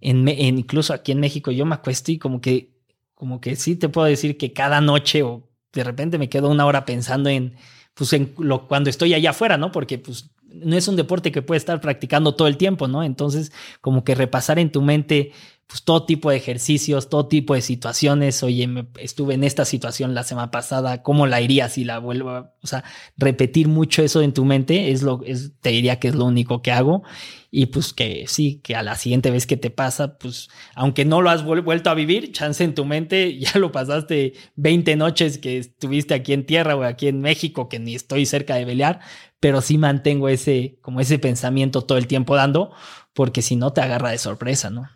[0.00, 2.74] en, incluso aquí en México yo me acuesto y como que,
[3.14, 6.66] como que sí te puedo decir que cada noche o de repente me quedo una
[6.66, 7.54] hora pensando en,
[7.94, 9.70] pues en lo, cuando estoy allá afuera, ¿no?
[9.72, 13.02] Porque pues no es un deporte que puedes estar practicando todo el tiempo, ¿no?
[13.02, 15.32] Entonces, como que repasar en tu mente
[15.70, 18.42] pues todo tipo de ejercicios, todo tipo de situaciones.
[18.42, 22.50] Oye, estuve en esta situación la semana pasada, ¿cómo la iría si la vuelvo?
[22.60, 22.82] O sea,
[23.16, 26.60] repetir mucho eso en tu mente es lo, es, te diría que es lo único
[26.60, 27.04] que hago.
[27.52, 31.22] Y pues que sí, que a la siguiente vez que te pasa, pues aunque no
[31.22, 35.58] lo has vuelto a vivir, chance en tu mente, ya lo pasaste 20 noches que
[35.58, 39.00] estuviste aquí en tierra o aquí en México, que ni estoy cerca de pelear,
[39.40, 42.72] pero sí mantengo ese, como ese pensamiento todo el tiempo dando,
[43.14, 44.88] porque si no te agarra de sorpresa, ¿no?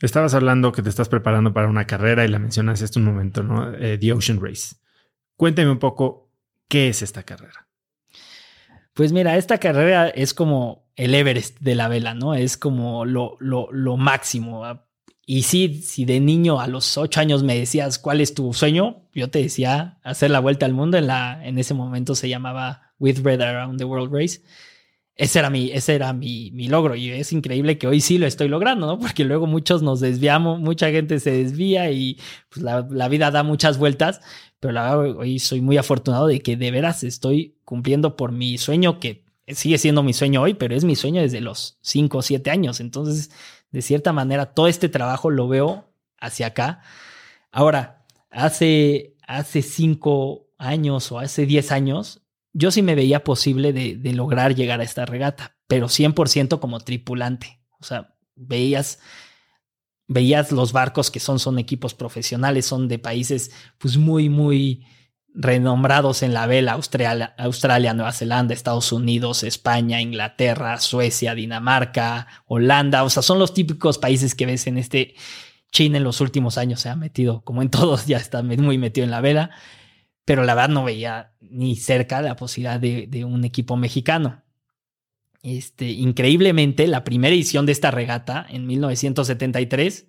[0.00, 3.42] Estabas hablando que te estás preparando para una carrera y la mencionaste hace un momento,
[3.42, 3.74] ¿no?
[3.74, 4.76] Eh, The Ocean Race.
[5.36, 6.32] Cuénteme un poco
[6.68, 7.68] qué es esta carrera.
[8.94, 12.34] Pues mira, esta carrera es como el Everest de la vela, ¿no?
[12.34, 14.64] Es como lo, lo, lo máximo.
[15.26, 19.06] Y sí, si de niño a los ocho años me decías cuál es tu sueño,
[19.14, 20.96] yo te decía hacer la vuelta al mundo.
[20.96, 24.40] En, la, en ese momento se llamaba With Red Around the World Race
[25.20, 28.26] ese era mi, ese era mi, mi, logro y es increíble que hoy sí lo
[28.26, 28.98] estoy logrando, ¿no?
[28.98, 33.42] Porque luego muchos nos desviamos, mucha gente se desvía y pues la, la vida da
[33.42, 34.22] muchas vueltas,
[34.60, 38.98] pero la hoy soy muy afortunado de que de veras estoy cumpliendo por mi sueño
[38.98, 42.50] que sigue siendo mi sueño hoy, pero es mi sueño desde los 5 o 7
[42.50, 42.80] años.
[42.80, 43.30] Entonces,
[43.72, 45.84] de cierta manera, todo este trabajo lo veo
[46.18, 46.80] hacia acá.
[47.52, 52.22] Ahora, hace, hace 5 años o hace 10 años,
[52.52, 57.60] yo sí me veía posible de, lograr llegar a esta regata, pero 100% como tripulante.
[57.80, 58.98] O sea, veías,
[60.08, 64.84] veías los barcos que son, son equipos profesionales, son de países pues muy, muy
[65.32, 73.04] renombrados en la vela, Australia, Australia, Nueva Zelanda, Estados Unidos, España, Inglaterra, Suecia, Dinamarca, Holanda,
[73.04, 75.14] o sea, son los típicos países que ves en este
[75.70, 76.80] China en los últimos años.
[76.80, 79.50] Se ha metido, como en todos, ya está muy metido en la vela
[80.30, 84.44] pero la verdad no veía ni cerca la posibilidad de, un equipo mexicano.
[85.42, 90.06] Este, increíblemente, la primera edición de esta regata en 1973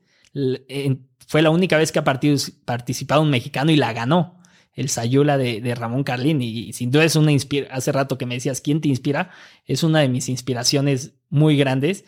[1.25, 4.39] fue la única vez que ha participado un mexicano y la ganó.
[4.75, 6.39] El Sayula de, Ramón Carlín.
[6.43, 7.75] Y, sin duda es una inspiración.
[7.75, 9.31] Hace rato que me decías, ¿quién te inspira?
[9.65, 12.05] Es una de mis inspiraciones muy grandes.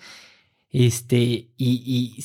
[0.73, 2.15] Este, y,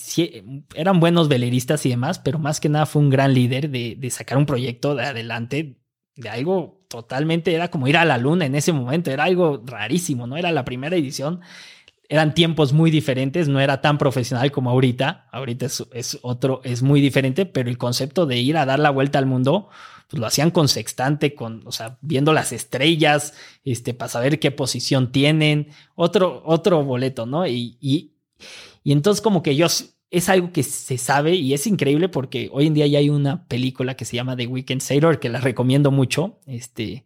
[0.75, 4.39] eran buenos veleristas y demás, pero más que nada fue un gran líder de, sacar
[4.39, 5.79] un proyecto de adelante
[6.17, 10.27] de algo totalmente, era como ir a la luna en ese momento, era algo rarísimo,
[10.27, 10.39] ¿no?
[10.39, 11.43] Era la primera edición,
[12.09, 17.03] eran tiempos muy diferentes, no era tan profesional como ahorita, ahorita es, otro, es muy
[17.03, 19.69] diferente, pero el concepto de ir a dar la vuelta al mundo,
[20.09, 24.51] pues lo hacían con sextante, con, o sea, viendo las estrellas, este, para saber qué
[24.51, 27.47] posición tienen, otro, otro boleto, ¿no?
[27.47, 28.15] Y, y,
[28.85, 29.67] y entonces como que yo
[30.11, 33.47] es algo que se sabe y es increíble porque hoy en día ya hay una
[33.47, 37.05] película que se llama The Weekend Sailor que la recomiendo mucho, este,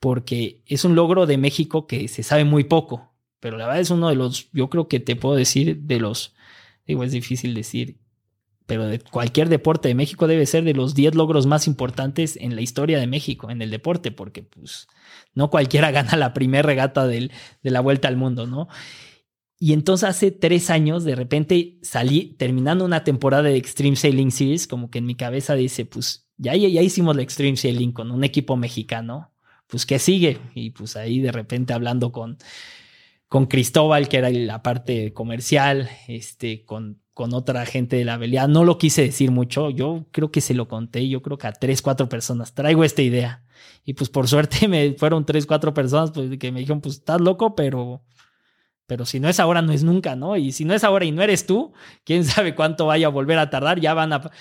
[0.00, 3.90] porque es un logro de México que se sabe muy poco, pero la verdad es
[3.90, 6.34] uno de los, yo creo que te puedo decir de los,
[6.86, 7.98] digo, es difícil decir,
[8.66, 12.54] pero de cualquier deporte de México debe ser de los 10 logros más importantes en
[12.54, 14.88] la historia de México, en el deporte, porque pues
[15.34, 18.68] no cualquiera gana la primera regata del, de la vuelta al mundo, ¿no?
[19.62, 24.66] Y entonces hace tres años, de repente salí terminando una temporada de Extreme Sailing Series,
[24.66, 28.24] como que en mi cabeza dice, pues ya, ya hicimos la Extreme Sailing con un
[28.24, 29.34] equipo mexicano,
[29.66, 30.38] pues ¿qué sigue?
[30.54, 32.38] Y pues ahí de repente hablando con,
[33.28, 38.48] con Cristóbal, que era la parte comercial, este, con, con otra gente de la velea,
[38.48, 41.52] no lo quise decir mucho, yo creo que se lo conté, yo creo que a
[41.52, 43.44] tres, cuatro personas, traigo esta idea.
[43.84, 47.20] Y pues por suerte me fueron tres, cuatro personas pues, que me dijeron, pues estás
[47.20, 48.02] loco, pero
[48.90, 50.36] pero si no es ahora, no es nunca, ¿no?
[50.36, 51.72] Y si no es ahora y no eres tú,
[52.02, 54.32] quién sabe cuánto vaya a volver a tardar, ya van a,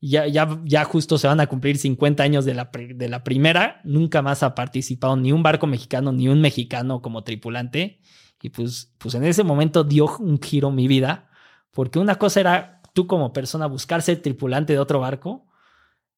[0.00, 3.80] ya, ya, ya justo se van a cumplir 50 años de la, de la primera,
[3.84, 8.00] nunca más ha participado ni un barco mexicano ni un mexicano como tripulante.
[8.42, 11.30] Y pues, pues en ese momento dio un giro mi vida,
[11.70, 15.46] porque una cosa era tú como persona buscar ser tripulante de otro barco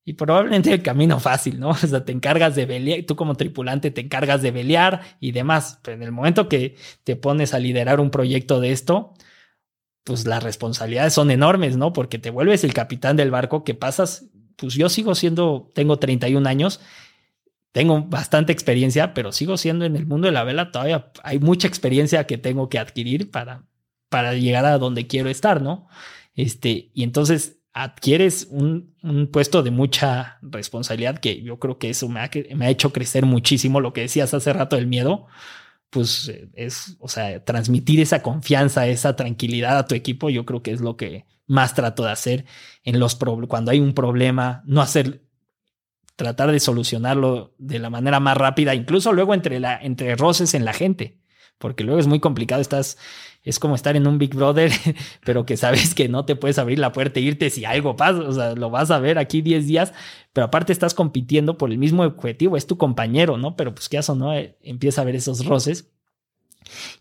[0.04, 1.70] y probablemente el camino fácil, ¿no?
[1.70, 5.80] O sea, te encargas de velear, tú como tripulante te encargas de velear y demás.
[5.82, 9.14] Pero en el momento que te pones a liderar un proyecto de esto,
[10.04, 11.92] pues las responsabilidades son enormes, ¿no?
[11.92, 14.26] Porque te vuelves el capitán del barco que pasas,
[14.56, 16.80] pues yo sigo siendo, tengo 31 años,
[17.72, 21.66] tengo bastante experiencia, pero sigo siendo en el mundo de la vela, todavía hay mucha
[21.66, 23.66] experiencia que tengo que adquirir para,
[24.10, 25.88] para llegar a donde quiero estar, ¿no?
[26.34, 28.94] Este, y entonces adquieres un,
[29.32, 33.80] puesto de mucha responsabilidad que yo creo que eso me ha, hecho crecer muchísimo.
[33.80, 35.26] Lo que decías hace rato del miedo,
[35.90, 40.70] pues es, o sea, transmitir esa confianza, esa tranquilidad a tu equipo, yo creo que
[40.70, 42.46] es lo que más trato de hacer
[42.84, 43.16] en los
[43.48, 45.24] cuando hay un problema, no hacer
[46.16, 50.72] tratar de solucionarlo de la manera más rápida, incluso luego entre entre roces en la
[50.72, 51.18] gente,
[51.58, 52.98] porque luego es muy complicado, estás
[53.44, 54.72] es como estar en un Big Brother,
[55.24, 58.20] pero que sabes que no te puedes abrir la puerta e irte si algo pasa,
[58.20, 59.92] o sea, lo vas a ver aquí 10 días,
[60.32, 63.54] pero aparte estás compitiendo por el mismo objetivo, es tu compañero, ¿no?
[63.54, 65.92] Pero pues qué o no, eh, empieza a ver esos roces.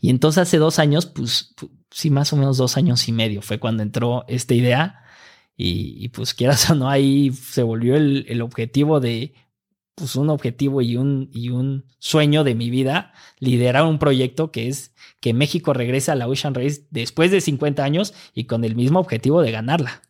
[0.02, 1.56] Y entonces hace dos años, pues
[1.90, 5.00] sí, más o menos dos años y medio fue cuando entró esta idea.
[5.56, 9.34] Y, pues quieras o no, ahí se volvió el, el objetivo de
[9.96, 14.68] pues un objetivo y un, y un sueño de mi vida, liderar un proyecto que
[14.68, 18.76] es que México regrese a la Ocean Race después de 50 años y con el
[18.76, 20.02] mismo objetivo de ganarla.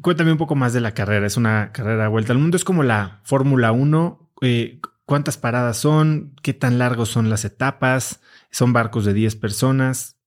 [0.00, 1.26] Cuéntame un poco más de la carrera.
[1.26, 2.56] Es una carrera vuelta al mundo.
[2.56, 4.30] Es como la Fórmula 1.
[4.42, 6.34] Eh, ¿Cuántas paradas son?
[6.42, 8.20] ¿Qué tan largos son las etapas?
[8.50, 10.18] ¿Son barcos de 10 personas?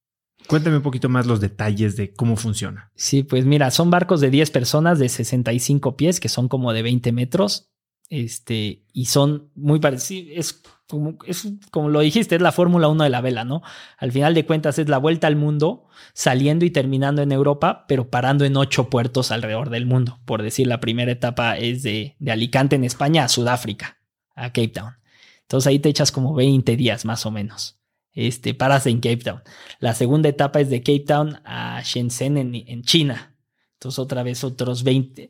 [0.48, 2.92] Cuéntame un poquito más los detalles de cómo funciona.
[2.96, 6.84] Sí, pues mira, son barcos de 10 personas de 65 pies, que son como de
[6.84, 7.70] 20 metros.
[8.10, 10.32] Este, y son muy parecidos.
[10.36, 13.62] Es como, es como lo dijiste, es la Fórmula 1 de la vela, ¿no?
[13.98, 18.10] Al final de cuentas es la vuelta al mundo, saliendo y terminando en Europa, pero
[18.10, 20.20] parando en ocho puertos alrededor del mundo.
[20.26, 24.00] Por decir, la primera etapa es de, de Alicante en España a Sudáfrica,
[24.36, 24.94] a Cape Town.
[25.42, 27.80] Entonces ahí te echas como 20 días más o menos.
[28.14, 29.44] Este, paras en Cape Town.
[29.80, 33.36] La segunda etapa es de Cape Town a Shenzhen en, en China.
[33.74, 35.30] Entonces otra vez otros 20.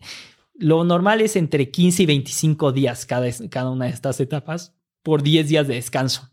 [0.58, 5.24] Lo normal es entre 15 y 25 días cada, cada una de estas etapas por
[5.24, 6.32] 10 días de descanso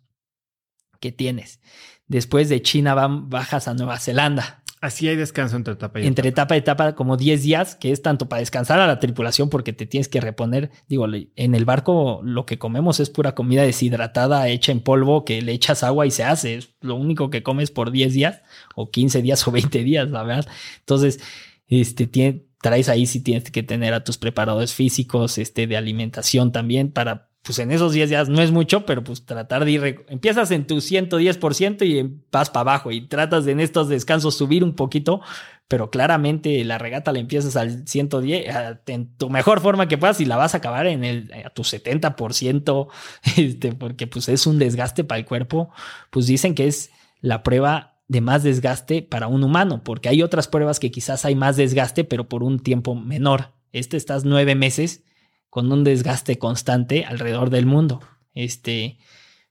[1.00, 1.60] que tienes.
[2.06, 4.62] Después de China van, bajas a Nueva Zelanda.
[4.80, 6.08] Así hay descanso entre etapa y etapa.
[6.08, 9.48] Entre etapa y etapa, como 10 días, que es tanto para descansar a la tripulación
[9.48, 10.70] porque te tienes que reponer.
[10.88, 15.40] Digo, en el barco lo que comemos es pura comida deshidratada, hecha en polvo, que
[15.40, 16.56] le echas agua y se hace.
[16.56, 18.42] Es lo único que comes por 10 días,
[18.74, 20.46] o 15 días, o 20 días, la verdad.
[20.80, 21.18] Entonces,
[21.66, 26.50] este, tiene, traes ahí si tienes que tener a tus preparadores físicos, este, de alimentación
[26.50, 30.06] también para, pues en esos 10 días no es mucho, pero pues tratar de ir,
[30.08, 34.64] empiezas en tu 110% y vas para abajo y tratas de en estos descansos subir
[34.64, 35.20] un poquito,
[35.68, 38.46] pero claramente la regata la empiezas al 110,
[38.86, 41.64] en tu mejor forma que puedas y la vas a acabar en el, a tu
[41.64, 42.88] 70%,
[43.36, 45.68] este, porque pues es un desgaste para el cuerpo,
[46.08, 46.90] pues dicen que es
[47.20, 51.34] la prueba de más desgaste para un humano, porque hay otras pruebas que quizás hay
[51.34, 53.54] más desgaste, pero por un tiempo menor.
[53.72, 55.04] Este estás nueve meses
[55.50, 58.00] con un desgaste constante alrededor del mundo.
[58.34, 58.98] Este,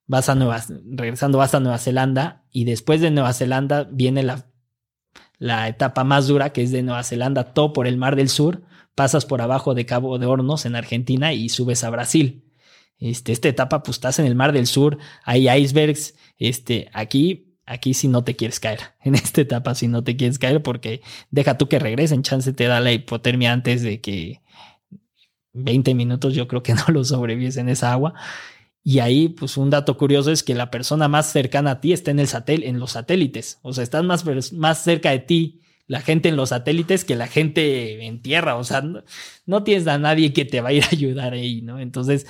[0.05, 4.45] vas a Nueva, regresando vas a Nueva Zelanda y después de Nueva Zelanda viene la,
[5.39, 8.63] la etapa más dura que es de Nueva Zelanda, todo por el Mar del Sur,
[8.95, 12.43] pasas por abajo de Cabo de Hornos en Argentina y subes a Brasil.
[12.99, 17.93] Este, esta etapa, pues estás en el Mar del Sur, hay icebergs, este, aquí, aquí
[17.93, 21.01] si no te quieres caer, en esta etapa si no te quieres caer porque
[21.31, 24.41] deja tú que regresen, chance te da la hipotermia antes de que
[25.53, 28.13] 20 minutos yo creo que no lo sobrevives en esa agua.
[28.85, 32.11] Y ahí, pues un dato curioso es que la persona más cercana a ti está
[32.11, 33.59] en, el satel en los satélites.
[33.61, 37.27] O sea, estás más, más cerca de ti la gente en los satélites que la
[37.27, 38.55] gente en tierra.
[38.57, 39.03] O sea, no,
[39.45, 41.79] no, tienes a nadie que te va a ir a ayudar ahí, ¿no?
[41.79, 42.27] Entonces,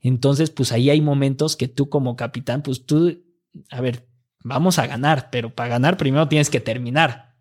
[0.00, 3.22] entonces, pues ahí hay momentos que tú como capitán, pues tú,
[3.70, 4.04] a ver,
[4.42, 7.34] vamos a ganar, pero para ganar primero tienes que terminar.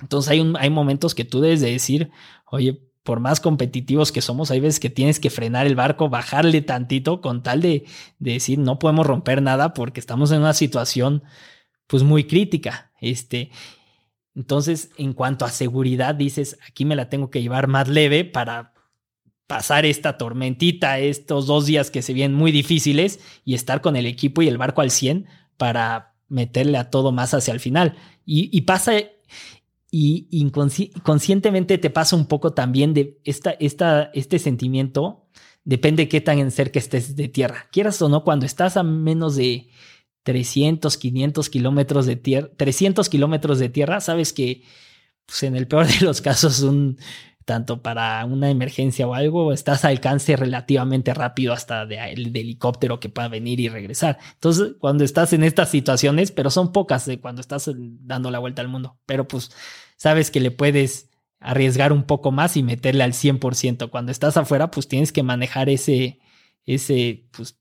[0.00, 2.10] Entonces hay, hay momentos que tú debes de decir,
[2.46, 6.62] oye, por más competitivos que somos, hay veces que tienes que frenar el barco, bajarle
[6.62, 7.84] tantito con tal de,
[8.18, 11.22] decir no podemos romper nada porque estamos en una situación
[11.86, 12.92] pues muy crítica.
[13.00, 13.50] Este,
[14.34, 18.72] entonces, en cuanto a seguridad, dices, aquí me la tengo que llevar más leve para
[19.46, 24.06] pasar esta tormentita, estos dos días que se vienen muy difíciles y estar con el
[24.06, 25.26] equipo y el barco al 100
[25.58, 27.96] para meterle a todo más hacia el final.
[28.26, 28.94] Y, pasa,
[29.90, 35.26] y inconscientemente te pasa un poco también de esta, esta, este sentimiento,
[35.64, 37.68] depende de qué tan cerca estés de tierra.
[37.70, 39.68] Quieras o no, cuando estás a menos de
[40.24, 44.62] 300, 500 kilómetros de tierra, 300 kilómetros de tierra, sabes que
[45.26, 46.98] pues en el peor de los casos un
[47.44, 53.00] tanto para una emergencia o algo, estás a alcance relativamente rápido hasta de, el helicóptero
[53.00, 54.18] que pueda venir y regresar.
[54.34, 58.62] Entonces, cuando estás en estas situaciones, pero son pocas de cuando estás dando la vuelta
[58.62, 59.50] al mundo, pero pues
[59.96, 63.90] sabes que le puedes arriesgar un poco más y meterle al 100%.
[63.90, 66.18] Cuando estás afuera, pues tienes que manejar ese,
[66.64, 67.60] ese, pues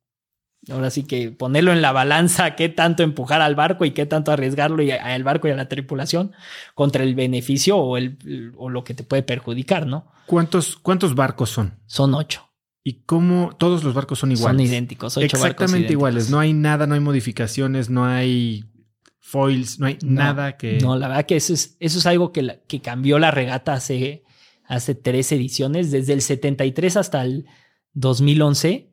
[0.71, 4.31] Ahora sí que ponerlo en la balanza, qué tanto empujar al barco y qué tanto
[4.31, 6.31] arriesgarlo y al barco y a la tripulación
[6.73, 10.07] contra el beneficio o, el, o lo que te puede perjudicar, ¿no?
[10.25, 11.79] ¿Cuántos, ¿Cuántos barcos son?
[11.85, 12.49] Son ocho.
[12.81, 14.67] ¿Y cómo todos los barcos son iguales?
[14.67, 16.29] Son idénticos, ocho Exactamente iguales.
[16.29, 18.65] No hay nada, no hay modificaciones, no hay
[19.19, 20.79] foils, no hay nada que.
[20.79, 24.23] No, la verdad que eso es, eso es algo que, que cambió la regata hace,
[24.65, 27.47] hace tres ediciones, desde el 73 hasta el
[27.93, 28.92] 2011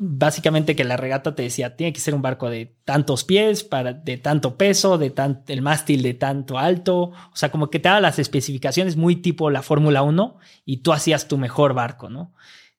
[0.00, 3.92] básicamente que la regata te decía, tiene que ser un barco de tantos pies, para,
[3.92, 7.88] de tanto peso, de tan, el mástil de tanto alto, o sea, como que te
[7.88, 12.32] daba las especificaciones muy tipo la Fórmula 1 y tú hacías tu mejor barco, ¿no?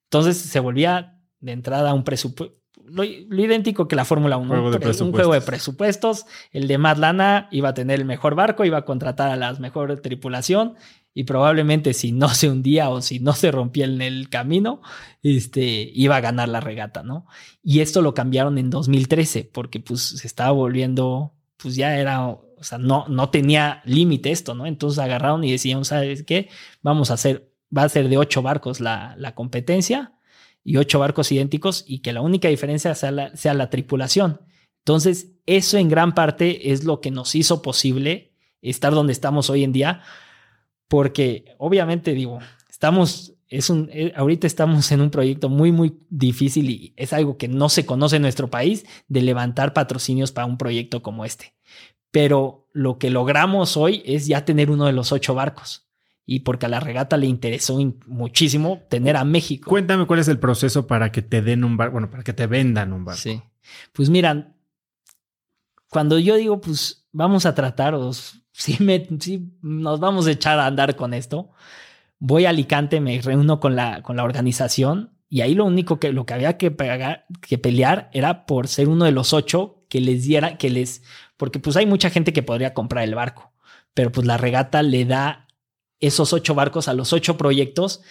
[0.04, 2.56] Entonces se volvía de entrada un presupuesto,
[2.86, 7.68] lo, idéntico que la Fórmula 1, un, juego de presupuestos, el de más lana iba
[7.68, 10.74] a tener el mejor barco, iba a contratar a la mejor tripulación
[11.14, 14.80] y probablemente si no se hundía o si no se rompía en el camino,
[15.22, 17.26] este, iba a ganar la regata, ¿no?
[17.62, 22.44] Y esto lo cambiaron en 2013 porque pues se estaba volviendo, pues ya era, o
[22.60, 24.66] sea, no, no tenía límite esto, ¿no?
[24.66, 26.48] Entonces agarraron y decían, ¿sabes qué?
[26.82, 30.14] Vamos a hacer, va a ser de ocho barcos la, la competencia
[30.62, 34.40] y ocho barcos idénticos y que la única diferencia sea la, sea la tripulación.
[34.84, 38.32] Entonces, eso en gran parte es lo que nos hizo posible
[38.62, 40.02] estar donde estamos hoy en día
[40.90, 46.68] porque obviamente digo, estamos, es un, eh, ahorita estamos en un proyecto muy, muy difícil
[46.68, 50.58] y es algo que no se conoce en nuestro país de levantar patrocinios para un
[50.58, 51.54] proyecto como este.
[52.10, 55.86] Pero lo que logramos hoy es ya tener uno de los ocho barcos
[56.26, 59.70] y porque a la regata le interesó muchísimo tener a México.
[59.70, 62.48] Cuéntame cuál es el proceso para que te den un barco, bueno, para que te
[62.48, 63.20] vendan un barco.
[63.20, 63.40] Sí.
[63.92, 64.56] Pues miran,
[65.88, 71.14] cuando yo digo, pues vamos a trataros si, nos vamos a echar a andar con
[71.14, 71.50] esto.
[72.18, 76.12] Voy a Alicante, me reúno con la, con la organización y ahí lo único que,
[76.12, 76.74] lo que había que,
[77.40, 81.02] que pelear era por ser uno de los ocho que les diera, que les,
[81.36, 83.52] porque pues hay mucha gente que podría comprar el barco,
[83.94, 85.48] pero pues la regata le da
[85.98, 88.02] esos ocho barcos a los ocho proyectos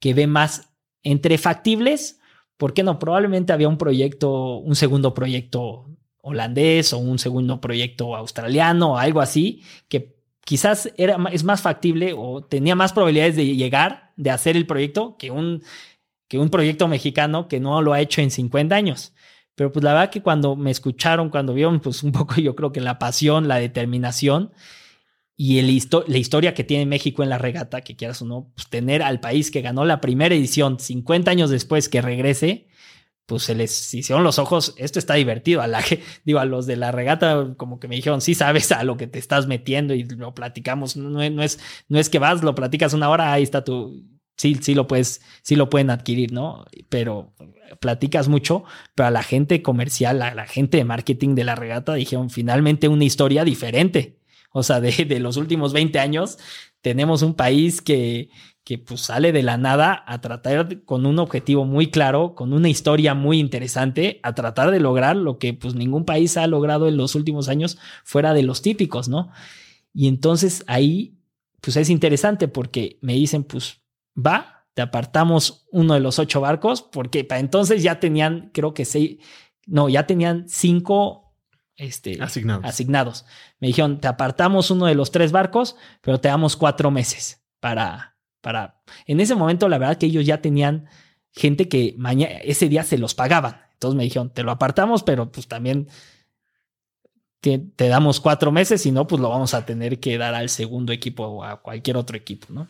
[0.00, 2.20] que ve más entre factibles.
[2.56, 2.98] ¿Por qué no?
[2.98, 5.86] Probablemente había un proyecto, un segundo proyecto
[6.24, 12.14] holandés o un segundo proyecto australiano o algo así, que quizás era, es más factible
[12.16, 15.62] o tenía más probabilidades de llegar, de hacer el proyecto, que un,
[16.26, 19.12] que un proyecto mexicano que no lo ha hecho en 50 años.
[19.54, 22.72] Pero pues la verdad que cuando me escucharon, cuando vieron pues un poco yo creo
[22.72, 24.52] que la pasión, la determinación
[25.36, 25.66] y el
[26.06, 29.20] la historia que tiene México en la regata, que quieras o no, pues tener al
[29.20, 32.68] país que ganó la primera edición 50 años después que regrese,
[33.26, 35.82] pues se les hicieron los ojos, esto está divertido, a la
[36.24, 39.06] digo, a los de la regata como que me dijeron, sí sabes a lo que
[39.06, 41.58] te estás metiendo y lo platicamos, no, no, es,
[41.88, 44.04] no es que vas, lo platicas una hora, ahí está tu,
[44.36, 46.64] sí, sí lo puedes, sí lo pueden adquirir, ¿no?
[46.88, 47.32] Pero
[47.80, 48.64] platicas mucho,
[48.94, 52.88] pero a la gente comercial, a la gente de marketing de la regata dijeron finalmente
[52.88, 54.18] una historia diferente.
[54.52, 56.38] O sea, de, de los últimos 20 años
[56.80, 58.28] tenemos un país que,
[58.64, 62.70] que pues sale de la nada a tratar con un objetivo muy claro, con una
[62.70, 66.96] historia muy interesante, a tratar de lograr lo que pues ningún país ha logrado en
[66.96, 69.30] los últimos años fuera de los típicos, ¿no?
[69.92, 71.18] Y entonces ahí
[71.60, 73.82] pues es interesante porque me dicen pues
[74.16, 78.86] va, te apartamos uno de los ocho barcos porque para entonces ya tenían creo que
[78.86, 79.18] seis,
[79.66, 81.34] no, ya tenían cinco
[81.76, 82.64] este, asignados.
[82.64, 83.26] asignados.
[83.60, 88.13] Me dijeron, te apartamos uno de los tres barcos, pero te damos cuatro meses para,
[88.44, 88.82] para...
[89.06, 90.86] En ese momento, la verdad que ellos ya tenían
[91.32, 93.62] gente que mañana, ese día se los pagaban.
[93.72, 95.88] Entonces me dijeron, te lo apartamos, pero pues también
[97.40, 100.50] te, te damos cuatro meses, si no, pues lo vamos a tener que dar al
[100.50, 102.68] segundo equipo o a cualquier otro equipo, ¿no?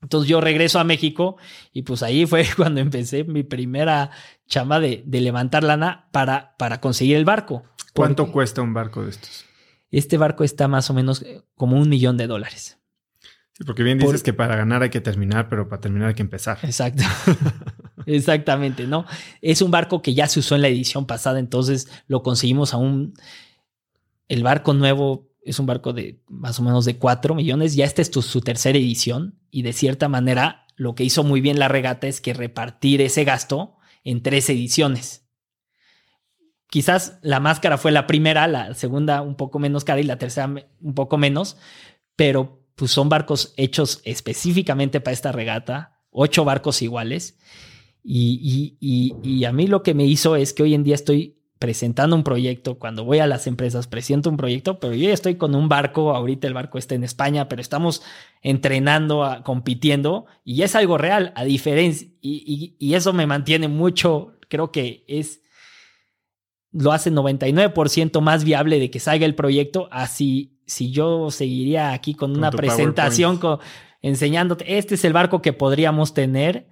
[0.00, 1.36] Entonces yo regreso a México
[1.72, 4.10] y pues ahí fue cuando empecé mi primera
[4.46, 7.64] chamba de, de levantar lana para, para conseguir el barco.
[7.92, 9.46] ¿Cuánto cuesta un barco de estos?
[9.90, 11.24] Este barco está más o menos
[11.54, 12.81] como un millón de dólares.
[13.54, 16.14] Sí, porque bien dices Por- que para ganar hay que terminar, pero para terminar hay
[16.14, 16.58] que empezar.
[16.62, 17.02] Exacto.
[18.06, 19.04] Exactamente, ¿no?
[19.40, 22.78] Es un barco que ya se usó en la edición pasada, entonces lo conseguimos a
[22.78, 23.14] un...
[24.28, 28.00] El barco nuevo es un barco de más o menos de 4 millones, ya esta
[28.02, 31.68] es tu- su tercera edición y de cierta manera lo que hizo muy bien la
[31.68, 35.26] regata es que repartir ese gasto en tres ediciones.
[36.70, 40.50] Quizás la máscara fue la primera, la segunda un poco menos cara y la tercera
[40.80, 41.58] un poco menos,
[42.16, 47.38] pero pues son barcos hechos específicamente para esta regata, ocho barcos iguales.
[48.04, 51.38] Y, y- y- a mí lo que me hizo es que hoy en día estoy
[51.60, 55.36] presentando un proyecto, cuando voy a las empresas presento un proyecto, pero yo ya estoy
[55.36, 58.02] con un barco, ahorita el barco está en España, pero estamos
[58.42, 64.32] entrenando, a- compitiendo y es algo real, a diferencia, y- y eso me mantiene mucho,
[64.48, 65.41] creo que es,
[66.72, 72.14] lo hace 99% más viable de que salga el proyecto, así si yo seguiría aquí
[72.14, 73.58] con, Con una presentación con,
[74.00, 76.68] enseñándote, este es el barco que podríamos tener,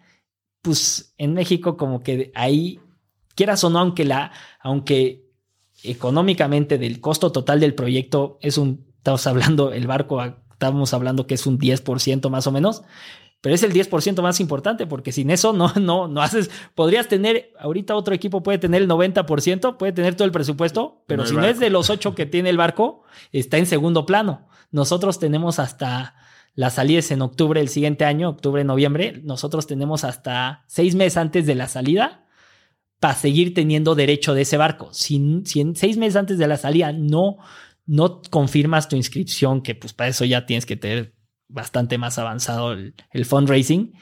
[0.63, 2.81] pues en México como que ahí,
[3.35, 5.29] quieras o no, aunque la, aunque
[5.83, 10.23] económicamente del costo total del proyecto es un, estamos hablando, el barco,
[10.53, 12.83] estamos hablando que es un 10% más o menos,
[13.41, 17.53] pero es el 10% más importante porque sin eso no, no, no haces, podrías tener,
[17.59, 21.35] ahorita otro equipo puede tener el 90%, puede tener todo el presupuesto, pero No si
[21.35, 24.49] no es de los ocho que tiene el barco, está en segundo plano.
[24.71, 26.15] Nosotros tenemos hasta
[26.55, 29.21] la salida es en octubre del siguiente año, octubre, noviembre.
[29.25, 32.27] Nosotros tenemos hasta seis meses antes de la salida
[32.99, 34.93] para seguir teniendo derecho de ese barco.
[34.93, 37.39] Si, si en seis meses antes de la salida no,
[37.87, 41.15] no confirmas tu inscripción, que pues para eso ya tienes que tener
[41.51, 42.95] bastante más avanzado el,
[43.25, 43.93] fundraising,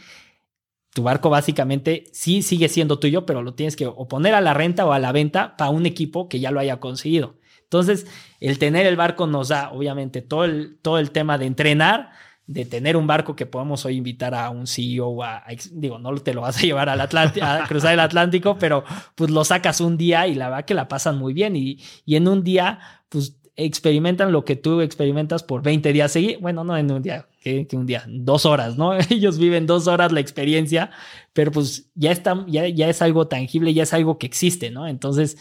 [0.95, 4.55] tu barco básicamente sí sigue siendo tuyo, pero lo tienes que o poner a la
[4.55, 7.37] renta o a la venta para un equipo que ya lo haya conseguido.
[7.63, 8.07] Entonces,
[8.41, 12.11] el tener el barco nos da, obviamente, todo el, todo el tema de entrenar,
[12.47, 16.17] de tener un barco que podamos hoy invitar a un CEO, a, a- digo, no
[16.17, 18.85] te lo vas a llevar al Atlántico, a cruzar el Atlántico, pero
[19.15, 22.17] pues lo sacas un día y la verdad que la pasan muy bien y, y
[22.17, 22.79] en un día,
[23.11, 26.41] pues experimentan lo que tú experimentas por 20 días seguidos.
[26.41, 28.95] Bueno, no en un día, que, un día, dos horas, ¿no?
[29.11, 30.91] Ellos viven dos horas la experiencia,
[31.35, 34.87] pero pues ya está, ya, ya es algo tangible, ya es algo que existe, ¿no?
[34.87, 35.37] Entonces,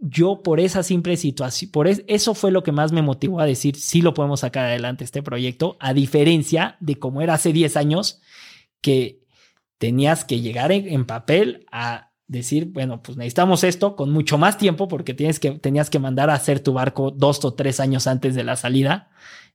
[0.00, 3.46] yo por esa simple situación, por es- eso fue lo que más me motivó a
[3.46, 7.76] decir, sí lo podemos sacar adelante este proyecto, a diferencia de como era hace 10
[7.76, 8.20] años,
[8.80, 9.20] que
[9.78, 14.86] tenías que llegar en papel a decir, bueno, pues necesitamos esto con mucho más tiempo
[14.86, 18.34] porque tienes que, tenías que mandar a hacer tu barco dos o tres años antes
[18.34, 19.10] de la salida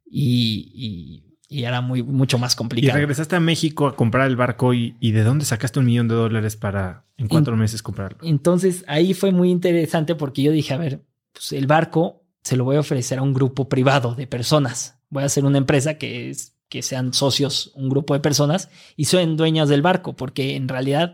[0.10, 2.98] y, y- y era muy, mucho más Y complicado.
[2.98, 6.16] regresaste a México a comprar el barco y, y ¿de dónde sacaste un millón de
[6.16, 8.18] dólares para en cuatro meses comprarlo?
[8.24, 12.64] Entonces ahí fue muy interesante porque yo dije, a ver, pues el barco se lo
[12.64, 14.98] voy a ofrecer a un grupo privado de personas.
[15.10, 19.06] Voy a hacer una empresa que es que sean socios, un grupo de personas y
[19.06, 21.14] son dueñas del barco, porque en realidad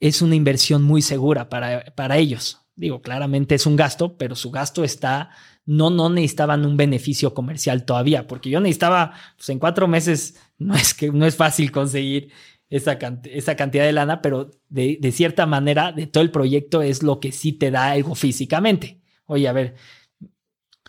[0.00, 2.60] es una inversión muy segura para, para ellos.
[2.76, 5.30] Digo, claramente es un gasto, pero su gasto está,
[5.66, 10.76] no, no necesitaban un beneficio comercial todavía, porque yo necesitaba, pues en cuatro meses no
[10.76, 12.30] es que no es fácil conseguir
[12.70, 16.82] esa, cant- esa cantidad de lana, pero de, de cierta manera, de todo el proyecto
[16.82, 19.00] es lo que sí te da algo físicamente.
[19.26, 19.74] Oye, a ver,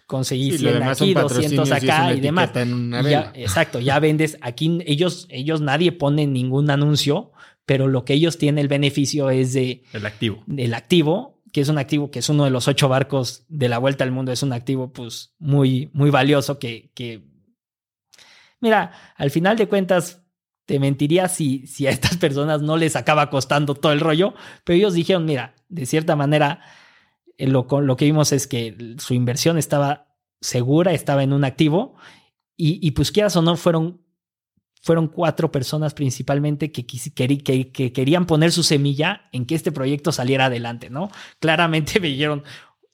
[0.08, 2.50] conseguí 100 aquí, 200 acá y demás.
[3.00, 4.38] Y ya- exacto, ya vendes.
[4.42, 7.32] Aquí ellos, ellos nadie pone ningún anuncio,
[7.70, 10.42] pero lo que ellos tienen el beneficio es de El activo.
[10.48, 13.78] del activo, que es un activo que es uno de los ocho barcos de la
[13.78, 17.28] vuelta al mundo, es un activo pues muy, muy valioso que, que
[18.60, 20.24] mira, al final de cuentas
[20.66, 24.76] te mentiría si, si a estas personas no les acaba costando todo el rollo, pero
[24.76, 26.62] ellos dijeron, mira, de cierta manera,
[27.38, 30.08] eh, lo, lo que vimos es que su inversión estaba
[30.42, 31.98] segura, estaba en un activo,
[32.58, 34.02] y, y pues quieras o no, fueron,
[34.80, 40.12] fueron cuatro personas principalmente que, que, que, querían poner su semilla en que este proyecto
[40.12, 41.10] saliera adelante, ¿no?
[41.40, 42.44] Claramente me dijeron,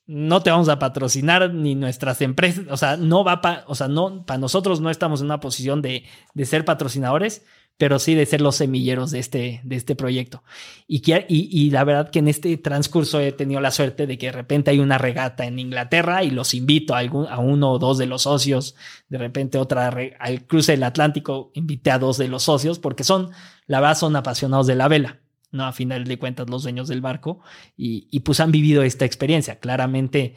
[0.07, 3.87] no te vamos a patrocinar ni nuestras empresas, o sea, no va para, o sea,
[3.87, 7.43] no, para nosotros no estamos en una posición de, de ser patrocinadores,
[7.77, 10.43] pero sí de ser los semilleros de este, de este proyecto.
[10.87, 14.31] Y, y, la verdad que en este transcurso he tenido la suerte de que de
[14.31, 17.97] repente hay una regata en Inglaterra y los invito a, algún, a uno o dos
[17.97, 18.75] de los socios,
[19.09, 23.31] de repente otra, al cruce del Atlántico invité a dos de los socios porque son,
[23.67, 25.19] la verdad, son apasionados de la vela.
[25.51, 25.65] ¿no?
[25.65, 27.41] A final de cuentas, los dueños del barco
[27.77, 29.59] y, y pues han vivido esta experiencia.
[29.59, 30.35] Claramente,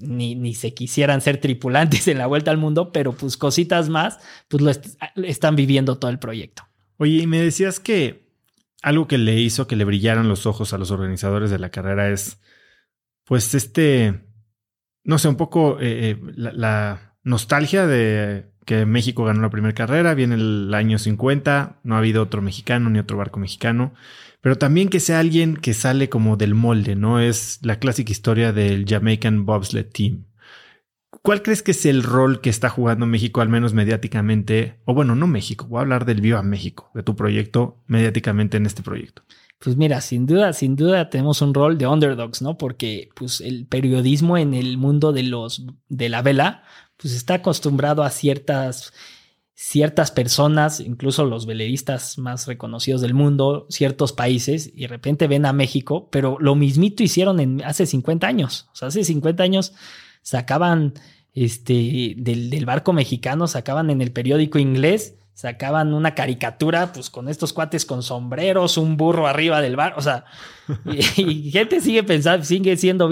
[0.00, 4.18] ni, ni, se quisieran ser tripulantes en la vuelta al mundo, pero pues cositas más,
[4.48, 4.70] pues lo
[5.24, 6.64] están viviendo todo el proyecto.
[6.96, 8.30] Oye, y me decías que
[8.82, 12.10] algo que le hizo que le brillaran los ojos a los organizadores de la carrera
[12.10, 12.40] es,
[13.24, 14.24] pues, este,
[15.04, 19.74] no sé, un poco eh, eh, la, la, nostalgia de que México ganó la primera
[19.74, 23.92] carrera, viene el año 50, no ha habido otro mexicano ni otro barco mexicano,
[24.40, 27.20] pero también que sea alguien que sale como del molde, ¿no?
[27.20, 30.24] Es la clásica historia del Jamaican Bobsled Team.
[31.22, 34.80] ¿Cuál crees que es el rol que está jugando México, al menos mediáticamente?
[34.86, 38.64] O bueno, no México, voy a hablar del Viva México, de tu proyecto mediáticamente en
[38.64, 39.22] este proyecto.
[39.58, 42.56] Pues mira, sin duda, sin duda tenemos un rol de underdogs, ¿no?
[42.56, 46.62] Porque pues el periodismo en el mundo de los de la vela,
[47.00, 48.92] pues está acostumbrado a ciertas
[49.62, 55.44] ciertas personas, incluso los veleristas más reconocidos del mundo, ciertos países, y de repente ven
[55.44, 58.70] a México, pero lo mismito hicieron en hace 50 años.
[58.72, 59.74] O sea, hace 50 años
[60.22, 60.94] sacaban
[61.34, 67.26] este, del, del barco mexicano, sacaban en el periódico inglés sacaban una caricatura, pues con
[67.26, 70.26] estos cuates con sombreros, un burro arriba del bar, o sea,
[70.84, 73.08] y, gente sigue pensando, sigue siendo,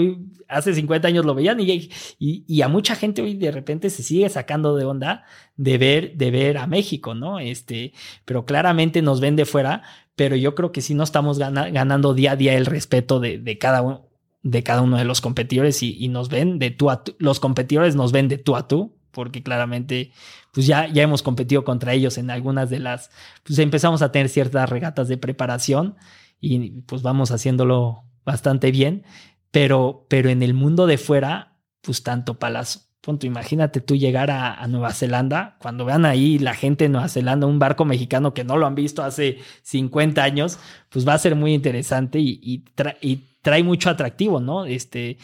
[0.47, 4.29] hace 50 años lo veían y, y, a mucha gente hoy de repente se sigue
[4.29, 5.23] sacando de onda
[5.57, 7.39] de ver, de ver a México, ¿no?
[7.39, 7.93] Este,
[8.25, 9.81] pero claramente nos ven de fuera,
[10.15, 13.57] pero yo creo que sí no estamos ganando día a día el respeto de, de
[13.57, 14.05] cada uno
[14.43, 17.39] de cada uno de los competidores y, y nos ven de tú a tú, los
[17.39, 20.11] competidores nos ven de tú a tú, porque claramente
[20.53, 23.11] pues ya, ya hemos competido contra ellos en algunas de las,
[23.43, 25.95] pues empezamos a tener ciertas regatas de preparación
[26.39, 29.03] y pues vamos haciéndolo bastante bien,
[29.51, 34.65] pero, pero en el mundo de fuera, pues tanto las, punto, imagínate tú llegar a,
[34.67, 38.57] Nueva Zelanda, cuando vean ahí la gente de Nueva Zelanda, un barco mexicano que no
[38.57, 43.63] lo han visto hace 50 años, pues va a ser muy interesante y, y, trae
[43.63, 44.65] mucho atractivo, ¿no?
[44.65, 45.17] Este,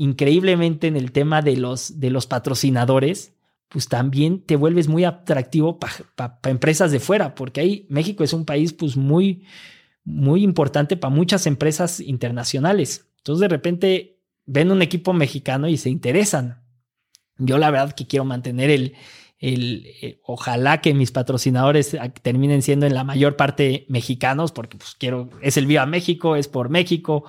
[0.00, 3.34] increíblemente en el tema de los, de los patrocinadores,
[3.68, 8.46] pues también te vuelves muy atractivo para empresas de fuera, porque ahí México es un
[8.46, 9.44] país pues muy,
[10.02, 13.10] muy importante para muchas empresas internacionales.
[13.18, 16.62] Entonces de repente ven un equipo mexicano y se interesan.
[17.36, 18.94] Yo la verdad que quiero mantener el,
[19.38, 24.96] el eh, ojalá que mis patrocinadores terminen siendo en la mayor parte mexicanos, porque pues
[24.98, 27.26] quiero, es el Viva México, es por México,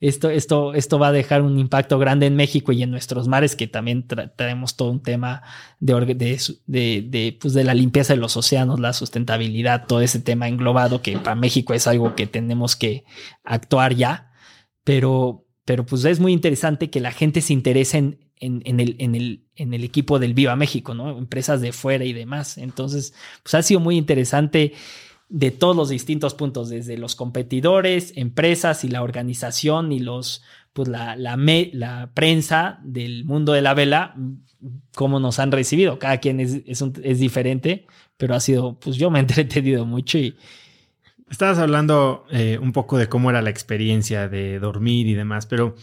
[0.00, 3.56] esto, esto, esto va a dejar un impacto grande en México y en nuestros mares,
[3.56, 5.42] que también traemos todo un tema
[5.80, 10.46] de, de, de, pues de la limpieza de los océanos, la sustentabilidad, todo ese tema
[10.46, 13.04] englobado que para México es algo que tenemos que
[13.42, 14.32] actuar ya.
[14.84, 18.96] Pero, pero pues es muy interesante que la gente se interese en, en, en, el,
[19.00, 21.18] en, el, en el equipo del Viva México, ¿no?
[21.18, 22.56] Empresas de fuera y demás.
[22.56, 24.72] Entonces, pues ha sido muy interesante
[25.28, 30.88] de todos los distintos puntos, desde los competidores, empresas y la organización y los, pues
[30.88, 34.14] la, la, prensa del mundo de la vela,
[34.94, 35.98] cómo nos han recibido.
[35.98, 40.18] Cada quien es, es, es, diferente, pero ha sido, pues yo me he entretenido mucho
[40.18, 40.36] y...
[41.30, 45.74] Estabas hablando eh, un poco de cómo era la experiencia de dormir y demás, pero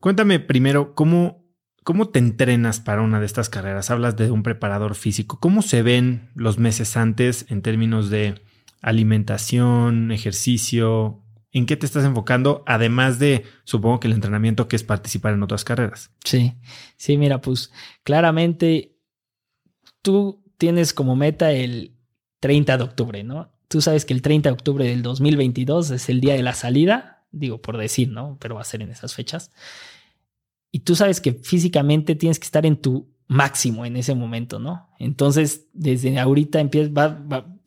[0.00, 1.46] cuéntame primero cómo,
[1.82, 3.90] cómo te entrenas para una de estas carreras.
[3.90, 5.40] Hablas de un preparador físico.
[5.40, 8.34] ¿Cómo se ven los meses antes en términos de
[8.82, 11.22] alimentación, ejercicio?
[11.52, 12.62] ¿En qué te estás enfocando?
[12.66, 16.10] Además de, supongo que el entrenamiento que es participar en otras carreras.
[16.24, 16.54] Sí,
[16.96, 17.72] sí, mira, pues
[18.02, 18.96] claramente
[20.02, 21.94] tú tienes como meta el
[22.40, 23.52] 30 de octubre, ¿no?
[23.68, 27.24] Tú sabes que el 30 de octubre del 2022 es el día de la salida,
[27.30, 28.36] digo por decir, ¿no?
[28.40, 29.52] Pero va a ser en esas fechas.
[30.70, 34.88] Y tú sabes que físicamente tienes que estar en tu máximo en ese momento, ¿no?
[34.98, 36.92] Entonces, desde ahorita empiezas,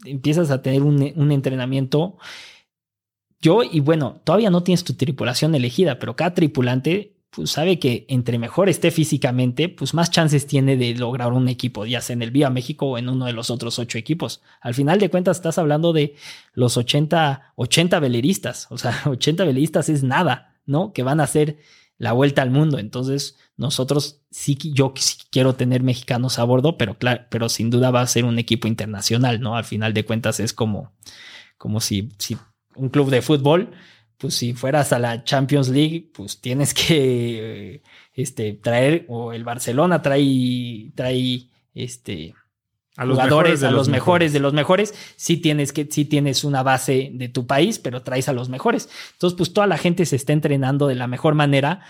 [0.06, 2.18] empiezas a tener un, entrenamiento.
[3.42, 8.06] Yo, y bueno, todavía no tienes tu tripulación elegida, pero cada tripulante pues sabe que
[8.08, 12.22] entre mejor esté físicamente, pues más chances tiene de lograr un equipo, ya sea en
[12.22, 14.42] el Viva México o en uno de los otros ocho equipos.
[14.62, 16.16] Al final de cuentas estás hablando de
[16.54, 20.94] los 80, 80 veleristas, o sea, 80 veleristas es nada, ¿no?
[20.94, 21.58] Que van a hacer
[21.98, 22.80] la vuelta al mundo.
[22.80, 27.92] Entonces, nosotros sí, yo sí quiero tener mexicanos a bordo, pero claro, pero sin duda
[27.92, 29.56] va a ser un equipo internacional, ¿no?
[29.56, 30.94] Al final de cuentas es como,
[31.58, 32.38] como si, si
[32.76, 33.72] un club de fútbol,
[34.18, 37.82] pues si fueras a la Champions League, pues tienes que
[38.14, 42.34] este, traer, o el Barcelona trae, trae este,
[42.98, 46.64] a los jugadores, a los, mejores, de los mejores, sí tienes que, sí tienes una
[46.64, 48.90] base de tu país, pero traes a los mejores.
[49.14, 51.82] Entonces, pues toda la gente se está entrenando de la mejor manera.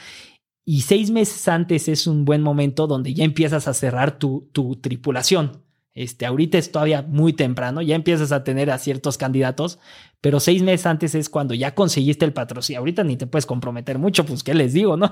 [0.66, 4.78] Y seis meses antes es un buen momento donde ya empiezas a cerrar tu, tu
[4.78, 5.64] tripulación.
[5.93, 9.80] Este, ahorita es todavía muy temprano, ya empiezas a tener a ciertos candidatos,
[10.20, 12.80] pero seis meses antes es cuando ya conseguiste el patrocinio.
[12.80, 14.97] Ahorita ni te puedes comprometer mucho, pues, ¿qué les digo?
[14.97, 15.12] No,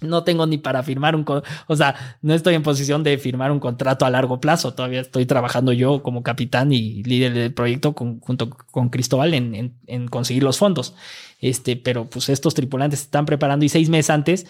[0.00, 1.24] no tengo ni para firmar un,
[1.66, 4.74] o sea, no estoy en posición de firmar un contrato a largo plazo.
[4.74, 10.08] Todavía estoy trabajando yo como capitán y líder del proyecto junto con Cristóbal en, en,
[10.08, 10.94] conseguir los fondos.
[11.40, 14.46] Este, pero pues estos tripulantes están preparando y seis meses antes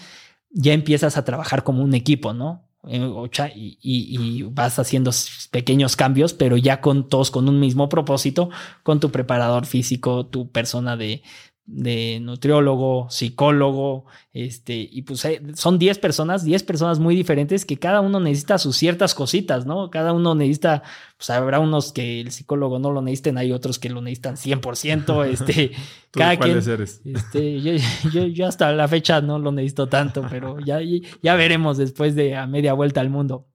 [0.51, 2.65] ya empiezas a trabajar como un equipo, ¿no?
[2.85, 5.11] Y, y, vas haciendo
[5.51, 8.51] pequeños cambios, pero ya con todos con un mismo propósito,
[8.83, 11.23] con tu preparador físico, tu persona de,
[11.71, 17.79] de nutriólogo, psicólogo, este, y pues eh, son 10 personas, 10 personas muy diferentes que
[17.79, 19.91] cada uno necesita sus ciertas cositas, ¿no?
[19.91, 20.83] Cada uno necesita,
[21.19, 25.27] pues habrá unos que el psicólogo no lo necesiten, hay otros que lo necesitan 100%,
[25.31, 25.73] este,
[26.11, 27.61] cada quien, este,
[28.13, 30.81] yo, yo, hasta la fecha no lo necesito tanto, pero ya,
[31.23, 33.47] ya veremos después de a media vuelta al mundo.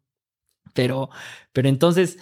[0.75, 1.09] Pero,
[1.51, 2.19] pero entonces,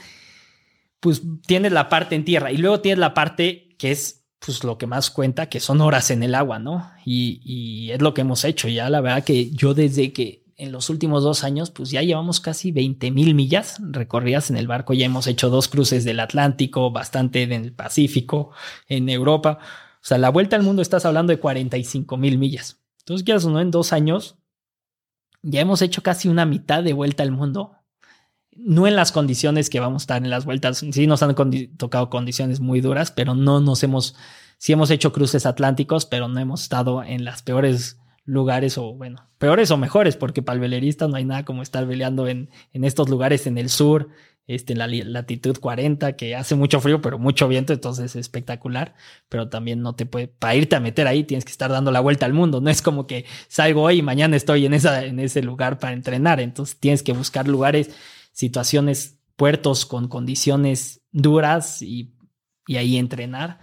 [1.01, 4.77] pues tienes la parte en tierra y luego tienes la parte que es pues lo
[4.77, 6.91] que más cuenta, que son horas en el agua, ¿no?
[7.05, 8.89] Y, es lo que hemos hecho ya.
[8.89, 12.71] La verdad que yo desde que en los últimos dos años, pues ya llevamos casi
[12.71, 14.93] 20 mil millas recorridas en el barco.
[14.93, 18.51] Ya hemos hecho dos cruces del Atlántico, bastante en el Pacífico,
[18.87, 19.59] en Europa.
[19.95, 22.79] O sea, la vuelta al mundo estás hablando de 45 mil millas.
[22.99, 24.37] Entonces, ya no, en dos años
[25.43, 27.73] ya hemos hecho casi una mitad de vuelta al mundo
[28.55, 30.85] no en las condiciones que vamos a estar en las vueltas.
[30.91, 31.35] Sí nos han
[31.77, 34.15] tocado condiciones muy duras, pero no nos hemos,
[34.57, 39.27] sí hemos hecho cruces atlánticos, pero no hemos estado en las peores lugares o bueno,
[39.39, 42.83] peores o mejores, porque para el velerista no hay nada como estar veleando en, en
[42.83, 44.09] estos lugares en el sur,
[44.47, 48.95] este, en la latitud 40, que hace mucho frío, pero mucho viento, entonces es espectacular,
[49.29, 51.99] pero también no te puede, para irte a meter ahí tienes que estar dando la
[51.99, 55.19] vuelta al mundo, no es como que salgo hoy y mañana estoy en, esa, en
[55.19, 57.91] ese lugar para entrenar, entonces tienes que buscar lugares
[58.31, 62.13] situaciones, puertos con condiciones duras y,
[62.69, 63.59] ahí entrenar.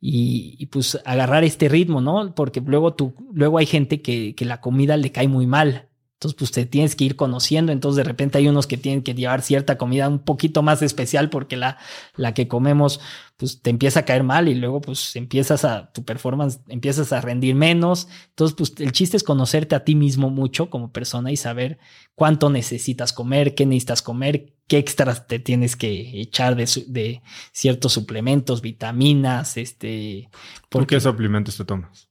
[0.00, 2.34] Y, pues agarrar este ritmo, ¿no?
[2.34, 5.88] Porque luego tú, luego hay gente que, que, la comida le cae muy mal.
[6.16, 7.72] Entonces, pues te tienes que ir conociendo.
[7.72, 11.28] Entonces, de repente hay unos que tienen que llevar cierta comida un poquito más especial
[11.28, 11.76] porque la,
[12.16, 13.00] la que comemos,
[13.36, 17.20] pues te empieza a caer mal y luego, pues empiezas a, tu performance, empiezas a
[17.20, 18.08] rendir menos.
[18.30, 21.78] Entonces, pues el chiste es conocerte a ti mismo mucho como persona y saber
[22.14, 27.20] cuánto necesitas comer, qué necesitas comer, qué extras te tienes que echar de, de
[27.52, 30.30] ciertos suplementos, vitaminas, este.
[30.70, 32.05] ¿Por qué suplementos te tomas?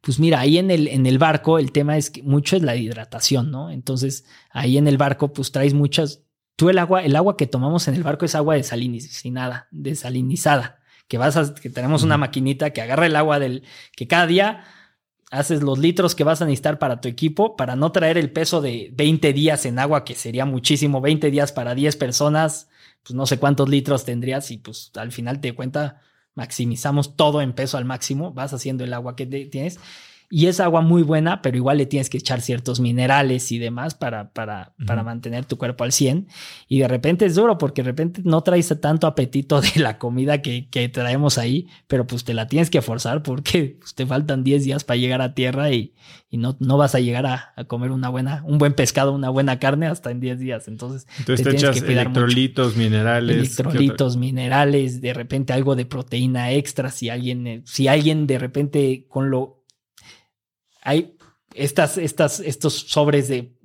[0.00, 2.76] Pues mira, ahí en el, en el barco el tema es que mucho es la
[2.76, 3.70] hidratación, ¿no?
[3.70, 6.22] Entonces, ahí en el barco, pues traes muchas.
[6.56, 11.18] Tú el agua, el agua que tomamos en el barco es agua desalinizada, desalinizada, que
[11.18, 13.62] vas a, que tenemos una maquinita que agarra el agua del,
[13.94, 14.64] que cada día
[15.30, 18.60] haces los litros que vas a necesitar para tu equipo para no traer el peso
[18.60, 22.68] de 20 días en agua, que sería muchísimo, 20 días para 10 personas,
[23.02, 26.00] pues no sé cuántos litros tendrías y pues al final te cuenta,
[26.38, 29.80] maximizamos todo en peso al máximo, vas haciendo el agua que tienes
[30.30, 33.94] y es agua muy buena, pero igual le tienes que echar ciertos minerales y demás
[33.94, 36.28] para, para, para mantener tu cuerpo al 100.
[36.68, 40.42] Y de repente es duro porque de repente no traes tanto apetito de la comida
[40.42, 44.44] que, que traemos ahí, pero pues te la tienes que forzar porque pues, te faltan
[44.44, 45.94] 10 días para llegar a tierra y,
[46.28, 49.30] y no, no vas a llegar a, a, comer una buena, un buen pescado, una
[49.30, 50.68] buena carne hasta en 10 días.
[50.68, 53.36] Entonces, Entonces te, echas electrolitos, minerales.
[53.36, 56.90] Electrolitos, minerales, de repente algo de proteína extra.
[56.90, 59.57] Si alguien, si alguien de repente con lo
[60.82, 61.16] hay
[61.54, 63.56] estas, estas, estos sobres de,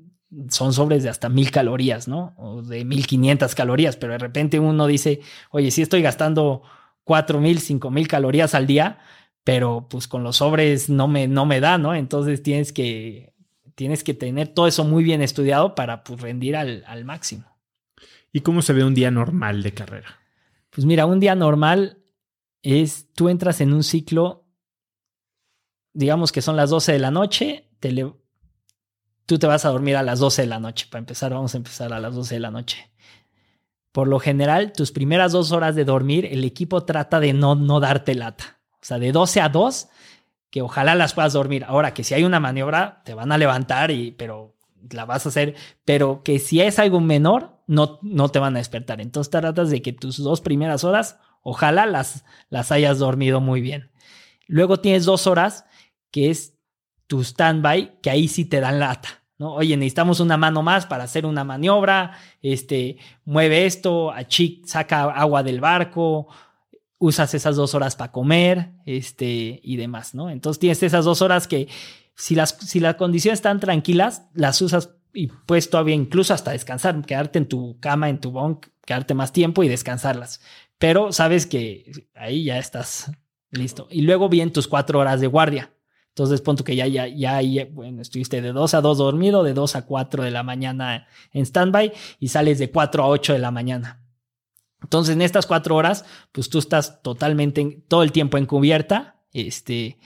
[0.49, 2.33] son sobres de hasta mil calorías, ¿no?
[2.37, 5.21] O de mil quinientas calorías, pero de repente uno dice,
[5.51, 6.63] oye, sí estoy gastando
[7.03, 8.99] cuatro mil, cinco mil calorías al día,
[9.43, 11.93] pero pues con los sobres no me, no me da, ¿no?
[11.93, 13.33] Entonces tienes que,
[13.75, 17.45] tienes que tener todo eso muy bien estudiado para pues, rendir al, al máximo.
[18.31, 20.19] ¿Y cómo se ve un día normal de carrera?
[20.71, 21.99] Pues mira, un día normal
[22.63, 24.42] es, tú entras en un ciclo
[25.93, 27.69] digamos que son las 12 de la noche,
[29.25, 30.87] tú te vas a dormir a las 12 de la noche.
[30.89, 32.91] Para empezar, vamos a empezar a las 12 de la noche.
[33.91, 37.79] Por lo general, tus primeras dos horas de dormir, el equipo trata de no, no
[37.79, 38.59] darte lata.
[38.81, 39.87] O sea, de 12 a 2,
[40.49, 41.63] que ojalá las puedas dormir.
[41.67, 44.55] Ahora, que si hay una maniobra, te van a levantar, y, pero
[44.91, 45.55] la vas a hacer.
[45.85, 48.99] Pero que si es algo menor, no, no te van a despertar.
[48.99, 53.91] Entonces tratas de que tus dos primeras horas, ojalá las, las hayas dormido muy bien.
[54.47, 55.65] Luego tienes dos horas,
[56.13, 56.53] que es
[57.07, 59.23] tu standby, que ahí sí te dan lata.
[59.39, 59.55] ¿no?
[59.55, 65.41] Oye, necesitamos una mano más para hacer una maniobra, este, mueve esto, achic, saca agua
[65.41, 66.27] del barco,
[66.99, 70.29] usas esas dos horas para comer, este, y demás, ¿no?
[70.29, 71.67] Entonces tienes esas dos horas que
[72.15, 77.03] si las, si las condiciones están tranquilas, las usas y puedes todavía incluso hasta descansar,
[77.05, 80.41] quedarte en tu cama, en tu bunk, quedarte más tiempo y descansarlas.
[80.77, 83.11] Pero sabes que ahí ya estás
[83.49, 83.87] listo.
[83.89, 85.71] Y luego vienen tus cuatro horas de guardia.
[86.13, 89.53] Entonces, punto que ya, ya, ya, ya, bueno, estuviste de 2 a 2 dormido, de
[89.53, 93.39] 2 a 4 de la mañana en standby y sales de 4 a 8 de
[93.39, 94.03] la mañana.
[94.83, 99.15] Entonces, en estas cuatro horas, pues tú estás totalmente, todo el tiempo encubierta.
[99.31, 99.97] Este.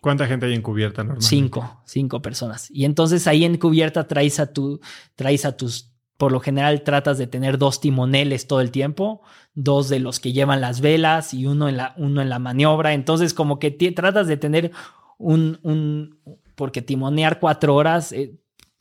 [0.00, 1.28] ¿Cuánta gente hay encubierta normalmente?
[1.28, 2.70] Cinco, cinco personas.
[2.70, 4.80] Y entonces ahí encubierta traes a tu,
[5.14, 9.22] traes a tus, por lo general tratas de tener dos timoneles todo el tiempo,
[9.54, 12.92] dos de los que llevan las velas y uno en la, uno en la maniobra.
[12.92, 14.72] Entonces, como que tratas de tener
[15.18, 16.18] un, un,
[16.54, 18.34] porque timonear cuatro horas eh,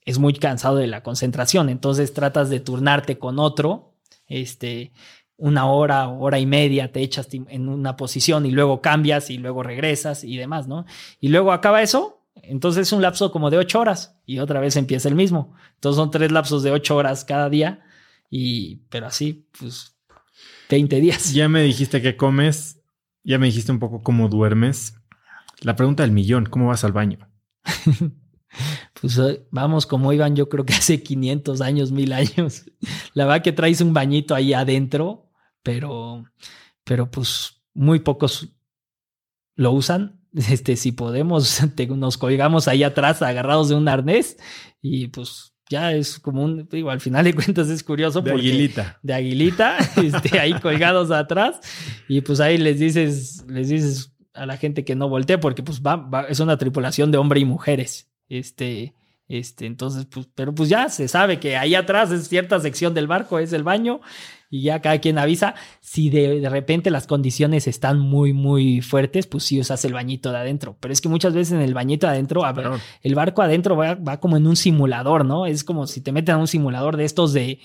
[0.05, 1.69] es muy cansado de la concentración.
[1.69, 3.93] Entonces tratas de turnarte con otro,
[4.27, 4.91] este,
[5.38, 9.64] una hora, hora y media te echas en una posición y luego cambias y luego
[9.64, 10.85] regresas y demás, ¿no?
[11.19, 14.76] Y luego acaba eso, entonces es un lapso como de ocho horas y otra vez
[14.76, 15.53] empieza el mismo.
[15.76, 17.84] Entonces son tres lapsos de ocho horas cada día
[18.30, 19.95] y, pero así, pues,
[20.69, 21.34] 20 días.
[21.34, 22.80] Ya me dijiste que comes,
[23.23, 24.95] ya me dijiste un poco cómo duermes.
[25.64, 27.18] La pregunta del millón, ¿cómo vas al baño?
[29.02, 32.65] pues eh, vamos como iban yo creo que hace 500 años, mil años.
[33.14, 35.31] La verdad que traes un bañito ahí adentro,
[35.64, 36.26] pero,
[36.84, 38.49] pero pues muy pocos
[39.56, 40.19] lo usan.
[40.49, 44.35] Este, si podemos, nos colgamos ahí atrás agarrados de un arnés
[44.81, 48.22] y pues ya es como un, digo, al final de cuentas es curioso.
[48.22, 48.98] De aguilita.
[49.03, 51.60] De aguilita, este, ahí colgados atrás
[52.07, 55.81] y pues ahí les dices, les dices a la gente que no voltee porque pues
[55.81, 58.10] va, es una tripulación de hombre y mujeres.
[58.30, 58.93] Este,
[59.27, 63.07] este, entonces, pues, pero pues ya se sabe que ahí atrás es cierta sección del
[63.07, 64.01] barco, es el baño,
[64.49, 65.55] y ya cada quien avisa.
[65.81, 70.31] Si de, de, repente las condiciones están muy, muy fuertes, pues sí usas el bañito
[70.31, 70.77] de adentro.
[70.80, 72.43] Pero es que muchas veces en el bañito de adentro,
[73.01, 75.47] el barco adentro va, va, como en un simulador, ¿no?
[75.47, 77.60] Es como si te meten a un simulador de estos de,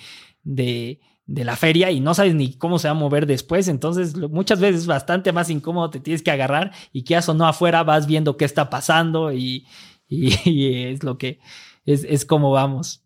[0.44, 3.68] de, de la feria y no sabes ni cómo se va a mover después.
[3.68, 7.46] Entonces, muchas veces es bastante más incómodo, te tienes que agarrar y que o no
[7.46, 9.66] afuera vas viendo qué está pasando y,
[10.08, 11.38] y, es lo que
[11.84, 13.04] es, es como vamos.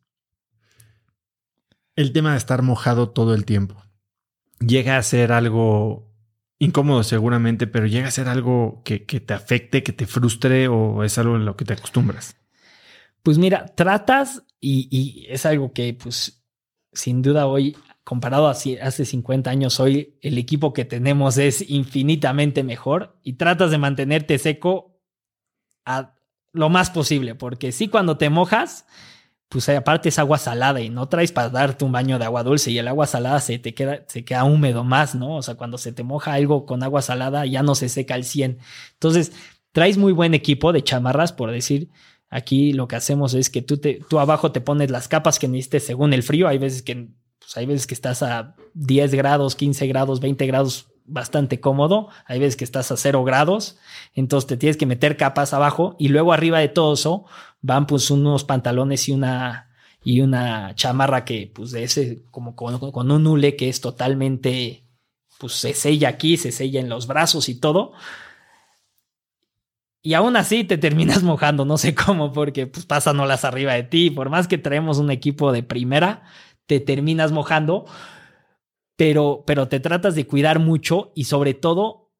[1.96, 3.82] El tema de estar mojado todo el tiempo
[4.60, 6.08] llega a ser algo
[6.60, 11.02] incómodo seguramente, pero llega a ser algo que, que te afecte, que te frustre o
[11.02, 12.36] es algo en lo que te acostumbras.
[13.24, 16.44] Pues mira, tratas y, y es algo que pues
[16.92, 22.62] sin duda hoy comparado a hace 50 años, hoy el equipo que tenemos es infinitamente
[22.62, 25.00] mejor y tratas de mantenerte seco
[25.84, 26.14] a
[26.52, 28.86] lo más posible, porque si cuando te mojas,
[29.48, 32.70] pues aparte es agua salada y no traes para darte un baño de agua dulce
[32.70, 35.36] y el agua salada se te queda, se queda húmedo más, ¿no?
[35.36, 38.24] O sea, cuando se te moja algo con agua salada ya no se seca al
[38.24, 38.58] 100.
[38.94, 39.32] Entonces,
[39.72, 41.90] traes muy buen equipo de chamarras, por decir,
[42.30, 45.48] aquí lo que hacemos es que tú, te, tú abajo te pones las capas que
[45.48, 47.08] necesites según el frío, hay veces que,
[47.42, 52.08] pues hay veces que estás a 10 grados, 15 grados, 20 grados bastante cómodo.
[52.26, 53.78] Hay veces que estás a cero grados,
[54.14, 57.24] entonces te tienes que meter capas abajo y luego arriba de todo eso
[57.60, 59.68] van pues unos pantalones y una
[60.04, 64.84] y una chamarra que pues de ese como con, un hule que es totalmente
[65.38, 67.92] pues se sella aquí, se sella en los brazos y todo.
[70.04, 73.84] Y aún así te terminas mojando, no sé cómo, porque pues pasan olas arriba de
[73.84, 74.10] ti.
[74.10, 76.24] Por más que traemos un equipo de primera,
[76.78, 77.86] te terminas mojando
[78.96, 82.12] pero, pero te tratas de cuidar mucho y sobre todo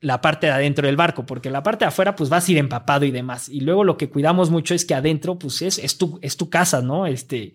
[0.00, 2.58] la parte de adentro del barco, porque la parte de afuera pues vas a ir
[2.58, 3.48] empapado y demás.
[3.48, 6.50] Y luego lo que cuidamos mucho es que adentro pues es, es, tu, es tu
[6.50, 7.06] casa, ¿no?
[7.06, 7.54] Este,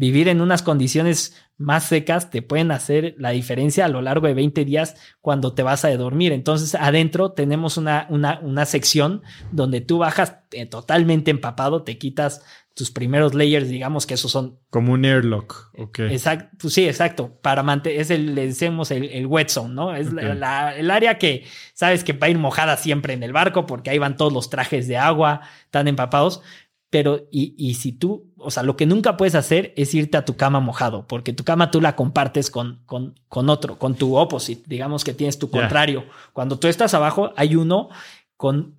[0.00, 4.32] vivir en unas condiciones más secas te pueden hacer la diferencia a lo largo de
[4.32, 6.32] 20 días cuando te vas a dormir.
[6.32, 9.20] Entonces, adentro tenemos una, una, una sección
[9.52, 14.58] donde tú bajas eh, totalmente empapado, te quitas tus primeros layers, digamos que esos son.
[14.70, 15.98] Como un airlock, ok.
[15.98, 17.38] Exacto, pues sí, exacto.
[17.42, 19.94] Para mantener, es el, le decimos el, el wet zone, ¿no?
[19.94, 21.44] Es la, el área que
[21.74, 24.48] sabes que va a ir mojada siempre en el barco porque ahí van todos los
[24.48, 26.40] trajes de agua, tan empapados.
[26.88, 30.24] pero y, y, si tú, o sea, lo que nunca puedes hacer es irte a
[30.24, 34.16] tu cama mojado, porque tu cama tú la compartes con, con, con otro, con tu
[34.16, 36.04] opposite, digamos que tienes tu contrario.
[36.32, 37.88] Cuando tú estás abajo, hay uno
[38.36, 38.74] con,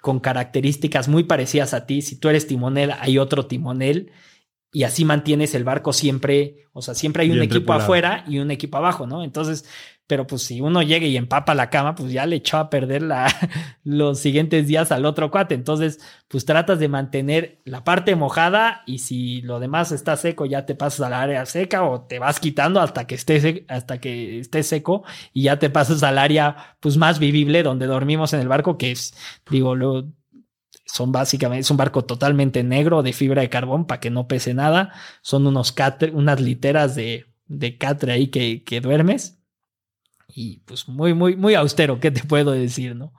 [0.00, 2.02] con características muy parecidas a ti.
[2.02, 4.12] Si tú eres timonel, hay otro timonel
[4.72, 8.50] y así mantienes el barco siempre, o sea, siempre hay un equipo afuera y un
[8.50, 9.22] equipo abajo, ¿no?
[9.22, 9.64] Entonces,
[10.06, 13.02] pero pues si uno llega y empapa la cama, pues ya le echó a perder
[13.02, 13.26] la,
[13.84, 15.54] los siguientes días al otro cuate.
[15.54, 20.66] Entonces, pues tratas de mantener la parte mojada y si lo demás está seco, ya
[20.66, 24.62] te pasas al área seca o te vas quitando hasta que esté, hasta que esté
[24.62, 28.76] seco y ya te pasas al área pues más vivible donde dormimos en el barco,
[28.76, 29.14] que es,
[29.50, 30.12] digo, lo,
[30.86, 34.52] son básicamente, es un barco totalmente negro de fibra de carbón para que no pese
[34.54, 34.92] nada.
[35.22, 39.43] Son unos catre, unas literas de, de catre ahí que, que duermes
[40.28, 43.12] y pues muy, muy, muy austero, ¿qué te puedo decir, no?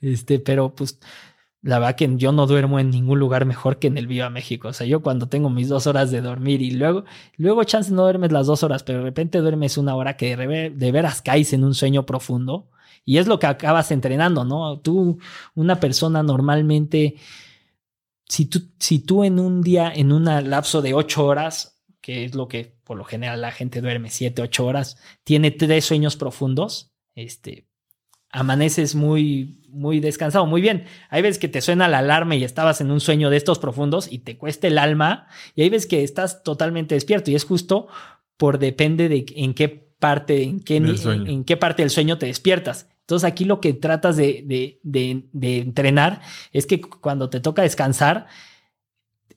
[0.00, 0.98] Este, pero pues
[1.66, 4.68] la verdad que yo no duermo en ningún lugar mejor que en el Viva México.
[4.68, 7.04] O sea, yo cuando tengo mis dos horas de dormir y luego,
[7.36, 10.92] luego chance no duermes las dos horas, pero de repente duermes una hora que de,
[10.92, 12.70] veras caes en un sueño profundo
[13.04, 14.78] y es lo que acabas entrenando, ¿no?
[14.80, 15.18] Tú,
[15.56, 17.16] una persona normalmente,
[18.28, 22.36] si tú, si tú en un día, en un lapso de ocho horas, que es
[22.36, 26.92] lo que por lo general la gente duerme 7, 8 horas, tiene tres sueños profundos,
[27.16, 27.66] este,
[28.30, 30.84] amaneces muy, muy descansado, muy bien.
[31.10, 34.10] Hay veces que te suena la alarma y estabas en un sueño de estos profundos
[34.10, 35.26] y te cuesta el alma,
[35.56, 37.88] y hay veces que estás totalmente despierto y es justo
[38.36, 42.88] por depende de en qué parte, en qué, en, qué parte del sueño te despiertas.
[43.00, 46.20] Entonces aquí lo que tratas de, de, de, de entrenar
[46.52, 48.26] es que cuando te toca descansar,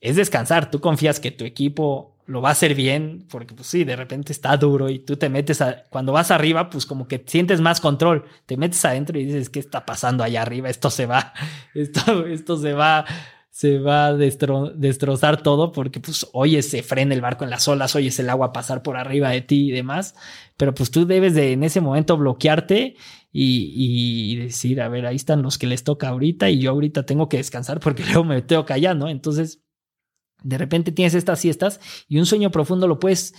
[0.00, 0.70] es descansar.
[0.70, 4.32] Tú confías que tu equipo lo va a hacer bien, porque pues sí, de repente
[4.32, 7.80] está duro y tú te metes a, cuando vas arriba, pues como que sientes más
[7.80, 10.70] control, te metes adentro y dices, ¿qué está pasando allá arriba?
[10.70, 11.32] Esto se va,
[11.74, 13.04] esto, esto se va,
[13.50, 17.96] se va a destrozar todo porque pues oyes, se frena el barco en las olas,
[17.96, 20.14] oyes el agua pasar por arriba de ti y demás,
[20.56, 22.94] pero pues tú debes de en ese momento bloquearte
[23.32, 27.04] y, y, decir, a ver, ahí están los que les toca ahorita y yo ahorita
[27.06, 29.08] tengo que descansar porque luego me tengo allá, ¿no?
[29.08, 29.64] Entonces
[30.42, 33.34] de repente tienes estas siestas y un sueño profundo lo puedes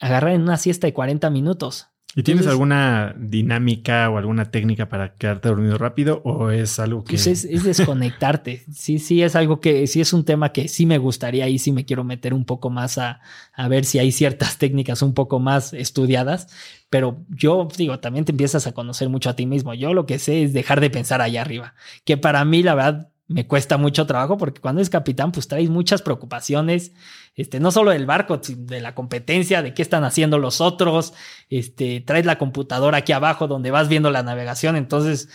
[0.00, 1.88] agarrar en una siesta de 40 minutos.
[2.18, 7.10] ¿Y tienes alguna dinámica o alguna técnica para quedarte dormido rápido o es algo que...
[7.10, 8.64] Pues es, desconectarte.
[8.72, 11.72] sí, sí, es algo que sí es un tema que sí me gustaría y sí
[11.72, 13.20] me quiero meter un poco más a,
[13.52, 16.48] a ver si hay ciertas técnicas un poco más estudiadas.
[16.88, 19.74] Pero yo digo, también te empiezas a conocer mucho a ti mismo.
[19.74, 21.74] Yo lo que sé es dejar de pensar allá arriba,
[22.06, 25.68] que para mí la verdad me cuesta mucho trabajo porque cuando es capitán, pues traes
[25.68, 26.92] muchas preocupaciones,
[27.34, 31.12] este, no solo del barco, de la competencia, de qué están haciendo los otros,
[31.50, 35.28] este, traes la computadora aquí abajo donde vas viendo la navegación, entonces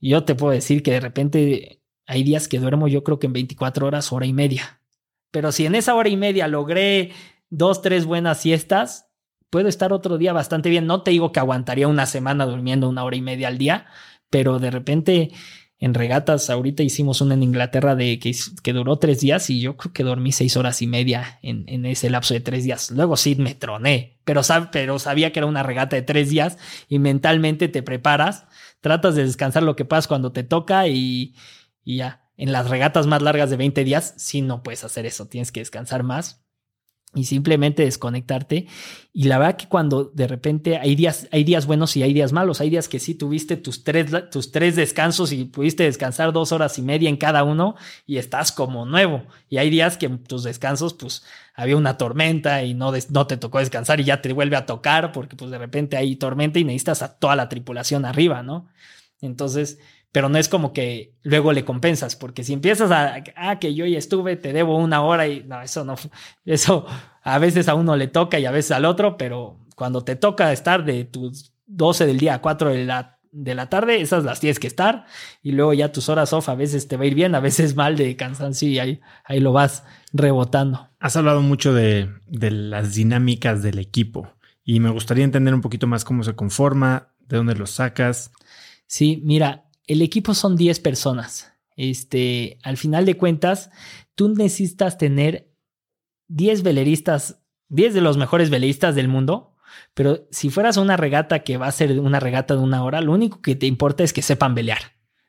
[0.00, 3.32] yo te puedo decir que de repente hay días que duermo yo creo que en
[3.32, 4.80] 24 horas, hora y media.
[5.30, 7.12] Pero si en esa hora y media logré
[7.50, 9.10] dos, tres buenas siestas,
[9.50, 10.86] puedo estar otro día bastante bien.
[10.86, 13.86] No te digo que aguantaría una semana durmiendo una hora y media al día,
[14.30, 15.32] pero de repente
[15.80, 16.50] en regatas.
[16.50, 20.32] Ahorita hicimos una en Inglaterra de que, duró tres días y yo creo que dormí
[20.32, 22.90] seis horas y media en, ese lapso de tres días.
[22.90, 27.68] Luego sí me troné, pero, sabía que era una regata de tres días y mentalmente
[27.68, 28.46] te preparas,
[28.80, 31.34] tratas de descansar lo que pasa cuando te toca y,
[31.84, 32.24] y ya.
[32.36, 35.58] En las regatas más largas de 20 días, sí no puedes hacer eso, tienes que
[35.58, 36.47] descansar más
[37.14, 38.66] y simplemente desconectarte.
[39.14, 42.32] Y la verdad que cuando de repente hay días, hay días buenos y hay días
[42.32, 46.52] malos, hay días que sí tuviste tus tres, tus tres descansos y pudiste descansar dos
[46.52, 47.76] horas y media en cada uno
[48.06, 49.24] y estás como nuevo.
[49.48, 51.24] Y hay días que tus descansos, pues
[51.54, 55.12] había una tormenta y no, no te tocó descansar y ya te vuelve a tocar
[55.12, 58.68] porque pues de repente hay tormenta y necesitas a toda la tripulación arriba, ¿no?
[59.20, 59.78] Entonces,
[60.12, 63.86] pero no es como que luego le compensas, porque si empiezas a, ah, que yo
[63.86, 65.96] ya estuve, te debo una hora y no, eso no,
[66.44, 66.86] eso
[67.22, 70.52] a veces a uno le toca y a veces al otro, pero cuando te toca
[70.52, 74.40] estar de tus 12 del día a 4 de la, de la tarde, esas las
[74.40, 75.04] tienes que estar
[75.42, 77.76] y luego ya tus horas off a veces te va a ir bien, a veces
[77.76, 80.88] mal de cansancio y ahí, ahí lo vas rebotando.
[80.98, 84.32] Has hablado mucho de, de las dinámicas del equipo
[84.64, 88.32] y me gustaría entender un poquito más cómo se conforma, de dónde lo sacas.
[88.86, 91.52] Sí, mira, el equipo son 10 personas.
[91.76, 93.70] Este, al final de cuentas,
[94.14, 95.50] tú necesitas tener
[96.28, 99.56] 10 veleristas, 10 de los mejores veleristas del mundo.
[99.94, 103.12] Pero si fueras una regata que va a ser una regata de una hora, lo
[103.12, 104.78] único que te importa es que sepan velear,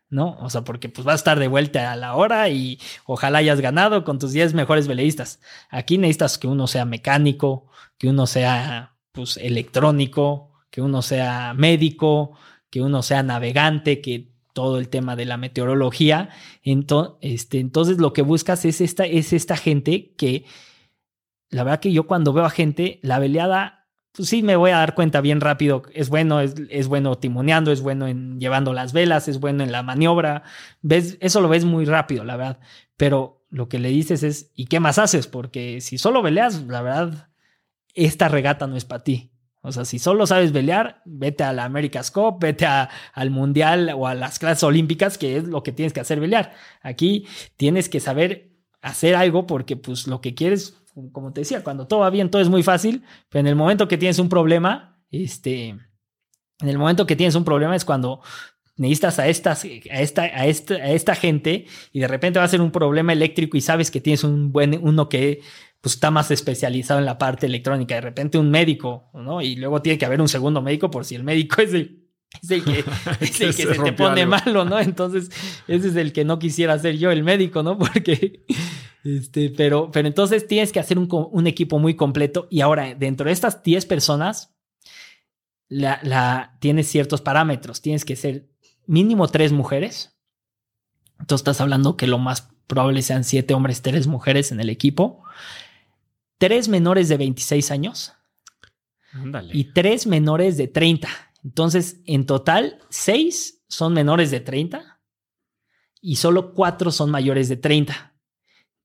[0.09, 0.37] ¿no?
[0.41, 3.61] O sea, porque pues vas a estar de vuelta a la hora y ojalá hayas
[3.61, 5.39] ganado con tus 10 mejores veleristas.
[5.69, 7.67] Aquí necesitas que uno sea mecánico,
[7.97, 12.37] que uno sea pues electrónico, que uno sea médico,
[12.69, 16.29] que uno sea navegante, que todo el tema de la meteorología.
[16.63, 20.45] Entonces, este, entonces lo que buscas es esta, es esta gente que,
[21.49, 24.77] la verdad que yo cuando veo a gente, la veleada, pues sí me voy a
[24.77, 29.27] dar cuenta bien rápido, es bueno, es, bueno timoneando, es bueno en llevando las velas,
[29.27, 30.43] es bueno en la maniobra,
[30.81, 32.59] ves, eso lo ves muy rápido, la verdad,
[32.97, 35.27] pero lo que le dices es, ¿y qué más haces?
[35.27, 37.29] Porque si solo veleas, la verdad,
[37.93, 39.31] esta regata no es para ti.
[39.61, 44.07] O sea, si solo sabes pelear, vete a la America's Cup, vete al Mundial o
[44.07, 46.53] a las clases olímpicas, que es lo que tienes que hacer pelear.
[46.81, 47.27] Aquí
[47.57, 50.81] tienes que saber hacer algo porque pues lo que quieres,
[51.11, 53.89] como te decía, cuando todo va bien, todo es muy fácil, pero en el momento
[53.89, 58.21] que tienes un problema, este, en el momento que tienes un problema es cuando
[58.77, 62.49] necesitas a, estas, a, esta, a, esta, a esta gente y de repente va a
[62.49, 65.41] ser un problema eléctrico y sabes que tienes un buen, uno que
[65.81, 67.95] pues está más especializado en la parte electrónica.
[67.95, 69.41] De repente un médico, ¿no?
[69.41, 72.09] Y luego tiene que haber un segundo médico por si el médico es el,
[72.63, 72.83] que,
[73.53, 74.79] se, te pone malo, ¿no?
[74.79, 75.29] Entonces,
[75.67, 77.77] ese es el que no quisiera ser yo, el médico, ¿no?
[77.77, 78.45] Porque,
[79.03, 82.47] este, pero, pero entonces tienes que hacer un, un equipo muy completo.
[82.51, 84.55] Y ahora, dentro de estas 10 personas,
[85.69, 87.81] la, la, tienes ciertos parámetros.
[87.81, 88.49] Tienes que ser
[88.85, 90.17] mínimo tres mujeres.
[91.19, 95.23] Entonces estás hablando que lo más probable sean siete hombres, tres mujeres en el equipo
[96.39, 98.13] tres menores de 26 años
[99.51, 101.07] y tres menores de 30.
[101.43, 104.99] Entonces, en total, seis son menores de 30
[106.01, 108.15] y solo cuatro son mayores de 30.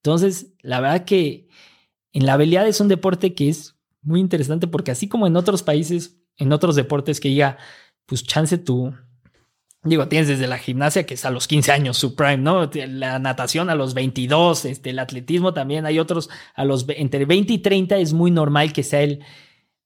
[0.03, 1.49] Entonces, la verdad que
[2.13, 5.63] en la habilidad es un deporte que es muy interesante porque así como en otros
[5.63, 7.59] países, en otros deportes que diga,
[8.07, 8.93] pues chance tú
[9.85, 12.71] Digo, tienes desde la gimnasia, que es a los 15 años su prime, ¿no?
[12.73, 17.53] La natación a los 22, este, el atletismo también, hay otros a los entre 20
[17.53, 19.23] y 30 es muy normal que sea el,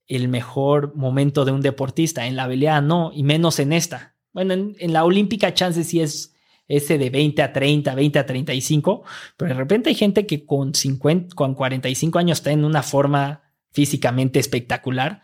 [0.06, 2.26] el mejor momento de un deportista.
[2.26, 4.14] En la habilidad no, y menos en esta.
[4.32, 6.32] Bueno, en, la olímpica chance sí es
[6.68, 9.02] ese de 20 a 30, 20 a 35,
[9.36, 13.42] pero de repente hay gente que con 50, con 45 años está en una forma
[13.72, 15.22] físicamente espectacular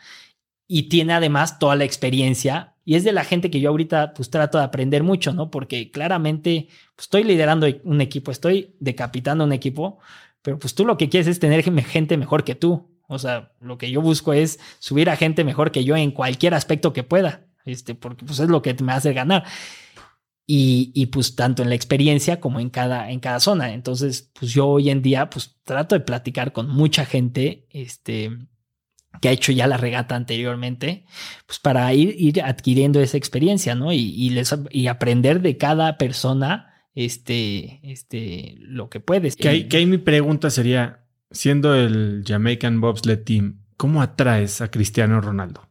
[0.67, 4.31] y tiene además toda la experiencia y es de la gente que yo ahorita pues
[4.31, 5.51] trato de aprender mucho, ¿no?
[5.51, 9.99] Porque claramente pues, estoy liderando un equipo, estoy decapitando un equipo,
[10.43, 12.91] pero pues tú lo que quieres es tener gente mejor que tú.
[13.07, 16.55] O sea, lo que yo busco es subir a gente mejor que yo en cualquier
[16.55, 19.45] aspecto que pueda, este, porque pues es lo que me hace ganar.
[20.47, 23.73] Y, y, pues tanto en la experiencia como en cada, en cada zona.
[23.73, 28.31] Entonces, pues yo hoy en día pues trato de platicar con mucha gente, este,
[29.21, 31.05] que ha hecho ya la regata anteriormente,
[31.47, 33.93] pues para ir, ir adquiriendo esa experiencia, ¿no?
[33.93, 39.37] Y, les, y aprender de cada persona este, este, lo que puedes.
[39.37, 44.71] Que ahí, que ahí mi pregunta sería, siendo el Jamaican Bobsled Team, ¿cómo atraes a
[44.71, 45.69] Cristiano Ronaldo?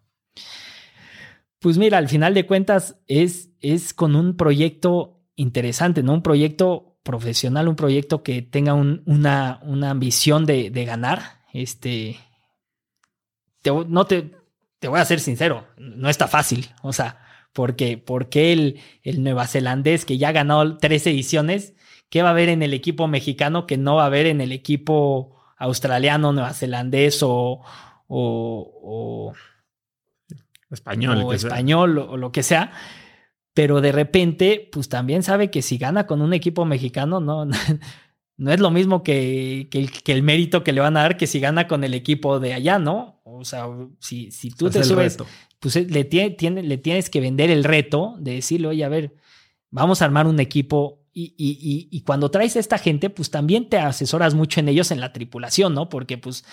[1.60, 6.14] Pues mira, al final de cuentas es, es con un proyecto interesante, ¿no?
[6.14, 12.18] Un proyecto profesional, un proyecto que tenga una, una ambición de, de ganar, este,
[13.72, 14.32] no te,
[14.80, 16.70] te voy a ser sincero, no está fácil.
[16.82, 17.20] O sea,
[17.54, 21.74] porque, porque el, el neozelandés que ya ha ganado tres ediciones,
[22.10, 24.52] ¿qué va a haber en el equipo mexicano que no va a haber en el
[24.52, 27.62] equipo australiano, neozelandés o,
[28.08, 29.34] o,
[30.72, 32.72] español, o, español o, lo que sea?
[33.54, 37.46] Pero de repente, pues también sabe que si gana con un equipo mexicano, no,
[38.38, 41.40] no es lo mismo que, que, el, mérito que le van a dar que si
[41.40, 43.22] gana con el equipo de allá, ¿no?
[43.44, 43.68] O sea,
[44.00, 45.18] si, si tú te subes,
[45.60, 49.14] pues eh, le, tiene, le tienes que vender el reto de decirle, oye, a ver,
[49.70, 51.00] vamos a armar un equipo.
[51.14, 54.90] Y, y, y, cuando traes a esta gente, pues también te asesoras mucho en ellos
[54.90, 55.88] en la tripulación, ¿no?
[55.88, 56.44] Porque pues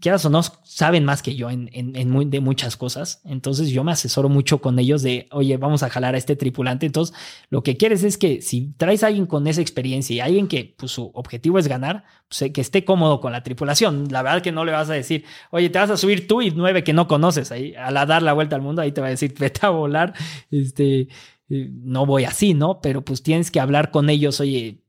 [0.00, 3.20] quieras o no, saben más que yo en, en, de muchas cosas.
[3.24, 6.86] Entonces yo me asesoro mucho con ellos de, oye, vamos a jalar a este tripulante.
[6.86, 7.16] Entonces,
[7.50, 10.74] lo que quieres es que si traes a alguien con esa experiencia y alguien que
[10.76, 14.08] pues, su objetivo es ganar, pues, que esté cómodo con la tripulación.
[14.10, 16.50] La verdad que no le vas a decir, oye, te vas a subir tú y
[16.50, 17.52] nueve que no conoces.
[17.52, 19.70] Ahí, a la dar la vuelta al mundo, ahí te va a decir, vete a
[19.70, 20.14] volar.
[20.50, 21.08] Este,
[21.48, 22.80] eh, no voy así, ¿no?
[22.80, 24.83] Pero pues tienes que hablar con ellos, oye,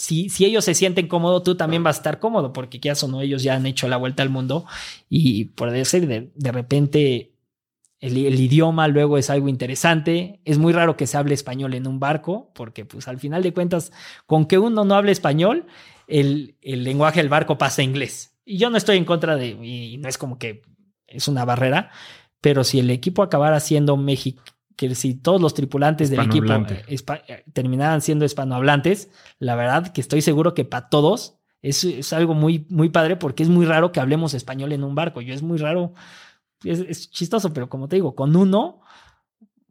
[0.00, 3.08] si, si ellos se sienten cómodos, tú también vas a estar cómodo, porque qué o
[3.08, 4.64] no, ellos ya han hecho la vuelta al mundo
[5.10, 7.34] y por decir, de, de repente
[8.00, 10.40] el, idioma luego es algo interesante.
[10.46, 13.52] Es muy raro que se hable español en un barco, porque pues al final de
[13.52, 13.92] cuentas,
[14.24, 15.66] con que uno no hable español,
[16.06, 18.38] el, el lenguaje del barco pasa a inglés.
[18.46, 20.62] Y yo no estoy en contra de, y no es como que
[21.08, 21.90] es una barrera,
[22.40, 24.42] pero si el equipo acabara siendo México,
[24.80, 30.00] que si todos los tripulantes del equipo eh, eh, terminaran siendo hispanohablantes, la verdad que
[30.00, 33.92] estoy seguro que para todos es, es, algo muy, muy padre porque es muy raro
[33.92, 35.20] que hablemos español en un barco.
[35.20, 35.92] Yo es muy raro,
[36.64, 38.80] es, chistoso, pero como te digo, con uno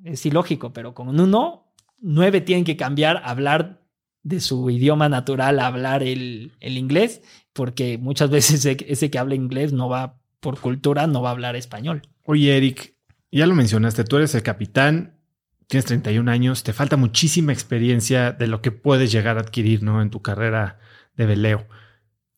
[0.04, 3.82] es ilógico, pero con uno nueve tienen que cambiar a hablar
[4.22, 9.34] de su idioma natural a hablar el, el inglés, porque muchas veces ese que habla
[9.34, 12.04] inglés no va por cultura, no va a hablar español.
[12.26, 12.94] Oye, Eric,
[13.32, 15.20] ya lo mencionaste, tú eres el capitán,
[15.68, 20.02] tienes 31 años, te falta muchísima experiencia de lo que puedes llegar a adquirir ¿no?
[20.02, 20.80] en tu carrera
[21.16, 21.68] de veleo.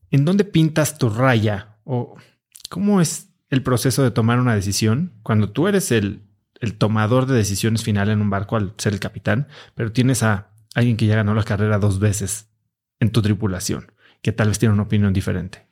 [0.09, 1.77] ¿En dónde pintas tu raya?
[1.85, 2.17] ¿O
[2.69, 6.23] cómo es el proceso de tomar una decisión cuando tú eres el,
[6.59, 10.49] el tomador de decisiones final en un barco al ser el capitán, pero tienes a
[10.75, 12.49] alguien que ya ganó la carrera dos veces
[12.99, 13.91] en tu tripulación,
[14.21, 15.67] que tal vez tiene una opinión diferente?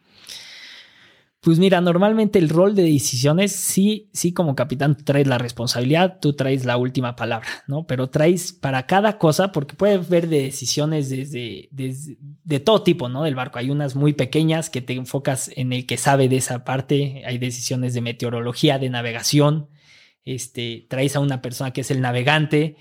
[1.42, 6.20] Pues mira, normalmente el rol de decisiones, sí, sí, como capitán tú traes la responsabilidad,
[6.20, 7.88] tú traes la última palabra, ¿no?
[7.88, 13.08] Pero traes para cada cosa, porque puedes ver de decisiones desde, desde, de todo tipo,
[13.08, 13.24] ¿no?
[13.24, 13.58] Del barco.
[13.58, 17.38] Hay unas muy pequeñas que te enfocas en el que sabe de esa parte, hay
[17.38, 19.70] decisiones de meteorología, de navegación,
[20.26, 22.76] este, traes a una persona que es el navegante,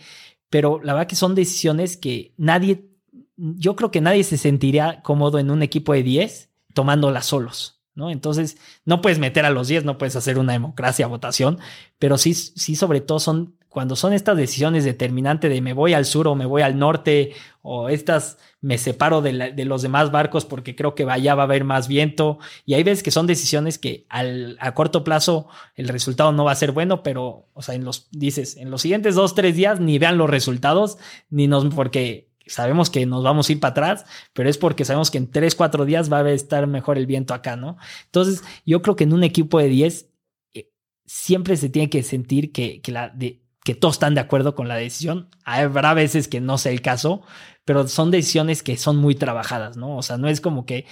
[0.51, 2.91] pero la verdad que son decisiones que nadie,
[3.37, 7.78] yo creo que nadie se sentiría cómodo en un equipo de 10 tomándolas solos.
[7.99, 8.11] ¿No?
[8.11, 11.59] Entonces, no puedes meter a los 10, no puedes hacer una democracia, votación,
[11.99, 16.07] pero sí, sí, sobre todo son cuando son estas decisiones determinantes de me voy al
[16.07, 20.45] sur o me voy al norte o estas me separo de, de los demás barcos
[20.47, 23.79] porque creo que allá va a haber más viento y hay veces que son decisiones
[23.79, 27.75] que al, a corto plazo el resultado no va a ser bueno, pero, o sea,
[27.75, 30.99] en los, dices, en los siguientes dos, tres días ni vean los resultados,
[31.31, 35.11] ni nos, porque sabemos que nos vamos a ir para atrás, pero es porque sabemos
[35.11, 37.77] que en 3, 4 días va a estar mejor el viento acá, ¿no?
[38.07, 40.09] Entonces, yo creo que en un equipo de 10
[40.55, 40.71] eh,
[41.07, 45.29] siempre se tiene que sentir que, que, todos están de acuerdo con la decisión.
[45.45, 47.23] Habrá veces que no sea el caso,
[47.65, 49.97] pero son decisiones que son muy trabajadas, ¿no?
[49.97, 50.87] O sea, no es como que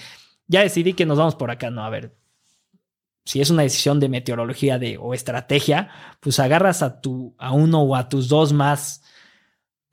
[0.47, 2.15] ya decidí que nos vamos por acá, no, a ver.
[3.25, 5.89] Si es una decisión de meteorología o estrategia,
[6.21, 9.01] pues agarras a, tu, a uno o a tus dos más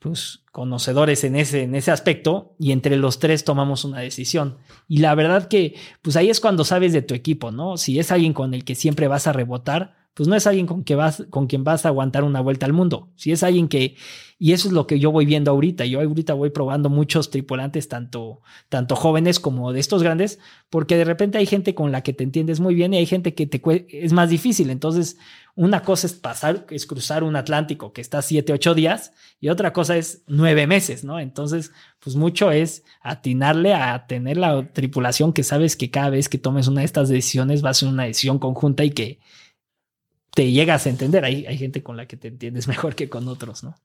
[0.05, 4.57] pues, conocedores en ese, en ese aspecto y entre los tres tomamos una decisión.
[4.87, 5.73] Y la verdad que,
[6.03, 7.75] pues ahí es cuando sabes de tu equipo, ¿no?
[7.75, 10.85] Si es alguien con el que siempre vas a rebotar, pues no es alguien con,
[10.85, 13.09] que vas, con quien vas a aguantar una vuelta al mundo.
[13.17, 13.97] Si es alguien que,
[14.39, 17.89] y eso es lo que yo voy viendo ahorita, yo ahorita voy probando muchos tripulantes,
[17.89, 18.39] tanto,
[18.69, 20.39] tanto jóvenes como de estos grandes,
[20.69, 23.33] porque de repente hay gente con la que te entiendes muy bien y hay gente
[23.33, 24.69] que te es más difícil.
[24.69, 25.17] Entonces,
[25.53, 29.11] una cosa es pasar, es cruzar un Atlántico que está siete, ocho días
[29.41, 31.19] y otra cosa es nueve meses, ¿no?
[31.19, 36.37] Entonces, pues mucho es atinarle a tener la tripulación que sabes que cada vez que
[36.37, 39.19] tomes una de estas decisiones va a ser una decisión conjunta y que
[40.35, 41.25] te llegas a entender.
[41.25, 43.75] Hay, hay gente con la que te entiendes mejor que con otros, ¿no?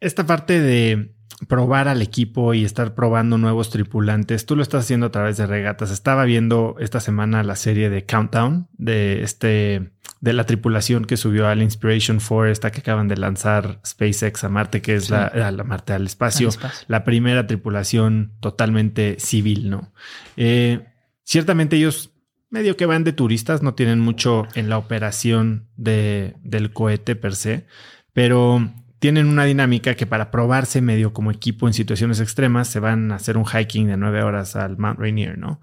[0.00, 1.14] Esta parte de
[1.48, 5.46] probar al equipo y estar probando nuevos tripulantes, tú lo estás haciendo a través de
[5.46, 5.90] regatas.
[5.90, 11.46] Estaba viendo esta semana la serie de Countdown de este de la tripulación que subió
[11.46, 15.62] al Inspiration 4, esta que acaban de lanzar SpaceX a Marte, que es la, la,
[15.62, 16.48] Marte al espacio,
[16.88, 19.92] la primera tripulación totalmente civil, ¿no?
[20.38, 20.86] Eh,
[21.22, 22.15] ciertamente ellos
[22.50, 27.34] medio que van de turistas, no tienen mucho en la operación de, del cohete per
[27.34, 27.66] se,
[28.12, 33.12] pero tienen una dinámica que para probarse medio como equipo en situaciones extremas se van
[33.12, 35.60] a hacer un hiking de nueve horas al Mount Rainier, ¿no?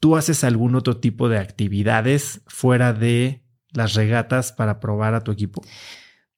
[0.00, 3.42] ¿Tú haces algún otro tipo de actividades fuera de
[3.72, 5.62] las regatas para probar a tu equipo?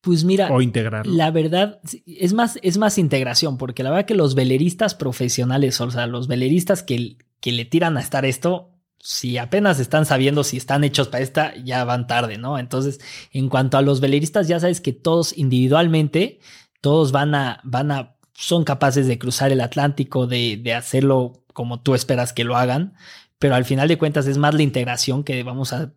[0.01, 1.07] Pues mira, o integrar.
[1.07, 5.91] La verdad es más, es más integración, porque la verdad que los veleristas profesionales, o
[5.91, 8.70] sea, los veleristas que, que le tiran a estar esto,
[9.02, 12.59] si apenas están sabiendo si están hechos para esta, ya van tarde, ¿no?
[12.59, 13.01] Entonces,
[13.32, 16.39] en cuanto a los veleristas, ya sabes que todos individualmente,
[16.81, 21.81] todos van a, van a, son capaces de cruzar el Atlántico, de, de hacerlo como
[21.81, 22.94] tú esperas que lo hagan,
[23.39, 25.94] pero al final de cuentas es más la integración que vamos a,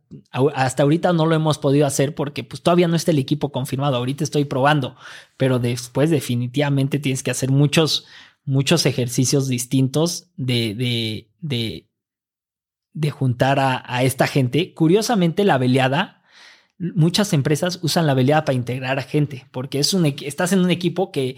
[0.55, 3.97] hasta ahorita no lo hemos podido hacer porque pues todavía no está el equipo confirmado,
[3.97, 4.95] ahorita estoy probando,
[5.35, 8.05] pero después definitivamente tienes que hacer muchos,
[8.45, 11.89] muchos ejercicios distintos de, de, de
[12.93, 14.73] de juntar a, esta gente.
[14.73, 16.21] Curiosamente, la veleada,
[16.77, 20.71] muchas empresas usan la veleada para integrar a gente, porque es un, estás en un
[20.71, 21.37] equipo que,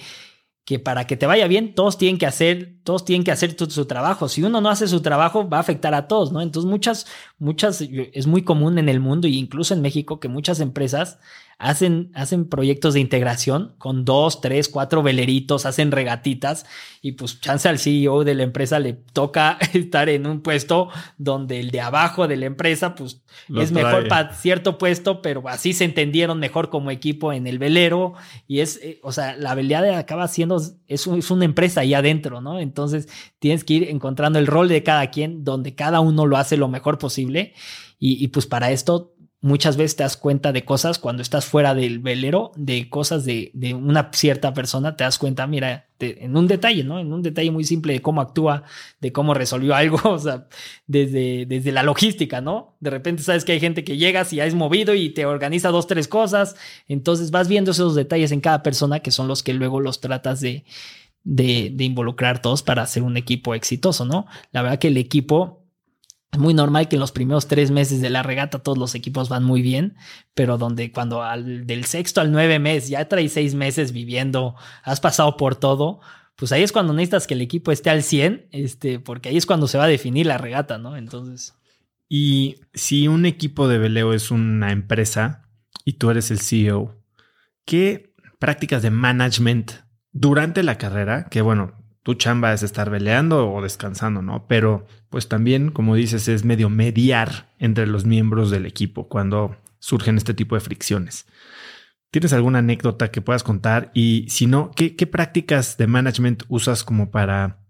[0.65, 3.85] que para que te vaya bien, todos tienen que hacer, todos tienen que hacer su
[3.85, 4.27] trabajo.
[4.27, 6.41] Si uno no hace su trabajo, va a afectar a todos, ¿no?
[6.41, 7.05] Entonces, muchas,
[7.37, 11.19] muchas, es muy común en el mundo e incluso en México que muchas empresas
[11.57, 16.65] hacen, hacen proyectos de integración con dos, tres, cuatro veleritos, hacen regatitas
[17.01, 21.59] y pues chance al CEO de la empresa le toca estar en un puesto donde
[21.59, 23.21] el de abajo de la empresa pues
[23.55, 28.13] es mejor para cierto puesto, pero así se entendieron mejor como equipo en el velero
[28.47, 30.55] y es, eh, o sea, la veleada acaba siendo,
[30.88, 32.60] es, una empresa ahí adentro, ¿no?
[32.60, 33.07] Entonces
[33.40, 36.68] tienes que ir encontrando el rol de cada quien donde cada uno lo hace lo
[36.68, 37.53] mejor posible
[37.99, 39.14] y, y pues para esto
[39.45, 43.51] muchas veces te das cuenta de cosas cuando estás fuera del velero, de cosas de,
[43.53, 46.97] de una cierta persona, te das cuenta, mira, en un detalle, ¿no?
[46.97, 48.63] En un detalle muy simple de cómo actúa,
[49.01, 50.47] de cómo resolvió algo, o sea,
[50.88, 52.76] desde, desde la logística, ¿no?
[52.80, 55.69] De repente sabes que hay gente que llegas y ya es movido y te organiza
[55.69, 56.55] dos, tres cosas,
[56.88, 60.41] entonces vas viendo esos detalles en cada persona que son los que luego los tratas
[60.41, 60.65] de,
[61.23, 64.26] de, de involucrar todos para hacer un equipo exitoso, ¿no?
[64.51, 65.64] La verdad que el equipo
[66.36, 69.30] es muy normal que en los primeros tres meses de la regata todos los equipos
[69.30, 69.95] van muy bien,
[70.34, 74.99] pero donde cuando al, del sexto al nueve mes ya traes seis meses viviendo, has
[74.99, 76.02] pasado por todo,
[76.36, 79.45] pues ahí es cuando necesitas que el equipo esté al 100, este, porque ahí es
[79.45, 80.98] cuando se va a definir la regata, ¿no?
[80.98, 81.56] Entonces.
[82.10, 85.49] Y si un equipo de veleo es una empresa
[85.86, 87.02] y tú eres el CEO,
[87.64, 89.72] ¿qué prácticas de management
[90.12, 94.45] durante la carrera, que bueno, tu chamba es estar veleando o descansando, ¿no?
[94.48, 100.15] Pero pues también, como dices, es medio mediar entre los miembros del equipo cuando surgen
[100.15, 101.26] este tipo de fricciones.
[102.11, 103.90] ¿Tienes alguna anécdota que puedas contar?
[103.95, 107.65] Y si no, ¿qué, prácticas de management usas como para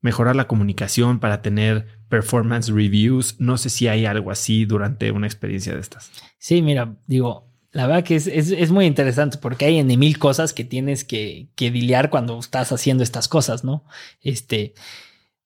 [0.00, 3.38] mejorar la comunicación, para tener performance reviews?
[3.38, 6.10] No sé si hay algo así durante una experiencia de estas.
[6.38, 7.47] Sí, mira, digo,
[7.78, 11.70] la verdad que es, muy interesante porque hay en mil cosas que tienes que, que
[11.70, 13.84] diliar cuando estás haciendo estas cosas, ¿no?
[14.20, 14.74] Este,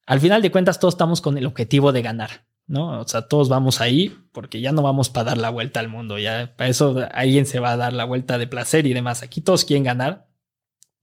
[0.07, 3.03] al final de cuentas, todos estamos con el objetivo de ganar, ¿no?
[3.03, 6.19] O sea, todos vamos ahí porque ya no vamos para dar la vuelta al mundo,
[6.19, 9.23] ya para eso alguien se va a dar la vuelta de placer y demás.
[9.23, 10.27] Aquí todos quieren ganar.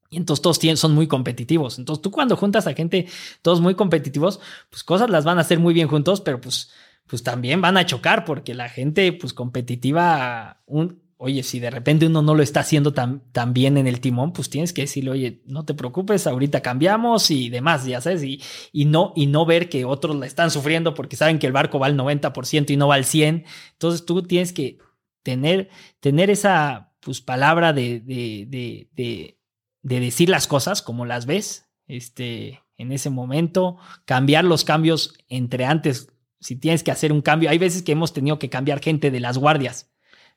[0.10, 1.78] Y entonces todos tienen, son muy competitivos.
[1.78, 3.06] Entonces tú cuando juntas a gente,
[3.44, 4.40] todos muy competitivos,
[4.72, 6.72] pues cosas las van a hacer muy bien juntos, pero pues,
[7.06, 12.08] pues también van a chocar porque la gente pues competitiva, un, oye, si de repente
[12.08, 15.12] uno no lo está haciendo tan, tan, bien en el timón, pues tienes que decirle,
[15.12, 18.42] oye, no te preocupes, ahorita cambiamos y demás, ya sabes, y,
[18.72, 21.78] y, no, y no ver que otros la están sufriendo porque saben que el barco
[21.78, 23.44] va al 90% y no va al 100%.
[23.74, 24.78] Entonces tú tienes que
[25.22, 25.70] tener,
[26.00, 29.40] tener esa pues, palabra de, de, de, de,
[29.82, 35.66] de decir las cosas como las ves, este, en ese momento, cambiar los cambios entre
[35.66, 36.08] antes.
[36.40, 39.20] Si tienes que hacer un cambio, hay veces que hemos tenido que cambiar gente de
[39.20, 39.89] las guardias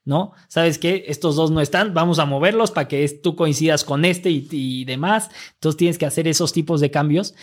[0.04, 0.32] ¿no?
[0.48, 1.04] ¿Sabes qué?
[1.06, 5.30] Estos dos no están, vamos a moverlos para que tú coincidas con este y, demás.
[5.54, 7.34] Entonces tienes que hacer esos tipos de cambios.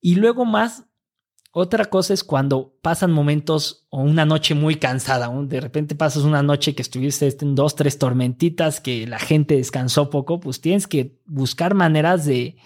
[0.00, 0.84] Y luego más,
[1.52, 6.42] otra cosa es cuando pasan momentos o una noche muy cansada, de repente pasas una
[6.42, 11.18] noche que estuviste en dos, tres tormentitas, que la gente descansó poco, pues tienes que
[11.26, 12.56] buscar maneras de,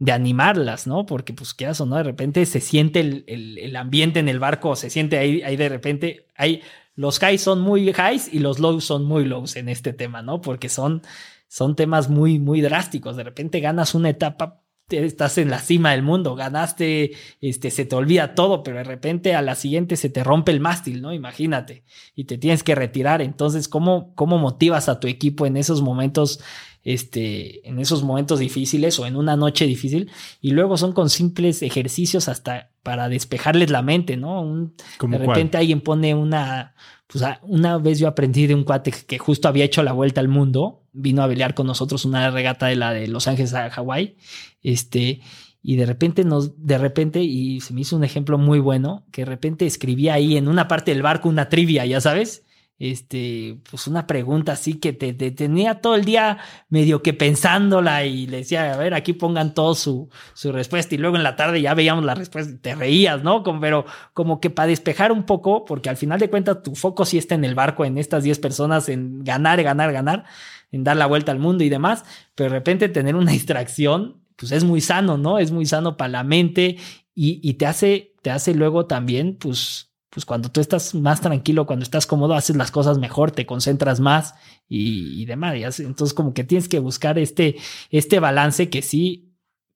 [0.00, 1.04] de animarlas, ¿no?
[1.04, 4.74] Porque pues quieras o no, de repente se siente el, el, ambiente en el barco,
[4.74, 6.62] se siente ahí, ahí de repente, hay
[6.94, 10.40] los highs son muy highs y los lows son muy lows en este tema, ¿no?
[10.40, 11.02] Porque son,
[11.48, 13.16] son temas muy, muy drásticos.
[13.16, 14.59] De repente ganas una etapa,
[14.92, 19.34] estás en la cima del mundo, ganaste, este, se te olvida todo, pero de repente
[19.34, 21.12] a la siguiente se te rompe el mástil, ¿no?
[21.12, 21.84] Imagínate,
[22.14, 23.22] y te tienes que retirar.
[23.22, 26.40] Entonces, ¿cómo, cómo motivas a tu equipo en esos momentos
[26.82, 30.10] este, en esos momentos difíciles o en una noche difícil.
[30.40, 34.72] Y luego son con simples ejercicios hasta para despejarles la mente, ¿no?
[35.02, 36.74] de repente alguien pone una,
[37.10, 40.28] pues una vez yo aprendí de un cuate que justo había hecho la vuelta al
[40.28, 44.16] mundo, vino a pelear con nosotros una regata de la de Los Ángeles a Hawái,
[44.62, 45.20] este,
[45.62, 49.22] y de repente nos, de repente, y se me hizo un ejemplo muy bueno, que
[49.22, 52.44] de repente escribía ahí en una parte del barco una trivia, ya sabes,
[52.80, 56.38] este, pues una pregunta así que te, tenía todo el día
[56.70, 60.98] medio que pensándola y le decía, a ver, aquí pongan todo su, su respuesta y
[60.98, 63.42] luego en la tarde ya veíamos la respuesta y te reías, ¿no?
[63.60, 63.84] Pero
[64.14, 67.34] como que para despejar un poco, porque al final de cuentas tu foco sí está
[67.34, 70.24] en el barco, en estas 10 personas, en ganar, ganar, ganar,
[70.72, 74.52] en dar la vuelta al mundo y demás, pero de repente tener una distracción, pues
[74.52, 75.38] es muy sano, ¿no?
[75.38, 76.78] Es muy sano para la mente
[77.14, 81.66] y, y te hace, te hace luego también, pues, pues cuando tú estás más tranquilo,
[81.66, 84.34] cuando estás cómodo, haces las cosas mejor, te concentras más
[84.68, 85.78] y, demás.
[85.80, 87.56] entonces como que tienes que buscar este,
[87.90, 89.30] este balance que sí,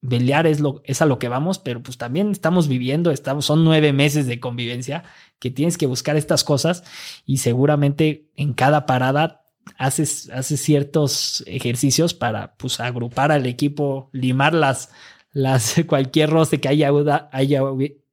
[0.06, 3.64] pelear es, lo, es a lo que vamos, pero pues también estamos viviendo, estamos, son
[3.64, 5.04] nueve meses de convivencia
[5.38, 6.84] que tienes que buscar estas cosas
[7.24, 9.44] y seguramente en cada parada
[9.78, 14.90] haces, haces ciertos ejercicios para pues agrupar al equipo, limar las,
[15.32, 16.90] las cualquier roce que haya,
[17.32, 17.62] haya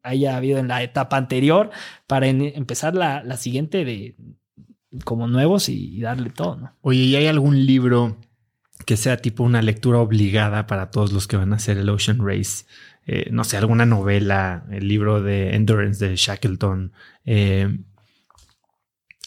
[0.04, 1.70] haya habido en la etapa anterior
[2.08, 4.16] para empezar la, la, siguiente de
[5.04, 6.74] como nuevos y, darle todo, ¿no?
[6.82, 8.18] Oye, ¿y hay algún libro
[8.86, 12.20] que sea tipo una lectura obligada para todos los que van a hacer el Ocean
[12.20, 12.66] Race?
[13.06, 16.94] Eh, no sé, alguna novela, el libro de Endurance de Shackleton,
[17.26, 17.80] eh,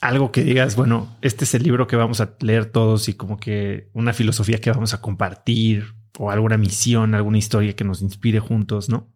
[0.00, 3.38] algo que digas, bueno, este es el libro que vamos a leer todos y como
[3.38, 8.38] que una filosofía que vamos a compartir o alguna misión, alguna historia que nos inspire
[8.38, 9.08] juntos, ¿no?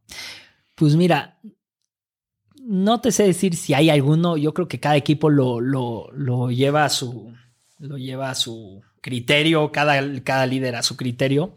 [0.79, 1.41] Pues mira,
[2.63, 4.37] no te sé decir si hay alguno.
[4.37, 7.35] Yo creo que cada equipo lo, lo, lo lleva a su,
[7.79, 11.55] lo lleva a su criterio, cada, cada líder a su criterio.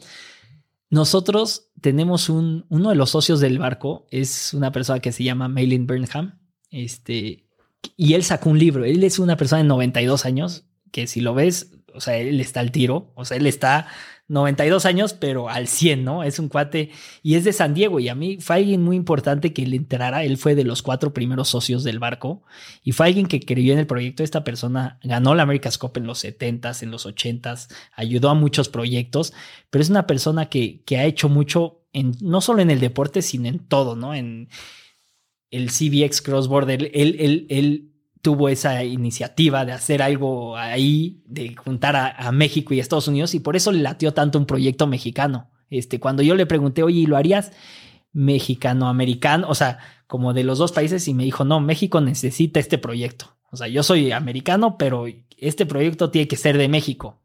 [0.89, 5.47] Nosotros tenemos un, uno de los socios del barco, es una persona que se llama
[5.47, 6.39] Maylin Burnham,
[6.69, 7.47] este,
[7.95, 8.85] y él sacó un libro.
[8.85, 12.59] Él es una persona de 92 años, que si lo ves, o sea, él está
[12.59, 13.87] al tiro, o sea, él está
[14.31, 16.23] 92 años, pero al 100, ¿no?
[16.23, 16.89] Es un cuate
[17.21, 20.23] y es de San Diego y a mí fue alguien muy importante que le enterara.
[20.23, 22.41] Él fue de los cuatro primeros socios del barco
[22.81, 24.23] y fue alguien que creyó en el proyecto.
[24.23, 28.69] Esta persona ganó la America's Cup en los 70s, en los 80s, ayudó a muchos
[28.69, 29.33] proyectos,
[29.69, 33.21] pero es una persona que, que ha hecho mucho en, no solo en el deporte,
[33.21, 34.15] sino en todo, ¿no?
[34.15, 34.47] En
[35.49, 36.89] el CBX Cross Border.
[36.93, 37.90] Él, él, él
[38.21, 43.39] tuvo esa iniciativa de hacer algo ahí, de juntar a, México y Estados Unidos, y
[43.39, 45.49] por eso le latió tanto un proyecto mexicano.
[45.69, 47.51] Este, cuando yo le pregunté, oye, ¿lo harías
[48.13, 49.47] mexicano-americano?
[49.49, 53.35] O sea, como de los dos países, y me dijo, no, México necesita este proyecto.
[53.51, 55.05] O sea, yo soy americano, pero
[55.37, 57.19] este proyecto tiene que ser de México.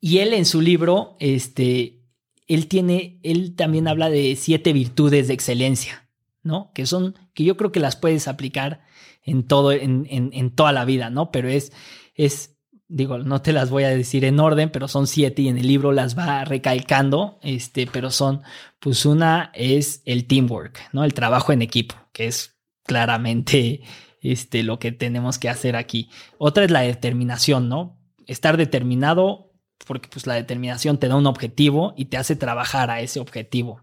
[0.00, 2.02] Y él en su libro, este,
[2.46, 6.08] él tiene, él también habla de siete virtudes de excelencia,
[6.42, 6.72] ¿no?
[6.74, 8.82] Que son, que yo creo que las puedes aplicar
[9.28, 11.30] en todo, en, en, toda la vida, ¿no?
[11.30, 11.72] Pero es,
[12.14, 12.56] es,
[12.88, 15.66] digo, no te las voy a decir en orden, pero son siete y en el
[15.66, 18.42] libro las va recalcando, este, pero son,
[18.80, 21.04] pues una es el teamwork, ¿no?
[21.04, 23.82] El trabajo en equipo, que es claramente,
[24.20, 26.10] este, lo que tenemos que hacer aquí.
[26.38, 27.98] Otra es la determinación, ¿no?
[28.26, 29.52] Estar determinado,
[29.86, 33.82] porque pues la determinación te da un objetivo y te hace trabajar a ese objetivo.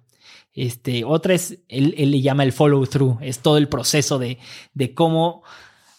[0.56, 4.40] Este, otra es, él, le llama el follow through, es todo el proceso de,
[4.74, 5.44] de cómo,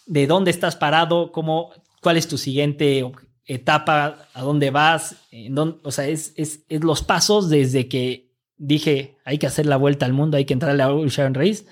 [0.07, 1.69] de dónde estás parado, cómo,
[2.01, 3.09] cuál es tu siguiente
[3.45, 9.17] etapa, a dónde vas, en o sea, es, es, es, los pasos desde que dije
[9.23, 11.65] hay que hacer la vuelta al mundo, hay que entrar a la Ocean Race,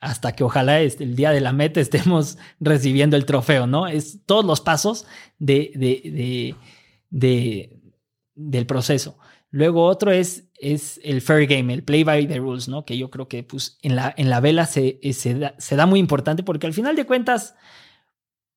[0.00, 3.86] hasta que ojalá este, el día de la meta estemos recibiendo el trofeo, ¿no?
[3.86, 5.06] Es todos los pasos
[5.38, 6.56] de, de, de,
[7.10, 7.78] de
[8.34, 9.18] del proceso.
[9.52, 12.86] Luego otro es, es el fair game, el play by the rules, ¿no?
[12.86, 16.00] Que yo creo que pues, en, la, en la vela se, eh, se, da, muy
[16.00, 17.54] importante porque al final de cuentas,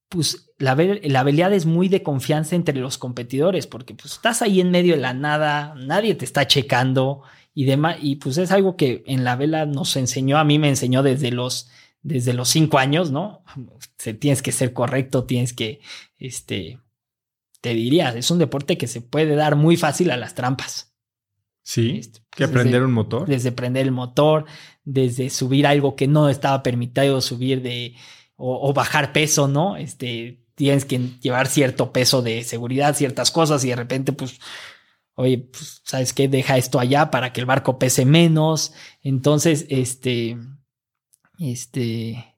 [0.07, 4.61] pues la, la habilidad es muy de confianza entre los competidores porque pues estás ahí
[4.61, 7.23] en medio de la nada, nadie te está checando
[7.53, 7.97] y demás.
[8.01, 11.31] Y pues es algo que en la vela nos enseñó, a mí me enseñó desde
[11.31, 11.69] los,
[12.03, 13.43] desde los cinco años, ¿no?
[14.19, 15.81] tienes que ser correcto, tienes que,
[16.19, 16.79] este,
[17.65, 20.93] te diría, es un deporte que se puede dar muy fácil a las trampas.
[21.63, 23.27] Sí, este, que aprender un motor.
[23.27, 24.45] Desde prender el motor,
[24.83, 27.95] desde subir algo que no estaba permitido subir de
[28.35, 29.77] o, bajar peso, ¿no?
[29.77, 34.39] Este, tienes que llevar cierto peso de seguridad, ciertas cosas y de repente, pues,
[35.15, 36.27] oye, pues, ¿sabes qué?
[36.27, 38.73] Deja esto allá para que el barco pese menos.
[39.01, 40.37] Entonces, este,
[41.39, 42.34] este,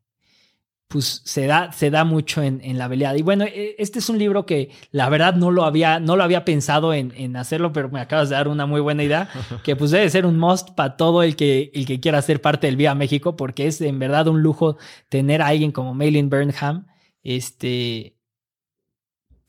[0.87, 3.17] pues se da, se da mucho en, en, la velada.
[3.17, 6.23] Y bueno, e, este es un libro que la verdad no lo había, no lo
[6.23, 9.29] había pensado en, en, hacerlo, pero me acabas de dar una muy buena idea,
[9.63, 12.67] que pues debe ser un must para todo el que, el que quiera ser parte
[12.67, 14.77] del Vía México, porque es en verdad un lujo
[15.09, 16.87] tener a alguien como Maylin Burnham,
[17.21, 18.15] este,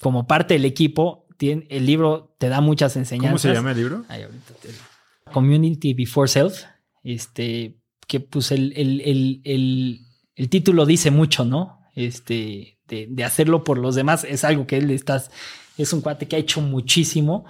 [0.00, 1.26] como parte del equipo.
[1.36, 3.42] Tiene, el libro te da muchas enseñanzas.
[3.42, 4.04] ¿Cómo se llama el libro?
[5.32, 6.64] Community Before Self,
[7.04, 7.78] este,
[8.08, 10.07] que pues el, el, el, el
[10.38, 11.80] el título dice mucho, ¿no?
[11.96, 15.20] Este, de, hacerlo por los demás es algo que él está,
[15.76, 17.44] es un cuate que ha hecho muchísimo.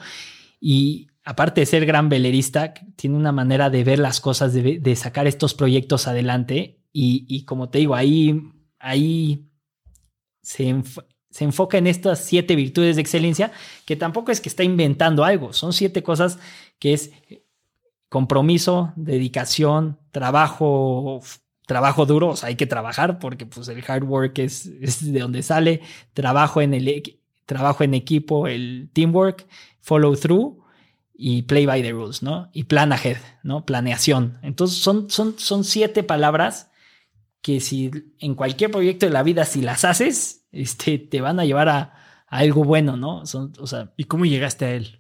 [0.59, 5.27] Y aparte de ser gran velerista, tiene una manera de ver las cosas, de, sacar
[5.27, 6.81] estos proyectos adelante.
[6.91, 8.41] Y, como te digo, ahí,
[8.79, 9.51] ahí
[10.41, 10.83] se,
[11.29, 13.53] se enfoca en estas siete virtudes de excelencia,
[13.85, 16.39] que tampoco es que está inventando algo, son siete cosas
[16.79, 17.13] que es
[18.09, 21.21] compromiso, dedicación, trabajo
[21.69, 25.21] trabajo duro, o sea, hay que trabajar porque pues el hard work es, es de
[25.21, 25.83] donde sale,
[26.15, 27.03] trabajo en el
[27.45, 29.47] trabajo en equipo, el teamwork,
[29.81, 30.65] follow through
[31.15, 32.49] y play by the rules, ¿no?
[32.55, 33.67] Y plan ahead, ¿no?
[33.67, 34.39] Planeación.
[34.43, 36.71] Entonces son, son, son siete palabras
[37.43, 41.45] que si en cualquier proyecto de la vida, si las haces, este, te van a
[41.45, 41.95] llevar a,
[42.29, 43.27] algo bueno, ¿no?
[43.27, 44.98] Son, o sea, ¿Y cómo llegaste a él?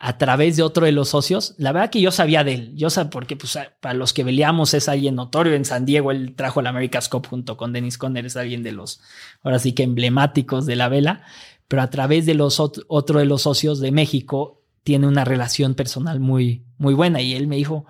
[0.00, 1.54] A través de otro de los socios.
[1.58, 2.72] La verdad que yo sabía de él.
[2.76, 5.54] Yo sabía porque pues, para los que veleamos es alguien notorio.
[5.54, 8.24] En San Diego él trajo la America's Cup junto con Dennis Conner.
[8.24, 9.00] Es alguien de los,
[9.42, 11.22] ahora sí que emblemáticos de la vela.
[11.66, 16.20] Pero a través de los otro de los socios de México tiene una relación personal
[16.20, 17.20] muy, muy buena.
[17.20, 17.84] Y él me dijo,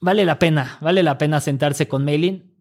[0.00, 2.54] vale la pena, vale la pena sentarse con Maylin.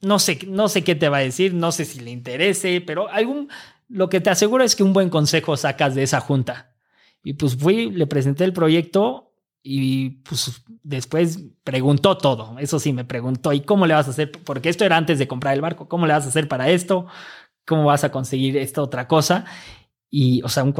[0.00, 3.08] No sé, no sé qué te va a decir, no sé si le interese, pero
[3.10, 3.48] algún,
[3.88, 6.73] lo que te aseguro es que un buen consejo sacas de esa junta
[7.24, 9.32] y pues fui, le presenté el proyecto
[9.62, 12.58] y pues después preguntó todo.
[12.58, 14.30] Eso sí, me preguntó, ¿y cómo le vas a hacer?
[14.30, 15.88] Porque esto era antes de comprar el barco.
[15.88, 17.06] ¿Cómo le vas a hacer para esto?
[17.64, 19.46] ¿Cómo vas a conseguir esta otra cosa?
[20.10, 20.70] Y, o sea,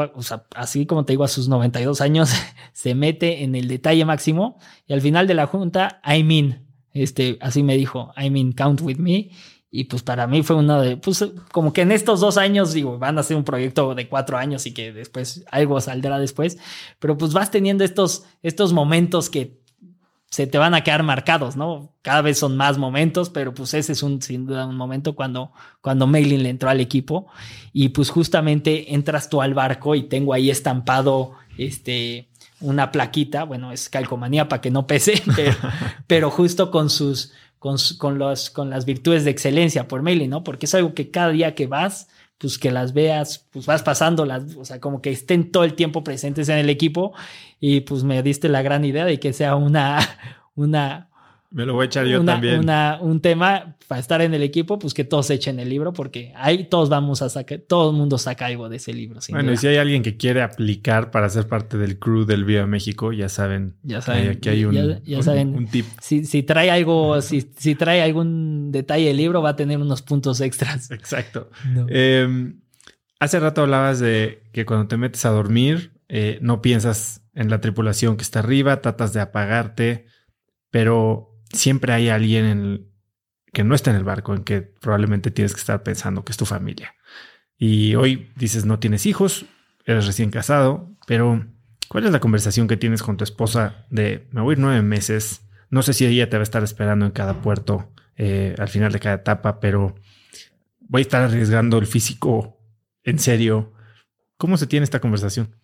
[0.54, 2.30] así como te digo, a sus 92 años,
[2.74, 4.58] se mete en el detalle máximo.
[4.86, 8.82] Y al final de la junta, I mean, este, así me dijo, I mean, count
[8.82, 9.30] with me.
[9.76, 12.96] Y pues para mí fue uno de, pues como que en estos dos años, digo,
[12.96, 16.58] van a ser un proyecto de cuatro años y que después algo saldrá después,
[17.00, 19.58] pero pues vas teniendo estos, estos momentos que
[20.30, 21.92] se te van a quedar marcados, ¿no?
[22.02, 25.50] Cada vez son más momentos, pero pues ese es un, sin duda, un momento cuando,
[25.80, 27.26] cuando Mailin le entró al equipo
[27.72, 32.28] y pues justamente entras tú al barco y tengo ahí estampado, este,
[32.60, 35.56] una plaquita, bueno, es calcomanía para que no pese, pero,
[36.06, 37.32] pero justo con sus,
[37.64, 40.44] con, los, con las virtudes de excelencia por mailing, ¿no?
[40.44, 44.54] Porque es algo que cada día que vas, pues que las veas, pues vas pasándolas,
[44.56, 47.14] o sea, como que estén todo el tiempo presentes en el equipo
[47.60, 49.98] y pues me diste la gran idea de que sea una,
[50.54, 51.08] una,
[51.54, 52.68] me lo voy a echar yo también.
[53.00, 56.64] un tema para estar en el equipo, pues que todos echen el libro, porque ahí
[56.64, 59.20] todos vamos a sacar, todo el mundo saca algo de ese libro.
[59.28, 62.66] bueno, y si hay alguien que quiere aplicar para ser parte del crew del Viva
[62.66, 63.76] México, ya saben.
[63.84, 64.40] Ya saben.
[64.40, 65.86] Que hay un, ya, saben, un, tip.
[66.02, 70.02] Si, si, trae algo, si, si trae algún detalle del libro, va a tener unos
[70.02, 70.90] puntos extras.
[70.90, 71.50] Exacto.
[71.86, 72.62] Em,
[73.20, 77.60] hace rato hablabas de que cuando te metes a dormir, eh, no piensas en la
[77.60, 80.06] tripulación que está arriba, tratas de apagarte,
[80.70, 82.94] pero siempre hay alguien en
[83.52, 86.36] que no está en el barco, en que probablemente tienes que estar pensando que es
[86.36, 86.94] tu familia.
[87.56, 89.46] Y hoy dices no tienes hijos,
[89.86, 91.46] eres recién casado, pero
[91.88, 95.42] ¿cuál es la conversación que tienes con tu esposa de me voy nueve meses?
[95.70, 98.92] No sé si ella te va a estar esperando en cada puerto eh, al final
[98.92, 99.94] de cada etapa, pero
[100.80, 102.60] voy a estar arriesgando el físico
[103.02, 103.72] en serio.
[104.36, 105.54] ¿Cómo se tiene esta conversación?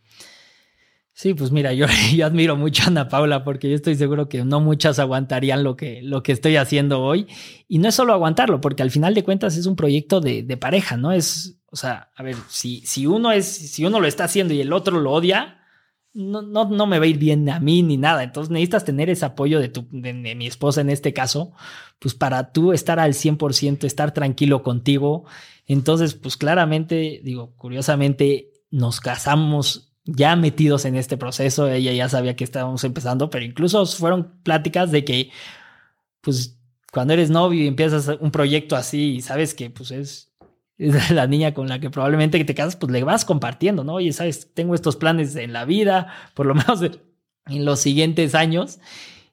[1.20, 1.84] Sí, pues mira, yo,
[2.16, 5.76] yo, admiro mucho a Ana Paula porque yo estoy seguro que no muchas aguantarían lo
[5.76, 7.26] que, lo que estoy haciendo hoy.
[7.68, 10.56] Y no es solo aguantarlo, porque al final de cuentas es un proyecto de, de
[10.56, 11.12] pareja, ¿no?
[11.12, 14.62] Es, o sea, a ver, si, si uno es, si uno lo está haciendo y
[14.62, 15.58] el otro lo odia,
[16.14, 18.22] no, no, no me va a ir bien a mí ni nada.
[18.22, 21.52] Entonces necesitas tener ese apoyo de, tu, de, mi esposa en este caso,
[21.98, 25.26] pues para tú estar al 100%, estar tranquilo contigo.
[25.66, 32.36] Entonces, pues claramente, digo, curiosamente, nos casamos ya metidos en este proceso, ella ya sabía
[32.36, 35.30] que estábamos empezando, pero incluso fueron pláticas de que,
[36.20, 36.58] pues,
[36.92, 40.32] cuando eres novio y empiezas un proyecto así y sabes que, pues, es,
[40.78, 43.94] es la niña con la que probablemente te casas, pues le vas compartiendo, ¿no?
[43.94, 48.80] Oye, sabes, tengo estos planes en la vida, por lo menos en los siguientes años.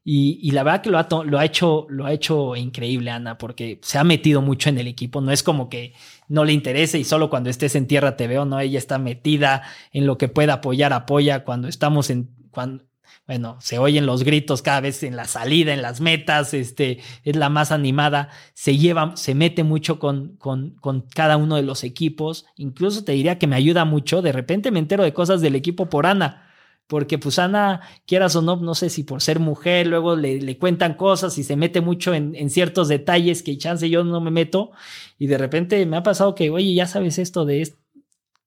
[0.09, 3.37] Y, y, la verdad que lo ha, lo ha, hecho, lo ha hecho increíble, Ana,
[3.37, 5.19] porque se ha metido mucho en el equipo.
[5.19, 5.95] No es como que
[6.29, 9.63] no le interese y solo cuando estés en tierra te veo, no, ella está metida
[9.91, 11.43] en lo que pueda apoyar, apoya.
[11.43, 12.85] Cuando estamos en, cuando,
[13.27, 17.35] bueno, se oyen los gritos cada vez en la salida, en las metas, este, es
[17.35, 21.83] la más animada, se lleva, se mete mucho con, con, con cada uno de los
[21.83, 25.55] equipos, incluso te diría que me ayuda mucho, de repente me entero de cosas del
[25.55, 26.46] equipo por Ana,
[26.87, 30.93] porque pues Ana, quieras o no, no sé si por ser mujer, luego le, cuentan
[30.95, 34.71] cosas y se mete mucho en, ciertos detalles que chance yo no me meto
[35.17, 37.77] y de repente me ha pasado que, oye, ya sabes esto de esto.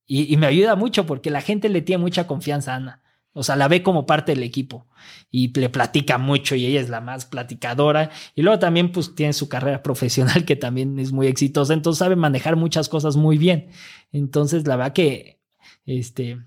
[0.06, 3.02] Y, y, me ayuda mucho porque la gente le tiene mucha confianza a Ana.
[3.32, 4.88] O sea, la ve como parte del equipo
[5.30, 8.10] y le platica mucho y ella es la más platicadora.
[8.34, 12.16] Y luego también pues tiene su carrera profesional que también es muy exitosa, entonces sabe
[12.16, 13.70] manejar muchas cosas muy bien.
[14.12, 15.40] Entonces, la verdad que,
[15.86, 16.38] este,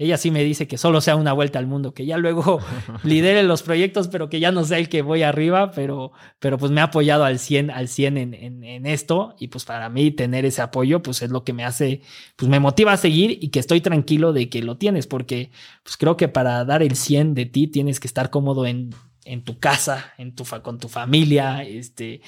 [0.00, 2.58] ella sí me dice que solo sea una vuelta al mundo, que ya luego
[3.04, 6.72] lidere los proyectos, pero que ya no sea el que voy arriba, pero, pero pues
[6.72, 10.10] me ha apoyado al 100, al 100 en, en, en, esto y pues para mí
[10.10, 12.00] tener ese apoyo pues es lo que me hace,
[12.36, 15.50] pues me motiva a seguir y que estoy tranquilo de que lo tienes, porque
[15.82, 18.94] pues creo que para dar el 100 de ti tienes que estar cómodo en,
[19.26, 22.22] en tu casa, en tu, con tu familia, este...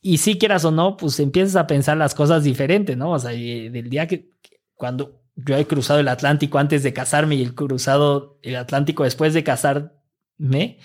[0.00, 3.12] Y si quieras o no, pues empiezas a pensar las cosas diferentes, ¿no?
[3.12, 4.30] O sea, del día que
[4.74, 9.34] cuando yo he cruzado el Atlántico antes de casarme y el cruzado el Atlántico después
[9.34, 10.78] de casarme.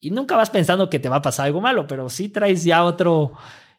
[0.00, 2.84] Y nunca vas pensando que te va a pasar algo malo, pero sí traes ya
[2.84, 3.32] otro,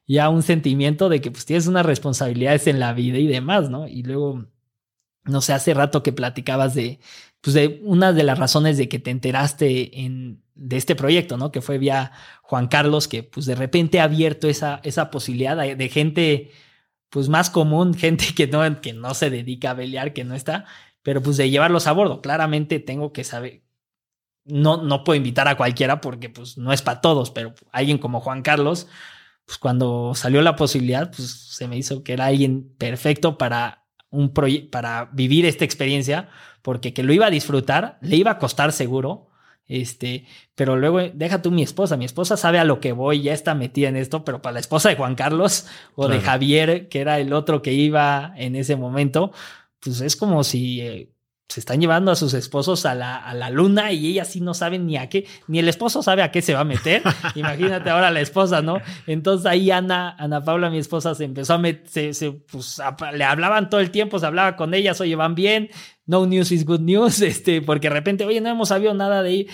[0.08, 3.88] ya un sentimiento de que pues tienes unas responsabilidades en la vida y demás, ¿no?
[3.88, 4.46] Y luego,
[5.24, 7.00] no sé, hace rato que platicabas de,
[7.42, 11.52] pues de una de las razones de que te enteraste en, de este proyecto, ¿no?
[11.52, 15.76] Que fue vía Juan Carlos, que pues de repente ha abierto esa, esa posibilidad de,
[15.76, 16.52] de gente
[17.16, 20.66] pues más común, gente que no, que no se dedica a pelear, que no está,
[21.02, 22.22] pero pues de llevarlos a bordo.
[22.22, 23.64] Claramente tengo que saber,
[24.44, 28.20] no, no puedo invitar a cualquiera porque pues no es para todos, pero alguien como
[28.20, 28.90] Juan Carlos,
[29.46, 34.34] pues cuando salió la posibilidad, pues se me hizo que era alguien perfecto para un
[34.70, 36.28] para vivir esta experiencia,
[36.62, 39.30] porque que lo iba a disfrutar, le iba a costar seguro,
[39.68, 41.98] Este, pero luego deja tú mi esposa.
[41.98, 44.60] Mi esposa sabe a lo que voy, ya está metida en esto, pero para la
[44.60, 48.76] esposa de Juan Carlos o de Javier, que era el otro que iba en ese
[48.76, 49.32] momento,
[49.80, 51.15] pues es como si eh,
[51.48, 54.54] se están llevando a sus esposos a la, a la luna y ellas sí no
[54.54, 57.04] saben ni a qué, ni el esposo sabe a qué se va a meter.
[57.36, 58.82] Imagínate ahora la esposa, ¿no?
[59.06, 62.82] Entonces ahí Ana, Ana Paula, mi esposa, se empezó a meter, se, pues,
[63.14, 65.70] le hablaban todo el tiempo, se hablaba con ellas, oye, van bien,
[66.08, 69.30] no news is good news, este, porque de repente, oye, no hemos sabido nada de
[69.30, 69.48] ahí.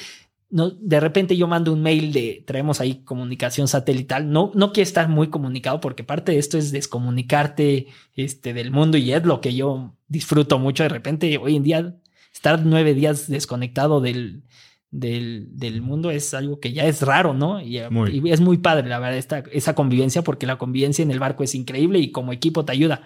[0.51, 4.29] No, de repente yo mando un mail de traemos ahí comunicación satelital.
[4.29, 8.97] No, no quiero estar muy comunicado porque parte de esto es descomunicarte este, del mundo
[8.97, 10.83] y es lo que yo disfruto mucho.
[10.83, 11.95] De repente, hoy en día,
[12.33, 14.43] estar nueve días desconectado del,
[14.91, 17.61] del, mundo es algo que ya es raro, ¿no?
[17.61, 17.77] Y,
[18.29, 21.55] es muy padre, la verdad, esta, esa convivencia, porque la convivencia en el barco es
[21.55, 23.03] increíble y como equipo te ayuda.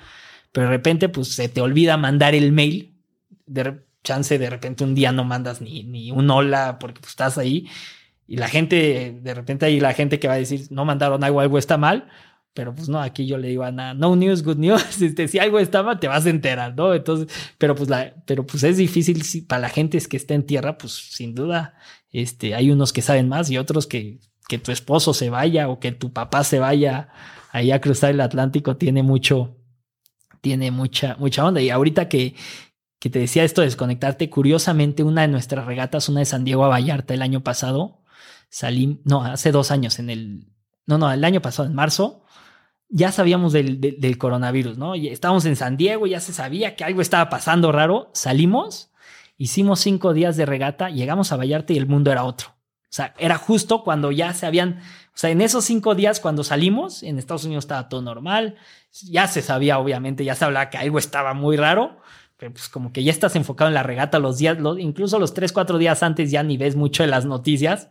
[0.52, 2.94] Pero de repente, pues se te olvida mandar el mail.
[3.46, 7.38] De chance, de repente un día no mandas ni, ni un hola porque pues, estás
[7.38, 7.68] ahí.
[8.26, 11.42] Y la gente, de repente hay la gente que va a decir, no mandaron algo,
[11.42, 12.08] algo está mal
[12.56, 14.82] pero pues no, aquí yo le digo a Ana, no news, good news.
[15.02, 16.94] Este, si algo está mal, te vas a enterar, ¿no?
[16.94, 17.28] Entonces,
[17.58, 20.46] pero pues la, pero pues es difícil si, para la gente es que está en
[20.46, 21.76] tierra, pues sin duda,
[22.12, 25.82] este, hay unos que saben más y otros que, que tu esposo se vaya o
[25.82, 27.10] que tu papá se vaya
[27.52, 29.58] ahí a cruzar el Atlántico tiene mucho,
[30.40, 31.60] tiene mucha, mucha onda.
[31.62, 32.36] Y ahorita que,
[33.00, 36.66] que te decía esto de desconectarte, curiosamente, una de nuestras regatas, una de San Diego
[36.66, 38.02] a Vallarta el año pasado,
[38.50, 40.48] salí, no, hace dos años, en el,
[40.86, 42.26] no, no, el año pasado, en marzo,
[42.90, 44.96] ya sabíamos del, del, coronavirus, ¿no?
[44.96, 48.10] estábamos en San Diego, ya se sabía que algo estaba pasando raro.
[48.14, 48.92] Salimos,
[49.38, 52.50] hicimos cinco días de regata, llegamos a Vallarta y el mundo era otro.
[52.50, 56.46] O sea, era justo cuando ya se habían, o sea, en esos cinco días cuando
[56.46, 58.56] salimos, en Estados Unidos estaba todo normal,
[59.04, 61.98] ya se sabía, obviamente, ya se hablaba que algo estaba muy raro,
[62.46, 65.52] pero pues como que ya estás enfocado en la regata los días, incluso los tres,
[65.52, 67.90] cuatro días antes ya ni ves mucho de las noticias,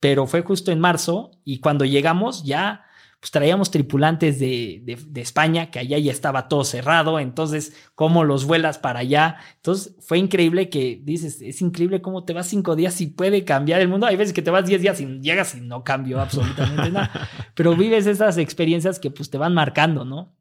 [0.00, 2.84] pero fue justo en marzo y cuando llegamos ya
[3.20, 8.44] pues traíamos tripulantes de, de, España, que allá ya estaba todo cerrado, entonces, ¿cómo los
[8.44, 9.36] vuelas para allá?
[9.56, 13.80] Entonces, fue increíble que dices, es increíble cómo te vas cinco días y puede cambiar
[13.80, 14.06] el mundo.
[14.06, 17.74] Hay veces que te vas diez días y llegas y no cambió absolutamente nada, pero
[17.74, 20.32] vives esas experiencias que pues te van marcando, ¿no?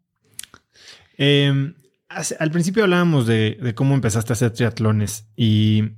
[1.17, 1.73] Em,
[2.09, 5.91] al principio hablábamos de, cómo empezaste a hacer triatlones y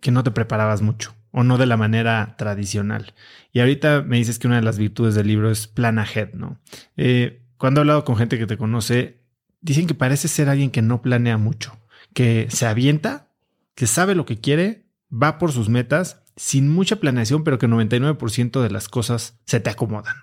[0.00, 3.14] que no te preparabas mucho o no de la manera tradicional.
[3.52, 6.58] Y ahorita me dices que una de las virtudes del libro es plan ahead, ¿no?
[6.96, 9.22] Eh, cuando he hablado con gente que te conoce,
[9.60, 11.78] dicen que parece ser alguien que no planea mucho,
[12.12, 13.28] que se avienta,
[13.74, 18.62] que sabe lo que quiere, va por sus metas, sin mucha planeación, pero que 99%
[18.62, 20.16] de las cosas se te acomodan.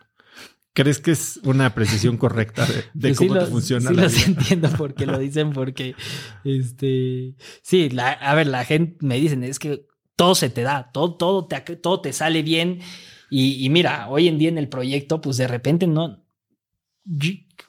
[0.74, 3.90] ¿Crees que es una precisión correcta de, cómo te funciona?
[3.90, 5.96] Sí, los entiendo porque lo dicen, porque
[6.44, 11.16] este sí, a ver, la gente me dicen es que todo se te da, todo,
[11.16, 12.80] todo, te, todo te sale bien.
[13.32, 16.26] Y, mira, hoy en día en el proyecto, pues de repente no,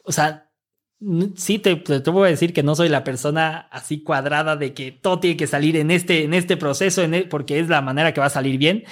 [0.05, 0.51] o sea,
[1.37, 4.91] sí te, te, voy a decir que no soy la persona así cuadrada de que
[4.91, 8.21] todo tiene que salir en este, en este proceso, en porque es la manera que
[8.21, 8.85] va a salir bien.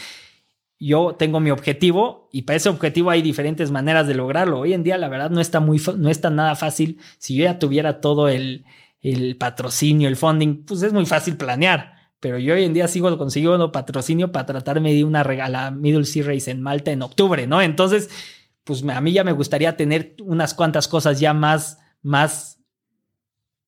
[0.78, 4.60] Yo tengo mi objetivo y para ese objetivo hay diferentes maneras de lograrlo.
[4.60, 7.00] Hoy en día, la verdad, no está muy, no está nada fácil.
[7.18, 8.64] Si yo ya tuviera todo el,
[9.00, 13.16] el patrocinio, el funding, pues es muy fácil planear pero yo hoy en día sigo
[13.16, 17.62] consiguiendo patrocinio para tratarme de una regala Middle Sea Race en Malta en octubre, ¿no?
[17.62, 18.10] Entonces,
[18.64, 22.60] pues a mí ya me gustaría tener unas cuantas cosas ya más, más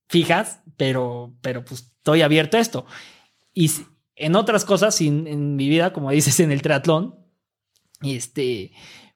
[0.09, 2.87] fijas, pero, pero pues estoy abierto a esto.
[3.55, 3.71] Y
[4.21, 7.17] en otras cosas, en, mi vida, como dices en el triatlón,
[8.03, 8.73] este,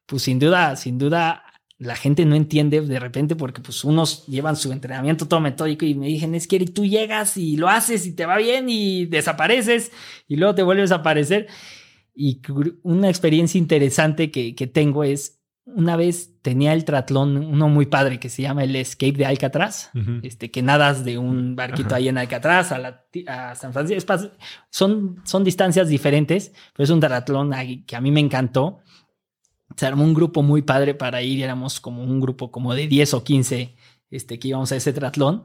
[0.06, 1.44] pues sin duda, sin duda
[1.76, 5.94] la gente no entiende de repente porque pues unos llevan su entrenamiento todo metódico y
[5.94, 9.92] me dicen, es que tú llegas y lo haces y te va bien y desapareces
[10.26, 11.48] y luego te vuelves a aparecer.
[12.14, 12.40] Y
[12.82, 18.28] una experiencia interesante que, tengo es, una vez tenía el tratlón, uno muy padre que
[18.28, 19.90] se llama el Escape de Alcatraz,
[20.22, 24.14] este, que nadas de un barquito ahí en Alcatraz a, la, a San Francisco.
[24.70, 27.52] Son, son distancias diferentes, pero es un tratlón
[27.86, 28.80] que a mí me encantó
[29.76, 33.14] se armó un grupo muy padre para ir, éramos como un grupo como de 10
[33.14, 33.74] o 15
[34.10, 35.44] este, que íbamos a ese triatlón.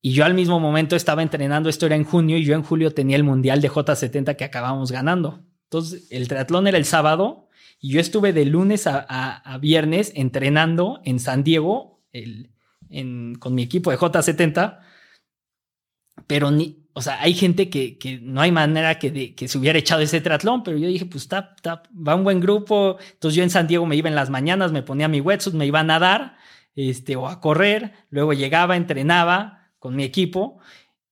[0.00, 2.92] Y yo al mismo momento estaba entrenando, esto era en junio, y yo en julio
[2.92, 5.42] tenía el Mundial de J70 que acabamos ganando.
[5.64, 7.45] Entonces, el triatlón era el sábado,
[7.86, 12.02] y yo estuve de lunes a, viernes entrenando en San Diego
[13.38, 14.80] con mi equipo de J70,
[16.26, 19.78] pero ni, o sea, hay gente que, que no hay manera que, que, se hubiera
[19.78, 21.54] echado ese triatlón, pero yo dije, pues está,
[21.96, 22.98] va un buen grupo.
[23.12, 25.66] Entonces yo en San Diego me iba en las mañanas, me ponía mi wetsuit, me
[25.66, 26.38] iba a nadar
[26.74, 30.58] este, o a correr, luego llegaba, entrenaba con mi equipo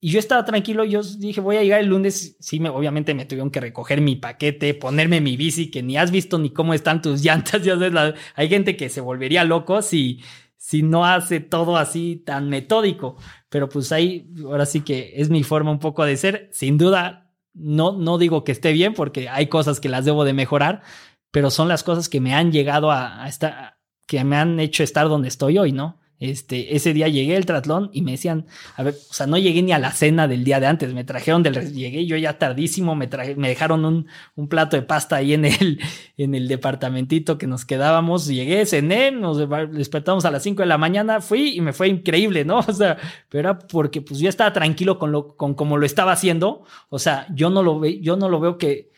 [0.04, 3.24] y yo estaba tranquilo, yo dije, voy a llegar el lunes, sí, me, obviamente me
[3.24, 7.00] tuvieron que recoger mi paquete, ponerme mi bici, que ni has visto ni cómo están
[7.00, 10.20] tus llantas, ya sabes, hay gente que se volvería loco si,
[10.58, 13.16] si no hace todo así tan metódico,
[13.48, 17.32] pero pues ahí, ahora sí que es mi forma un poco de ser, sin duda,
[17.54, 20.82] no, no digo que esté bien, porque hay cosas que las debo de mejorar,
[21.30, 24.82] pero son las cosas que me han llegado a, a estar, que me han hecho
[24.82, 25.98] estar donde estoy hoy, ¿no?
[26.30, 28.46] Este, ese día llegué al tratlón y me decían,
[28.76, 31.04] a ver, o sea, no llegué ni a la cena del día de antes, me
[31.04, 35.16] trajeron del, llegué yo ya tardísimo, me traje, me dejaron un, un, plato de pasta
[35.16, 35.80] ahí en el,
[36.16, 39.36] en el departamentito que nos quedábamos, llegué, cené, nos
[39.72, 42.60] despertamos a las 5 de la mañana, fui y me fue increíble, ¿no?
[42.66, 42.96] O sea,
[43.28, 46.98] pero era porque pues yo estaba tranquilo con lo, con como lo estaba haciendo, o
[46.98, 48.90] sea, yo no lo ve, yo no lo veo que,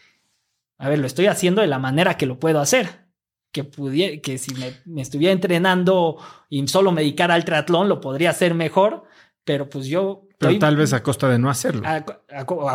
[0.78, 3.06] a ver, lo estoy haciendo de la manera que lo puedo hacer
[3.57, 4.55] que pudiera, que si
[4.85, 6.19] me, estuviera entrenando
[6.51, 9.05] y solo me dedicara al triatlón, lo podría hacer mejor,
[9.45, 10.24] pero pues yo...
[10.37, 11.83] Pero tal vez a costa de no hacerlo.
[11.87, 12.05] A,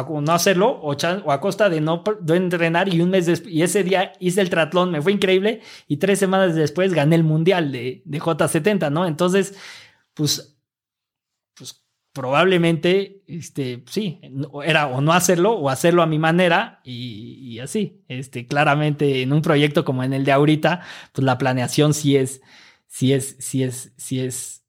[0.09, 0.91] no hacerlo o,
[1.31, 4.89] a costa de no, entrenar y un mes después, y ese día hice el triatlón,
[4.89, 9.05] me fue increíble y tres semanas después gané el mundial de, de J70, ¿no?
[9.05, 9.53] Entonces,
[10.15, 10.57] pues
[12.13, 14.19] probablemente, este, sí,
[14.65, 18.03] era o no hacerlo o hacerlo a mi manera y, así.
[18.07, 20.81] Este, claramente en un proyecto como en el de ahorita,
[21.13, 22.41] pues la planeación sí es,
[22.87, 24.65] sí es, sí es, sí es,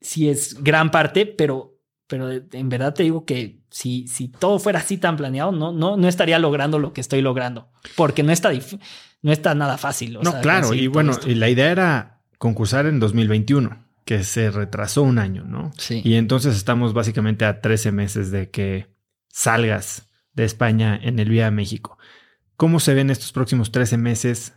[0.00, 4.80] sí es gran parte, pero, pero en verdad te digo que si, si todo fuera
[4.80, 8.50] así tan planeado, no, no, no estaría logrando lo que estoy logrando, porque no está,
[9.22, 10.18] no está nada fácil.
[10.20, 15.18] no, claro, y bueno, y la idea era concursar en 2021 que se retrasó un
[15.18, 15.72] año, ¿no?
[15.78, 16.02] Sí.
[16.04, 18.88] Y entonces estamos básicamente a 13 meses de que
[19.28, 21.98] salgas de España en el Vía a México.
[22.56, 24.54] ¿Cómo se ven estos próximos 13 meses?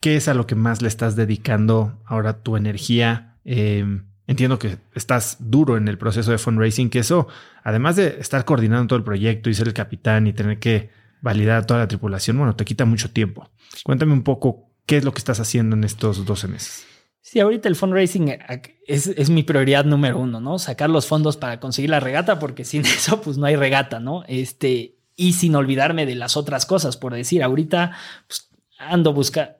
[0.00, 3.38] ¿Qué es a lo que más le estás dedicando ahora tu energía?
[3.44, 7.28] Em, entiendo que estás duro en el proceso de fundraising, que eso,
[7.62, 10.90] además de estar coordinando todo el proyecto y ser el capitán y tener que
[11.20, 13.50] validar a toda la tripulación, bueno, te quita mucho tiempo.
[13.82, 16.86] Cuéntame un poco qué es lo que estás haciendo en estos 12 meses.
[17.26, 18.38] Sí, ahorita el fundraising eh,
[18.86, 20.58] es, es, mi prioridad número uno, ¿no?
[20.58, 24.24] Sacar los fondos para conseguir la regata, porque sin eso, pues no hay regata, ¿no?
[24.28, 27.92] Este, y sin olvidarme de las otras cosas, por decir, ahorita
[28.26, 29.56] pues, ando buscando,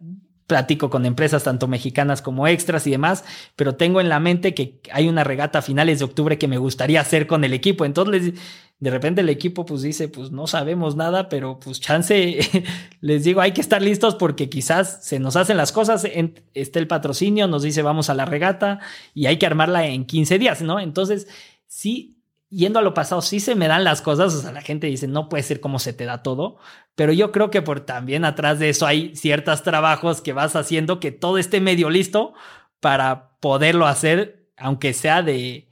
[0.47, 3.25] platico con empresas tanto mexicanas como extras y demás,
[3.57, 6.59] pero tengo en la mente que hay una regata a finales de octubre que me
[6.59, 7.85] gustaría hacer con el equipo.
[7.85, 8.35] Entonces,
[8.79, 12.39] de repente el equipo pues dice, pues no sabemos nada, pero pues chance,
[13.01, 16.07] les digo, hay que estar listos porque quizás se nos hacen las cosas,
[16.53, 18.81] está el patrocinio, nos dice vamos a la regata
[19.15, 20.81] y hay que armarla en 15 días, ¿no?
[20.81, 21.29] Entonces,
[21.66, 22.14] sí,
[22.55, 25.09] yendo a lo pasado, sí se me dan las cosas, o sea, la gente dice,
[25.09, 26.57] no puede ser como se te da todo,
[26.95, 31.01] pero yo creo que por también atrás de eso hay ciertos trabajos que vas haciendo
[31.01, 32.35] que todo esté medio listo
[32.81, 35.69] para poderlo hacer, aunque sea de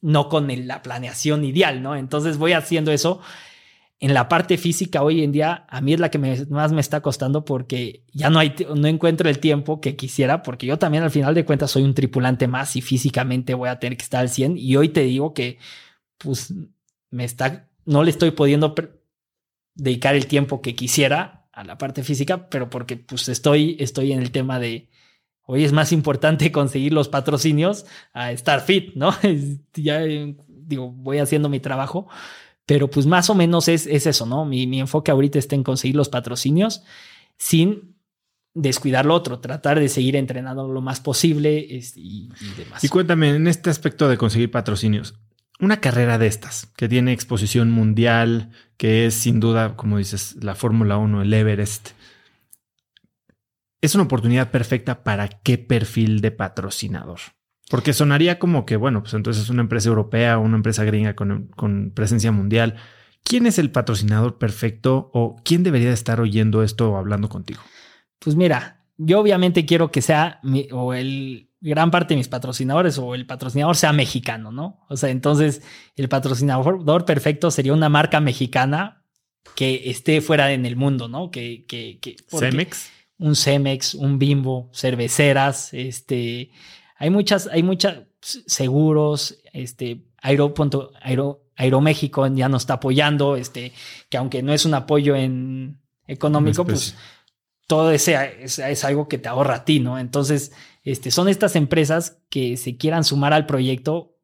[0.00, 1.96] no con la planeación ideal, ¿no?
[1.96, 3.20] Entonces voy haciendo eso.
[4.00, 7.00] En la parte física hoy en día, a mí es la que más me está
[7.00, 11.12] costando porque ya no, hay, no encuentro el tiempo que quisiera, porque yo también al
[11.12, 14.28] final de cuentas soy un tripulante más y físicamente voy a tener que estar al
[14.28, 14.58] 100.
[14.58, 15.58] Y hoy te digo que,
[16.22, 16.52] pues,
[17.10, 18.74] me está, no le estoy pudiendo
[19.74, 24.20] dedicar el tiempo que quisiera a la parte física, pero porque, pues, estoy, estoy en
[24.20, 24.88] el tema de,
[25.44, 29.14] Hoy es más importante conseguir los patrocinios a estar fit, ¿no?
[29.74, 32.08] ya digo, voy haciendo mi trabajo,
[32.66, 34.44] pero pues más o menos es, es eso, ¿no?
[34.44, 36.82] Mi, mi, enfoque ahorita está en conseguir los patrocinios
[37.36, 37.96] sin
[38.54, 42.84] descuidar lo otro, tratar de seguir entrenando lo más posible y, y demás.
[42.84, 45.18] Y cuéntame, en este aspecto de conseguir patrocinios,
[45.62, 50.56] una carrera de estas, que tiene exposición mundial, que es sin duda, como dices, la
[50.56, 51.90] Fórmula 1, el Everest,
[53.80, 57.20] es una oportunidad perfecta para qué perfil de patrocinador.
[57.70, 61.92] Porque sonaría como que, bueno, pues entonces es una empresa europea una empresa gringa con,
[61.94, 62.74] presencia mundial.
[63.22, 67.62] ¿Quién es el patrocinador perfecto o quién debería estar oyendo esto o hablando contigo?
[68.18, 70.40] Pues mira, yo obviamente quiero que sea
[70.72, 74.84] o el gran parte de mis patrocinadores o el patrocinador sea mexicano, ¿no?
[74.88, 75.62] O sea, entonces
[75.96, 79.04] el patrocinador perfecto sería una marca mexicana
[79.54, 81.30] que esté fuera en el mundo, ¿no?
[81.30, 82.90] Que, que, que Cemex
[83.22, 86.50] un Cemex, un Bimbo, cerveceras, este,
[86.96, 90.52] hay muchas, hay muchas seguros, este, Aero,
[91.00, 93.72] Aero, Aeroméxico ya nos está apoyando, este,
[94.08, 96.96] que aunque no es un apoyo en económico, pues
[97.68, 99.98] todo ese es, algo que te ahorra a ti, ¿no?
[99.98, 100.52] Entonces,
[100.84, 104.16] este, son estas empresas que se quieran sumar al proyecto.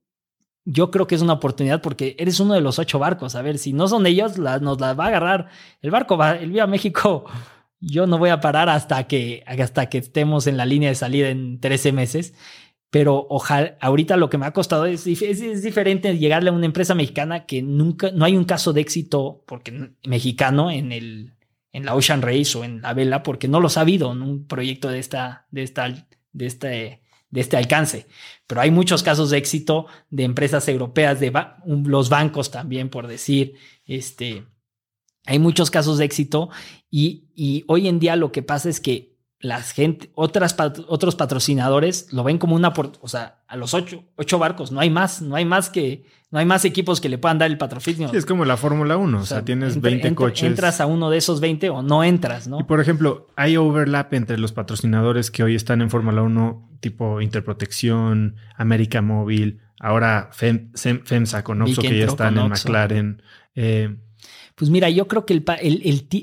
[0.65, 3.35] Yo creo que es una oportunidad porque eres uno de los ocho barcos.
[3.35, 5.49] A ver, si no son ellos, nos las va a agarrar.
[5.81, 7.25] El barco va, el Viva México
[7.81, 11.29] yo no voy a parar hasta que, hasta que estemos en la línea de salida
[11.31, 12.35] en 13 meses.
[12.91, 16.95] pero ojalá, ahorita lo que me ha costado es, es, diferente llegarle a una empresa
[16.95, 21.35] mexicana que nunca, no hay un caso de éxito porque mexicano en el,
[21.73, 24.47] en la Ocean Race o en la vela, porque no lo ha habido en un
[24.47, 25.89] proyecto de esta, de esta,
[26.33, 28.07] de este, de este alcance.
[28.47, 31.33] Pero hay muchos casos de éxito de empresas europeas, de
[31.67, 33.55] los bancos también, por decir,
[33.87, 34.47] este,
[35.27, 36.51] hay muchos casos de éxito
[36.91, 39.08] y, y hoy en día lo que pasa es que
[39.41, 40.57] las gente, otras,
[40.89, 44.91] otros patrocinadores lo ven como una, o sea, a los ocho, ocho barcos, no hay
[44.91, 48.11] más, no hay más que, no hay más equipos que le puedan dar el patrocinio.
[48.13, 50.43] es como la Fórmula 1, o, sea, tienes 20 coches.
[50.43, 52.61] Entras a uno de esos 20 o no entras, ¿no?
[52.61, 57.21] Y por ejemplo, hay overlap entre los patrocinadores que hoy están en Fórmula 1, tipo
[57.21, 63.23] Interprotección, América Móvil, ahora FEMSA con Oxo, que ya están en McLaren.
[63.55, 63.97] Eh,
[64.59, 65.45] pues mira, yo creo que el,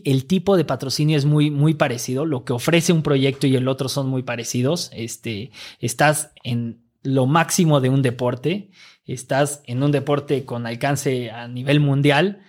[0.03, 2.25] el, tipo de patrocinio es muy, muy parecido.
[2.25, 4.91] Lo que ofrece un proyecto y el otro son muy parecidos.
[4.93, 8.71] Este, estás en lo máximo de un deporte,
[9.05, 12.41] estás en un deporte con alcance a nivel mundial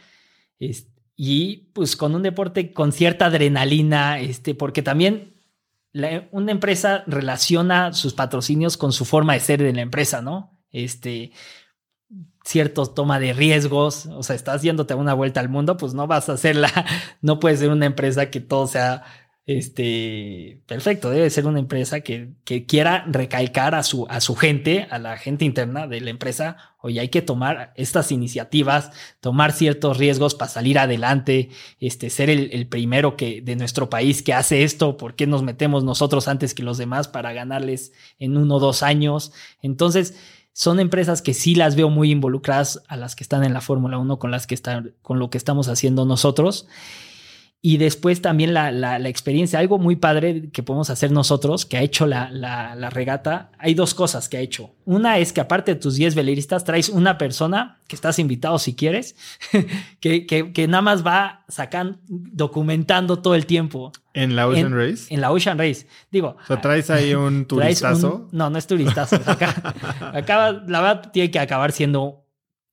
[1.15, 5.35] y pues con un deporte con cierta adrenalina, este, porque también
[6.33, 10.59] una empresa relaciona sus patrocinios con su forma de ser de la empresa, ¿no?
[10.73, 11.31] Este,
[12.47, 16.29] cierto toma de riesgos, o sea, estás yéndote una vuelta al mundo, pues no vas
[16.29, 16.71] a hacerla,
[17.21, 19.03] no puede ser una empresa que todo sea
[19.47, 24.89] este perfecto, debe ser una empresa que, que, quiera recalcar a su, a su gente,
[24.91, 28.91] a la gente interna de la empresa, oye, hay que tomar estas iniciativas,
[29.21, 34.21] tomar ciertos riesgos para salir adelante, este, ser el, el primero que, de nuestro país
[34.23, 38.37] que hace esto, ¿por qué nos metemos nosotros antes que los demás para ganarles en
[38.37, 39.33] uno o dos años?
[39.63, 40.17] Entonces,
[40.57, 43.99] son empresas que sí las veo muy involucradas a las que están en la Fórmula
[43.99, 46.67] 1 con las que están, con lo que estamos haciendo nosotros.
[47.63, 51.83] Y después también la, la, experiencia, algo muy padre que podemos hacer nosotros, que ha
[51.83, 53.51] hecho la, la, regata.
[53.59, 54.71] Hay dos cosas que ha hecho.
[54.85, 58.77] Una es que aparte de tus 10 veleristas, traes una persona que estás invitado si
[58.77, 59.17] quieres,
[60.01, 63.91] que, que, que, nada más va sacando, documentando todo el tiempo.
[64.15, 65.13] ¿En la Ocean Race?
[65.13, 65.89] En la Ocean Race.
[66.13, 66.37] Digo.
[66.41, 68.29] O sea, traes ahí un turistazo.
[68.31, 69.17] no, no es turistazo.
[69.27, 69.75] Acá,
[70.15, 72.26] acá, la verdad, tiene que acabar siendo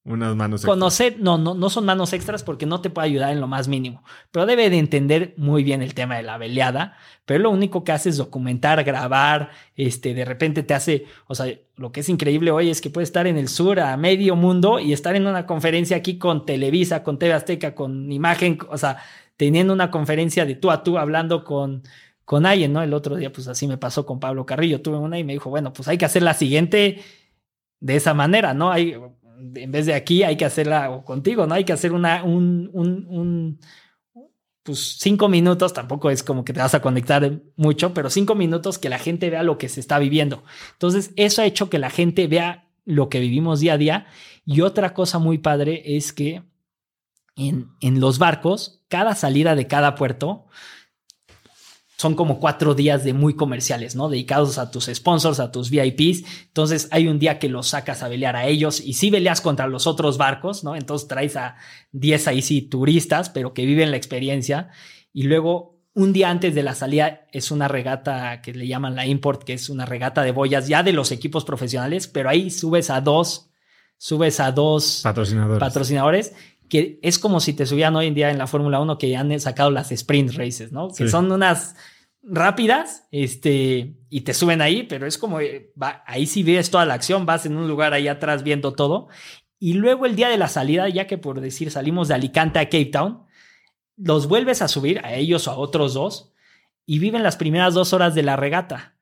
[0.05, 0.73] unas manos extras.
[0.73, 3.67] Conocer, no, no, no son manos extras porque no te puede ayudar en lo más
[3.67, 7.83] mínimo, pero debe de entender muy bien el tema de la veleada, pero lo único
[7.83, 12.09] que hace es documentar, grabar, este, de repente te hace, o sea, lo que es
[12.09, 15.25] increíble hoy es que puede estar en el sur a medio mundo y estar en
[15.25, 18.97] una conferencia aquí con Televisa, con TV Azteca, con imagen, o sea,
[19.37, 21.83] teniendo una conferencia de tú a tú hablando con,
[22.25, 22.83] con alguien, ¿no?
[22.83, 25.49] El otro día, pues así me pasó con Pablo Carrillo, tuve una y me dijo,
[25.49, 27.01] bueno, pues hay que hacer la siguiente
[27.79, 28.71] de esa manera, ¿no?
[28.71, 28.95] Hay,
[29.55, 31.55] en vez de aquí hay que hacerla contigo, ¿no?
[31.55, 33.59] Hay que hacer una, un, un, un,
[34.63, 38.77] pues cinco minutos, tampoco es como que te vas a conectar mucho, pero cinco minutos
[38.77, 40.43] que la gente vea lo que se está viviendo.
[40.73, 44.07] Entonces, eso ha hecho que la gente vea lo que vivimos día a día.
[44.45, 46.43] Y otra cosa muy padre es que
[47.35, 50.45] en, en los barcos, cada salida de cada puerto,
[52.03, 54.09] son como cuatro días de muy comerciales, ¿no?
[54.09, 56.25] Dedicados a tus sponsors, a tus VIPs.
[56.47, 59.67] Entonces hay un día que los sacas a pelear a ellos y sí peleas contra
[59.67, 60.75] los otros barcos, ¿no?
[60.75, 61.55] Entonces traes a
[61.93, 64.67] 10 ahí sí turistas, pero que viven la experiencia.
[65.13, 69.05] Y luego un día antes de la salida es una regata que le llaman la
[69.05, 72.89] import, que es una regata de boyas ya de los equipos profesionales, pero ahí subes
[72.89, 73.49] a dos,
[73.97, 75.59] subes a dos patrocinadores.
[75.61, 76.33] patrocinadores
[76.67, 79.21] que es como si te subían hoy en día en la Fórmula 1 que ya
[79.21, 80.89] han sacado las sprint races, ¿no?
[80.89, 81.75] Que son unas
[82.23, 86.85] rápidas, este, y te suben ahí, pero es como, eh, va, ahí sí ves toda
[86.85, 89.09] la acción, vas en un lugar ahí atrás viendo todo.
[89.59, 92.65] Y luego el día de la salida, ya que por decir salimos de Alicante a
[92.65, 93.23] Cape Town,
[93.97, 96.33] los vuelves a subir a ellos o a otros dos
[96.85, 98.95] y viven las primeras dos horas de la regata.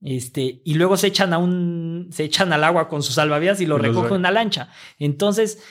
[0.00, 3.66] Este, y luego se echan a un, se echan al agua con sus salvavidas y
[3.66, 4.70] lo recogen una lancha.
[4.98, 5.62] Entonces,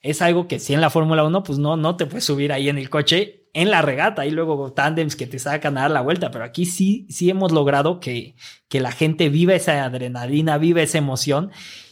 [0.00, 2.68] es algo que si en la Fórmula 1, pues no, no te puedes subir ahí
[2.68, 6.00] en el coche en la regata y luego tándems que te sacan a dar la
[6.00, 8.34] vuelta, pero aquí sí, sí hemos logrado que,
[8.68, 11.50] que la gente viva esa adrenalina, viva esa emoción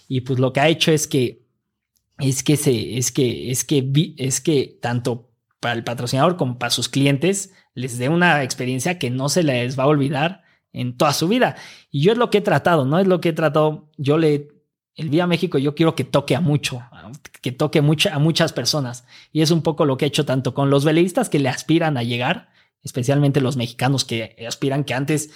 [0.08, 1.40] y pues lo que ha hecho es que
[2.18, 6.70] es que se, es que, es que, es que tanto para el patrocinador como para
[6.70, 10.42] sus clientes les dé una experiencia que no se les va a olvidar
[10.72, 11.56] en toda su vida.
[11.90, 12.98] Y yo es lo que he tratado, ¿no?
[12.98, 14.48] Es lo que he tratado, yo le
[14.96, 16.82] el Vía México yo quiero que toque a mucho,
[17.40, 19.04] que toque mucha, a muchas personas.
[19.32, 21.96] Y es un poco lo que he hecho tanto con los veleístas que le aspiran
[21.96, 22.50] a llegar,
[22.82, 25.30] especialmente los mexicanos que aspiran que antes,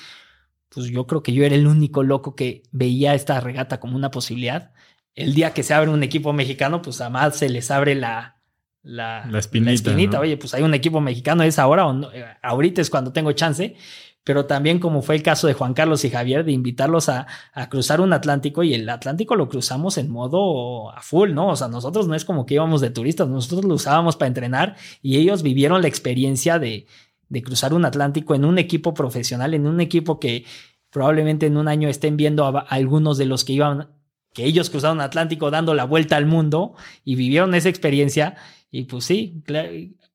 [0.68, 4.10] pues yo creo que yo era el único loco que veía esta regata como una
[4.10, 4.72] posibilidad.
[5.14, 8.40] El día que se abre un equipo mexicano, pues además se les abre la,
[8.82, 10.20] la, espinita.
[10.20, 12.10] Oye, pues hay un equipo mexicano, es ahora o no?
[12.42, 13.76] ahorita es cuando tengo chance
[14.24, 17.68] pero también como fue el caso de Juan Carlos y Javier, de invitarlos a, a,
[17.68, 21.48] cruzar un Atlántico y el Atlántico lo cruzamos en modo a full, ¿no?
[21.48, 24.76] O sea, nosotros no es como que íbamos de turistas, nosotros lo usábamos para entrenar
[25.02, 26.86] y ellos vivieron la experiencia de,
[27.28, 30.44] de cruzar un Atlántico en un equipo profesional, en un equipo que
[30.90, 33.90] probablemente en un año estén viendo a, algunos de los que iban,
[34.32, 36.74] que ellos cruzaron Atlántico dando la vuelta al mundo
[37.04, 38.36] y vivieron esa experiencia
[38.70, 39.42] y pues sí,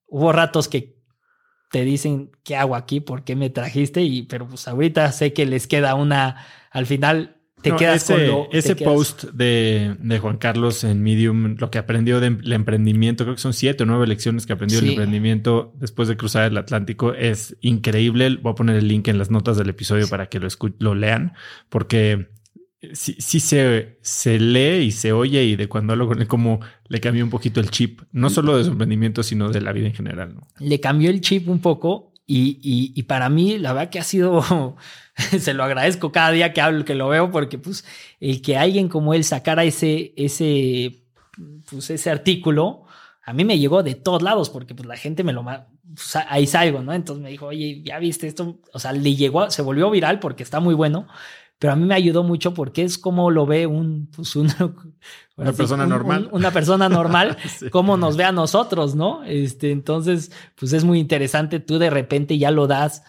[0.07, 0.98] hubo ratos que
[1.71, 5.45] te dicen qué hago aquí, por qué me trajiste, y pero pues ahorita sé que
[5.45, 10.37] les queda una, al final te quedas ese, con lo, ese post de, de, Juan
[10.37, 14.45] Carlos en Medium, lo que aprendió del emprendimiento, creo que son siete o nueve lecciones
[14.45, 18.37] que aprendió del emprendimiento después de cruzar el Atlántico, es increíble.
[18.41, 20.47] Voy a poner el link en las notas del episodio para que lo,
[20.79, 21.33] lo lean,
[21.67, 22.29] porque
[22.93, 26.59] sí, sí se, se, lee y se oye y de cuando hablo con él como
[26.87, 29.87] le cambió un poquito el chip, no solo de su emprendimiento, sino de la vida
[29.87, 30.35] en general.
[30.35, 30.47] ¿no?
[30.59, 34.03] Le cambió el chip un poco y, y, y para mí la verdad que ha
[34.03, 34.77] sido,
[35.39, 37.85] se lo agradezco cada día que hablo, que lo veo, porque pues
[38.19, 41.03] el que alguien como él sacara ese, ese,
[41.69, 42.85] pues ese artículo,
[43.23, 45.43] a mí me llegó de todos lados porque pues la gente me lo...
[45.43, 46.93] Pues, ahí salgo, ¿no?
[46.93, 50.43] Entonces me dijo, oye, ya viste esto, o sea, le llegó, se volvió viral porque
[50.43, 51.07] está muy bueno,
[51.59, 54.55] pero a mí me ayudó mucho porque es como lo ve un, pues una,
[55.35, 56.29] una persona normal.
[56.31, 57.37] una persona normal,
[57.69, 59.23] cómo nos ve a nosotros, ¿no?
[59.25, 61.59] Este, entonces, pues es muy interesante.
[61.59, 63.03] Tú de repente ya lo das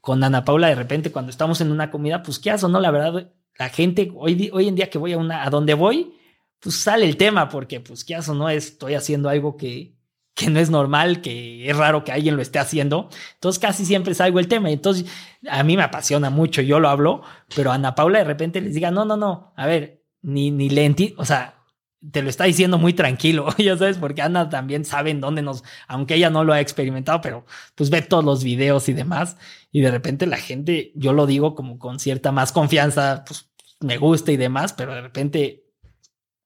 [0.00, 2.80] con Ana Paula, de repente cuando estamos en una comida, pues qué haces, ¿no?
[2.80, 6.14] La verdad, la gente, hoy, hoy en día que voy a una, a donde voy,
[6.60, 8.50] pues sale el tema, porque pues qué haces, ¿no?
[8.50, 9.94] Estoy haciendo algo que,
[10.42, 13.08] que no es normal, que es raro que alguien lo esté haciendo.
[13.34, 14.70] Entonces casi siempre salgo el tema.
[14.70, 15.06] Entonces
[15.48, 17.22] a mí me apasiona mucho, yo lo hablo,
[17.54, 21.14] pero Ana Paula de repente les diga, no, no, no, a ver, ni, ni lenti,
[21.18, 21.62] o sea,
[22.10, 25.62] te lo está diciendo muy tranquilo, ya sabes, porque Ana también sabe en dónde nos,
[25.86, 27.44] aunque ella no lo ha experimentado, pero
[27.74, 29.36] pues ve todos los videos y demás,
[29.70, 33.50] y de repente la gente, yo lo digo como con cierta más confianza, pues
[33.80, 35.64] me gusta y demás, pero de repente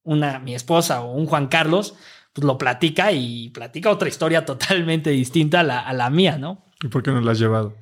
[0.02, 1.96] una, mi esposa o un Juan Carlos,
[2.36, 6.62] pues lo platica y platica otra historia totalmente distinta a la, a la mía, ¿no?
[6.84, 7.74] ¿Y por qué no la has llevado?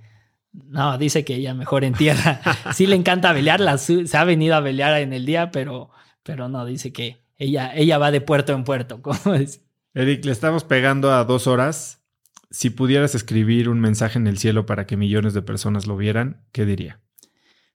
[0.52, 2.40] No, dice que ella mejor en tierra.
[2.72, 5.90] sí le encanta velear, se ha venido a velear en el día, pero,
[6.22, 9.02] pero no, dice que ella, ella va de puerto en puerto.
[9.02, 9.60] ¿Cómo es?
[9.92, 12.04] Eric, le estamos pegando a dos horas.
[12.52, 16.46] Si pudieras escribir un mensaje en el cielo para que millones de personas lo vieran,
[16.52, 17.00] ¿qué diría?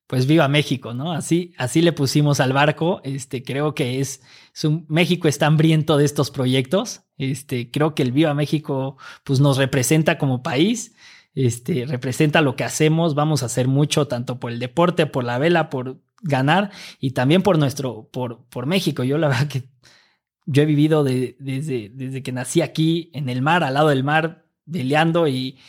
[0.10, 1.11] Pues viva México, ¿no?
[1.11, 2.99] Así, así le pusimos al barco.
[3.03, 4.23] Este, creo que es,
[4.88, 7.02] México está hambriento de estos proyectos.
[7.19, 10.95] Este, creo que el Viva México, pues nos representa como país.
[11.36, 13.14] Este, representa lo que hacemos.
[13.14, 17.44] Vamos a hacer mucho, tanto por el deporte, por la vela, por ganar y también
[17.44, 19.03] por nuestro, por, por México.
[19.03, 19.65] Yo la verdad que
[20.48, 24.48] yo he vivido desde, desde que nací aquí en el mar, al lado del mar,
[24.72, 25.60] peleando y,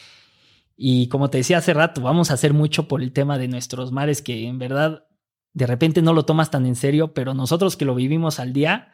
[0.83, 3.93] y como te decía hace rato, vamos a hacer mucho por el tema de nuestros
[3.93, 5.05] mares que en verdad
[5.53, 8.91] de repente no lo tomas tan en serio, pero nosotros que lo vivimos al día,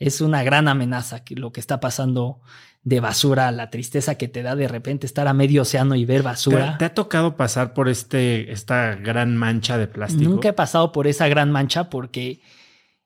[0.00, 2.40] es una gran amenaza que lo que está pasando
[2.82, 6.24] de basura, la tristeza que te da de repente estar a medio océano y ver
[6.24, 6.72] basura.
[6.72, 10.28] ¿Te, te ha tocado pasar por este, esta gran mancha de plástico?
[10.28, 12.40] Nunca he pasado por esa gran mancha porque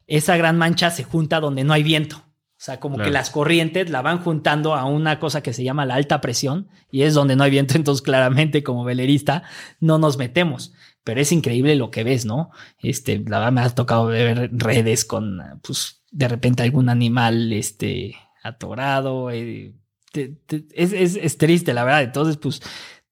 [0.07, 2.25] esa gran mancha se junta donde no hay viento.
[2.65, 5.85] O sea, como que las corrientes la van juntando a una cosa que se llama
[5.85, 9.43] la alta presión y es donde no hay viento, entonces claramente como velerista
[9.81, 10.73] no nos metemos.
[11.03, 12.53] Pero es increíble lo que ves, ¿no?
[12.79, 18.17] Este, la verdad me ha tocado ver redes con, pues, de repente algún animal, este,
[18.43, 19.31] atorado.
[19.31, 19.75] Eh,
[20.15, 22.05] es, es, es triste, la verdad.
[22.05, 22.63] Entonces, pues,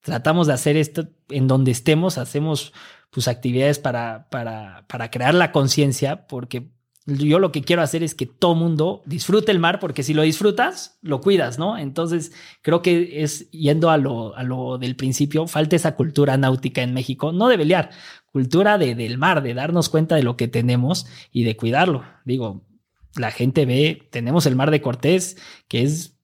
[0.01, 2.73] tratamos de hacer esto en donde estemos, hacemos,
[3.11, 6.71] pues, actividades para, para, para crear la conciencia, porque
[7.07, 10.23] yo lo que quiero hacer es que todo mundo disfrute el mar, porque si lo
[10.23, 11.77] disfrutas, lo cuidas, ¿no?
[11.77, 16.83] Entonces, creo que es yendo a lo, a lo del principio, falta esa cultura náutica
[16.83, 17.91] en México, no de pelear,
[18.27, 22.05] cultura de, del mar, de darnos cuenta de lo que tenemos y de cuidarlo.
[22.25, 22.65] Digo,
[23.17, 25.37] la gente ve, tenemos el mar de Cortés,
[25.69, 26.17] que es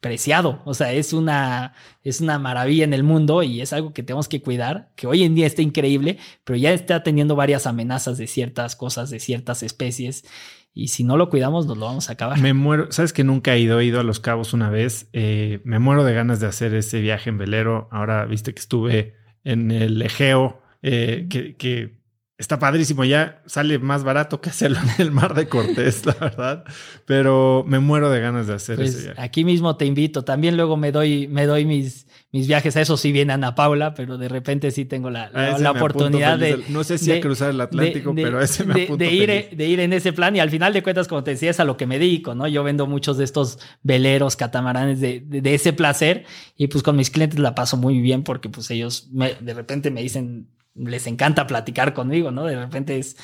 [0.00, 4.02] preciado, o sea, es una, es una maravilla en el mundo y es algo que
[4.04, 8.16] tenemos que cuidar, que hoy en día está increíble, pero ya está teniendo varias amenazas
[8.16, 10.24] de ciertas cosas, de ciertas especies,
[10.72, 12.38] y si no lo cuidamos nos lo vamos a acabar.
[12.38, 15.80] Me muero, sabes que nunca he ido, ido a Los Cabos una vez, eh, me
[15.80, 20.00] muero de ganas de hacer ese viaje en velero, ahora viste que estuve en el
[20.00, 21.97] Egeo, eh, que
[22.38, 26.64] está padrísimo, ya sale más barato que hacerlo en el mar de Cortés, la verdad,
[27.04, 30.76] pero me muero de ganas de hacer pues, ese Aquí mismo te invito, también luego
[30.76, 32.76] me doy, me doy mis, mis viajes.
[32.76, 36.64] A eso sí vienen a Paula, pero de repente sí tengo la, la, oportunidad de...
[36.68, 39.80] No sé si a cruzar el Atlántico, pero ese me apunto de, ir, de ir
[39.80, 41.86] en ese plan y al final de cuentas, como te decía, es a lo que
[41.86, 42.46] me dedico, ¿no?
[42.46, 46.24] Yo vendo muchos de estos veleros, catamaranes de, de, ese placer
[46.56, 50.02] y pues con mis clientes la paso muy bien porque pues ellos de repente me
[50.02, 50.46] dicen,
[50.78, 52.44] les encanta platicar conmigo, ¿no?
[52.44, 53.16] De repente es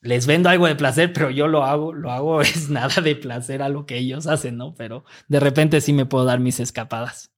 [0.00, 3.62] les vendo algo de placer, pero yo lo hago, lo hago es nada de placer
[3.62, 4.74] a lo que ellos hacen, ¿no?
[4.74, 7.32] Pero de repente sí me puedo dar mis escapadas.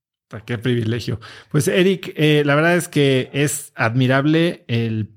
[0.45, 1.21] Qué privilegio.
[1.51, 5.15] Pues Eric, eh, la verdad es que es admirable el,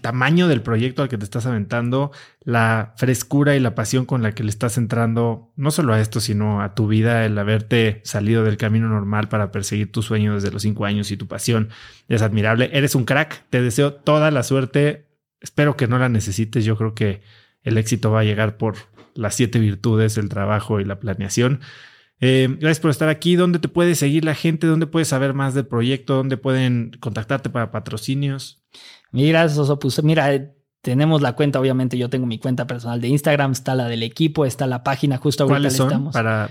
[0.00, 2.10] tamaño del proyecto al que te estás aventando,
[2.42, 6.20] la frescura y la pasión con la que le estás entrando, no solo a esto,
[6.20, 10.50] sino a tu vida, el haberte salido del camino normal para perseguir tu sueño desde
[10.50, 11.68] los cinco años y tu pasión
[12.08, 12.70] es admirable.
[12.72, 13.44] Eres un crack.
[13.50, 15.04] Te deseo toda la suerte
[15.44, 16.64] Espero que no la necesites.
[16.64, 17.20] Yo creo que
[17.64, 18.76] el éxito va a llegar por
[19.14, 21.60] las siete virtudes, el trabajo y la planeación.
[22.26, 23.36] Eh, gracias por estar aquí.
[23.36, 24.66] ¿Dónde te puede seguir la gente?
[24.66, 26.14] ¿Dónde puedes saber más del proyecto?
[26.14, 28.64] ¿Dónde pueden contactarte para patrocinios?
[29.12, 33.08] Mira, eso, pues, mira, eh, tenemos la cuenta, obviamente yo tengo mi cuenta personal de
[33.08, 36.10] Instagram, está la del equipo, está la página justo ahorita ¿Cuáles son?
[36.12, 36.48] Para,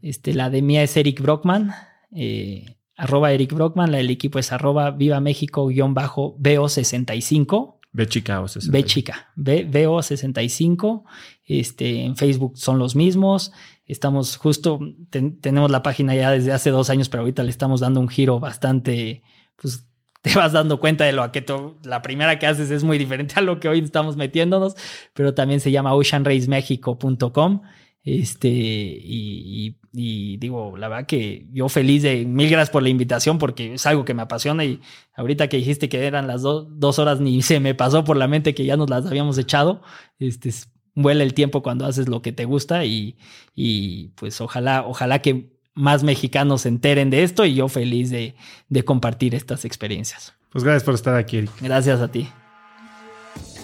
[0.00, 1.72] Este, la de mía es Eric Brockman,
[2.14, 7.80] eh, arroba Eric Brockman, la del equipo es arroba Viva México-BO65.
[7.92, 8.72] B chica o 65.
[8.72, 11.02] B chica, B, BO65.
[11.44, 13.50] Este, en Facebook son los mismos.
[13.90, 14.78] Estamos justo,
[15.40, 18.38] tenemos la página ya desde hace dos años, pero ahorita le estamos dando un giro
[18.38, 19.22] bastante,
[19.56, 19.86] pues
[20.22, 21.44] te vas dando cuenta de lo que
[21.84, 24.76] la primera que haces es muy diferente a lo que hoy estamos metiéndonos,
[25.14, 27.62] pero también se llama oceanracemexico.com.
[28.02, 33.74] Este, y, digo, la verdad que yo feliz de mil gracias por la invitación porque
[33.74, 34.80] es algo que me apasiona y
[35.14, 38.54] ahorita que dijiste que eran las dos horas ni se me pasó por la mente
[38.54, 39.82] que ya nos las habíamos echado.
[40.18, 40.50] Este,
[40.94, 43.16] vuela el tiempo cuando haces lo que te gusta y,
[43.54, 48.34] y pues ojalá, ojalá que más mexicanos se enteren de esto y yo feliz de,
[48.68, 50.34] de compartir estas experiencias.
[50.50, 51.50] Pues gracias por estar aquí, Eric.
[51.60, 52.28] Gracias a ti.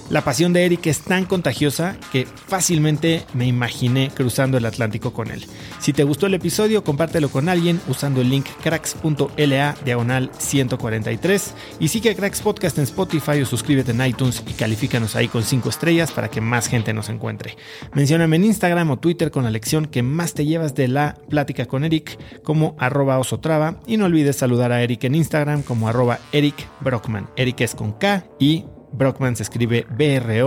[0.09, 5.33] La pasión de Eric es tan contagiosa que fácilmente me imaginé cruzando el Atlántico con
[5.33, 5.45] él.
[5.81, 11.89] Si te gustó el episodio, compártelo con alguien usando el link cracks.la diagonal 143 y
[11.89, 15.69] sigue a Cracks Podcast en Spotify o suscríbete en iTunes y califícanos ahí con 5
[15.69, 17.57] estrellas para que más gente nos encuentre.
[17.93, 21.67] Mencióname en Instagram o Twitter con la lección que más te llevas de la plática
[21.67, 26.21] con Eric como arroba osotrava y no olvides saludar a Eric en Instagram como arroba
[26.31, 27.29] Eric Brockman.
[27.37, 28.67] Eric es con K y
[28.97, 30.39] Brockman se escribe B-R-O-C-K-M-A-N.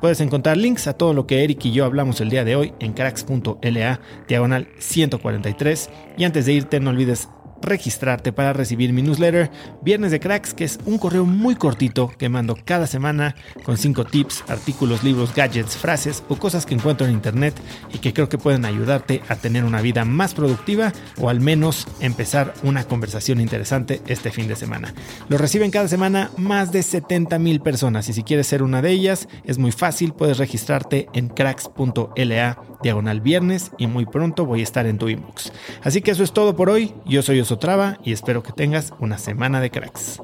[0.00, 2.74] Puedes encontrar links a todo lo que Eric y yo hablamos el día de hoy
[2.80, 5.90] en cracks.la diagonal 143.
[6.16, 7.28] Y antes de irte, no olvides
[7.62, 9.50] registrarte para recibir mi newsletter
[9.82, 14.04] Viernes de Cracks, que es un correo muy cortito que mando cada semana con 5
[14.04, 17.54] tips, artículos, libros, gadgets, frases o cosas que encuentro en internet
[17.92, 21.86] y que creo que pueden ayudarte a tener una vida más productiva o al menos
[22.00, 24.94] empezar una conversación interesante este fin de semana.
[25.28, 28.90] Lo reciben cada semana más de 70 mil personas y si quieres ser una de
[28.90, 34.64] ellas es muy fácil, puedes registrarte en cracks.la diagonal viernes y muy pronto voy a
[34.64, 35.52] estar en tu inbox.
[35.82, 39.18] Así que eso es todo por hoy, yo soy Osotrava y espero que tengas una
[39.18, 40.20] semana de cracks.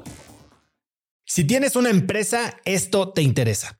[1.25, 3.79] Si tienes una empresa, esto te interesa.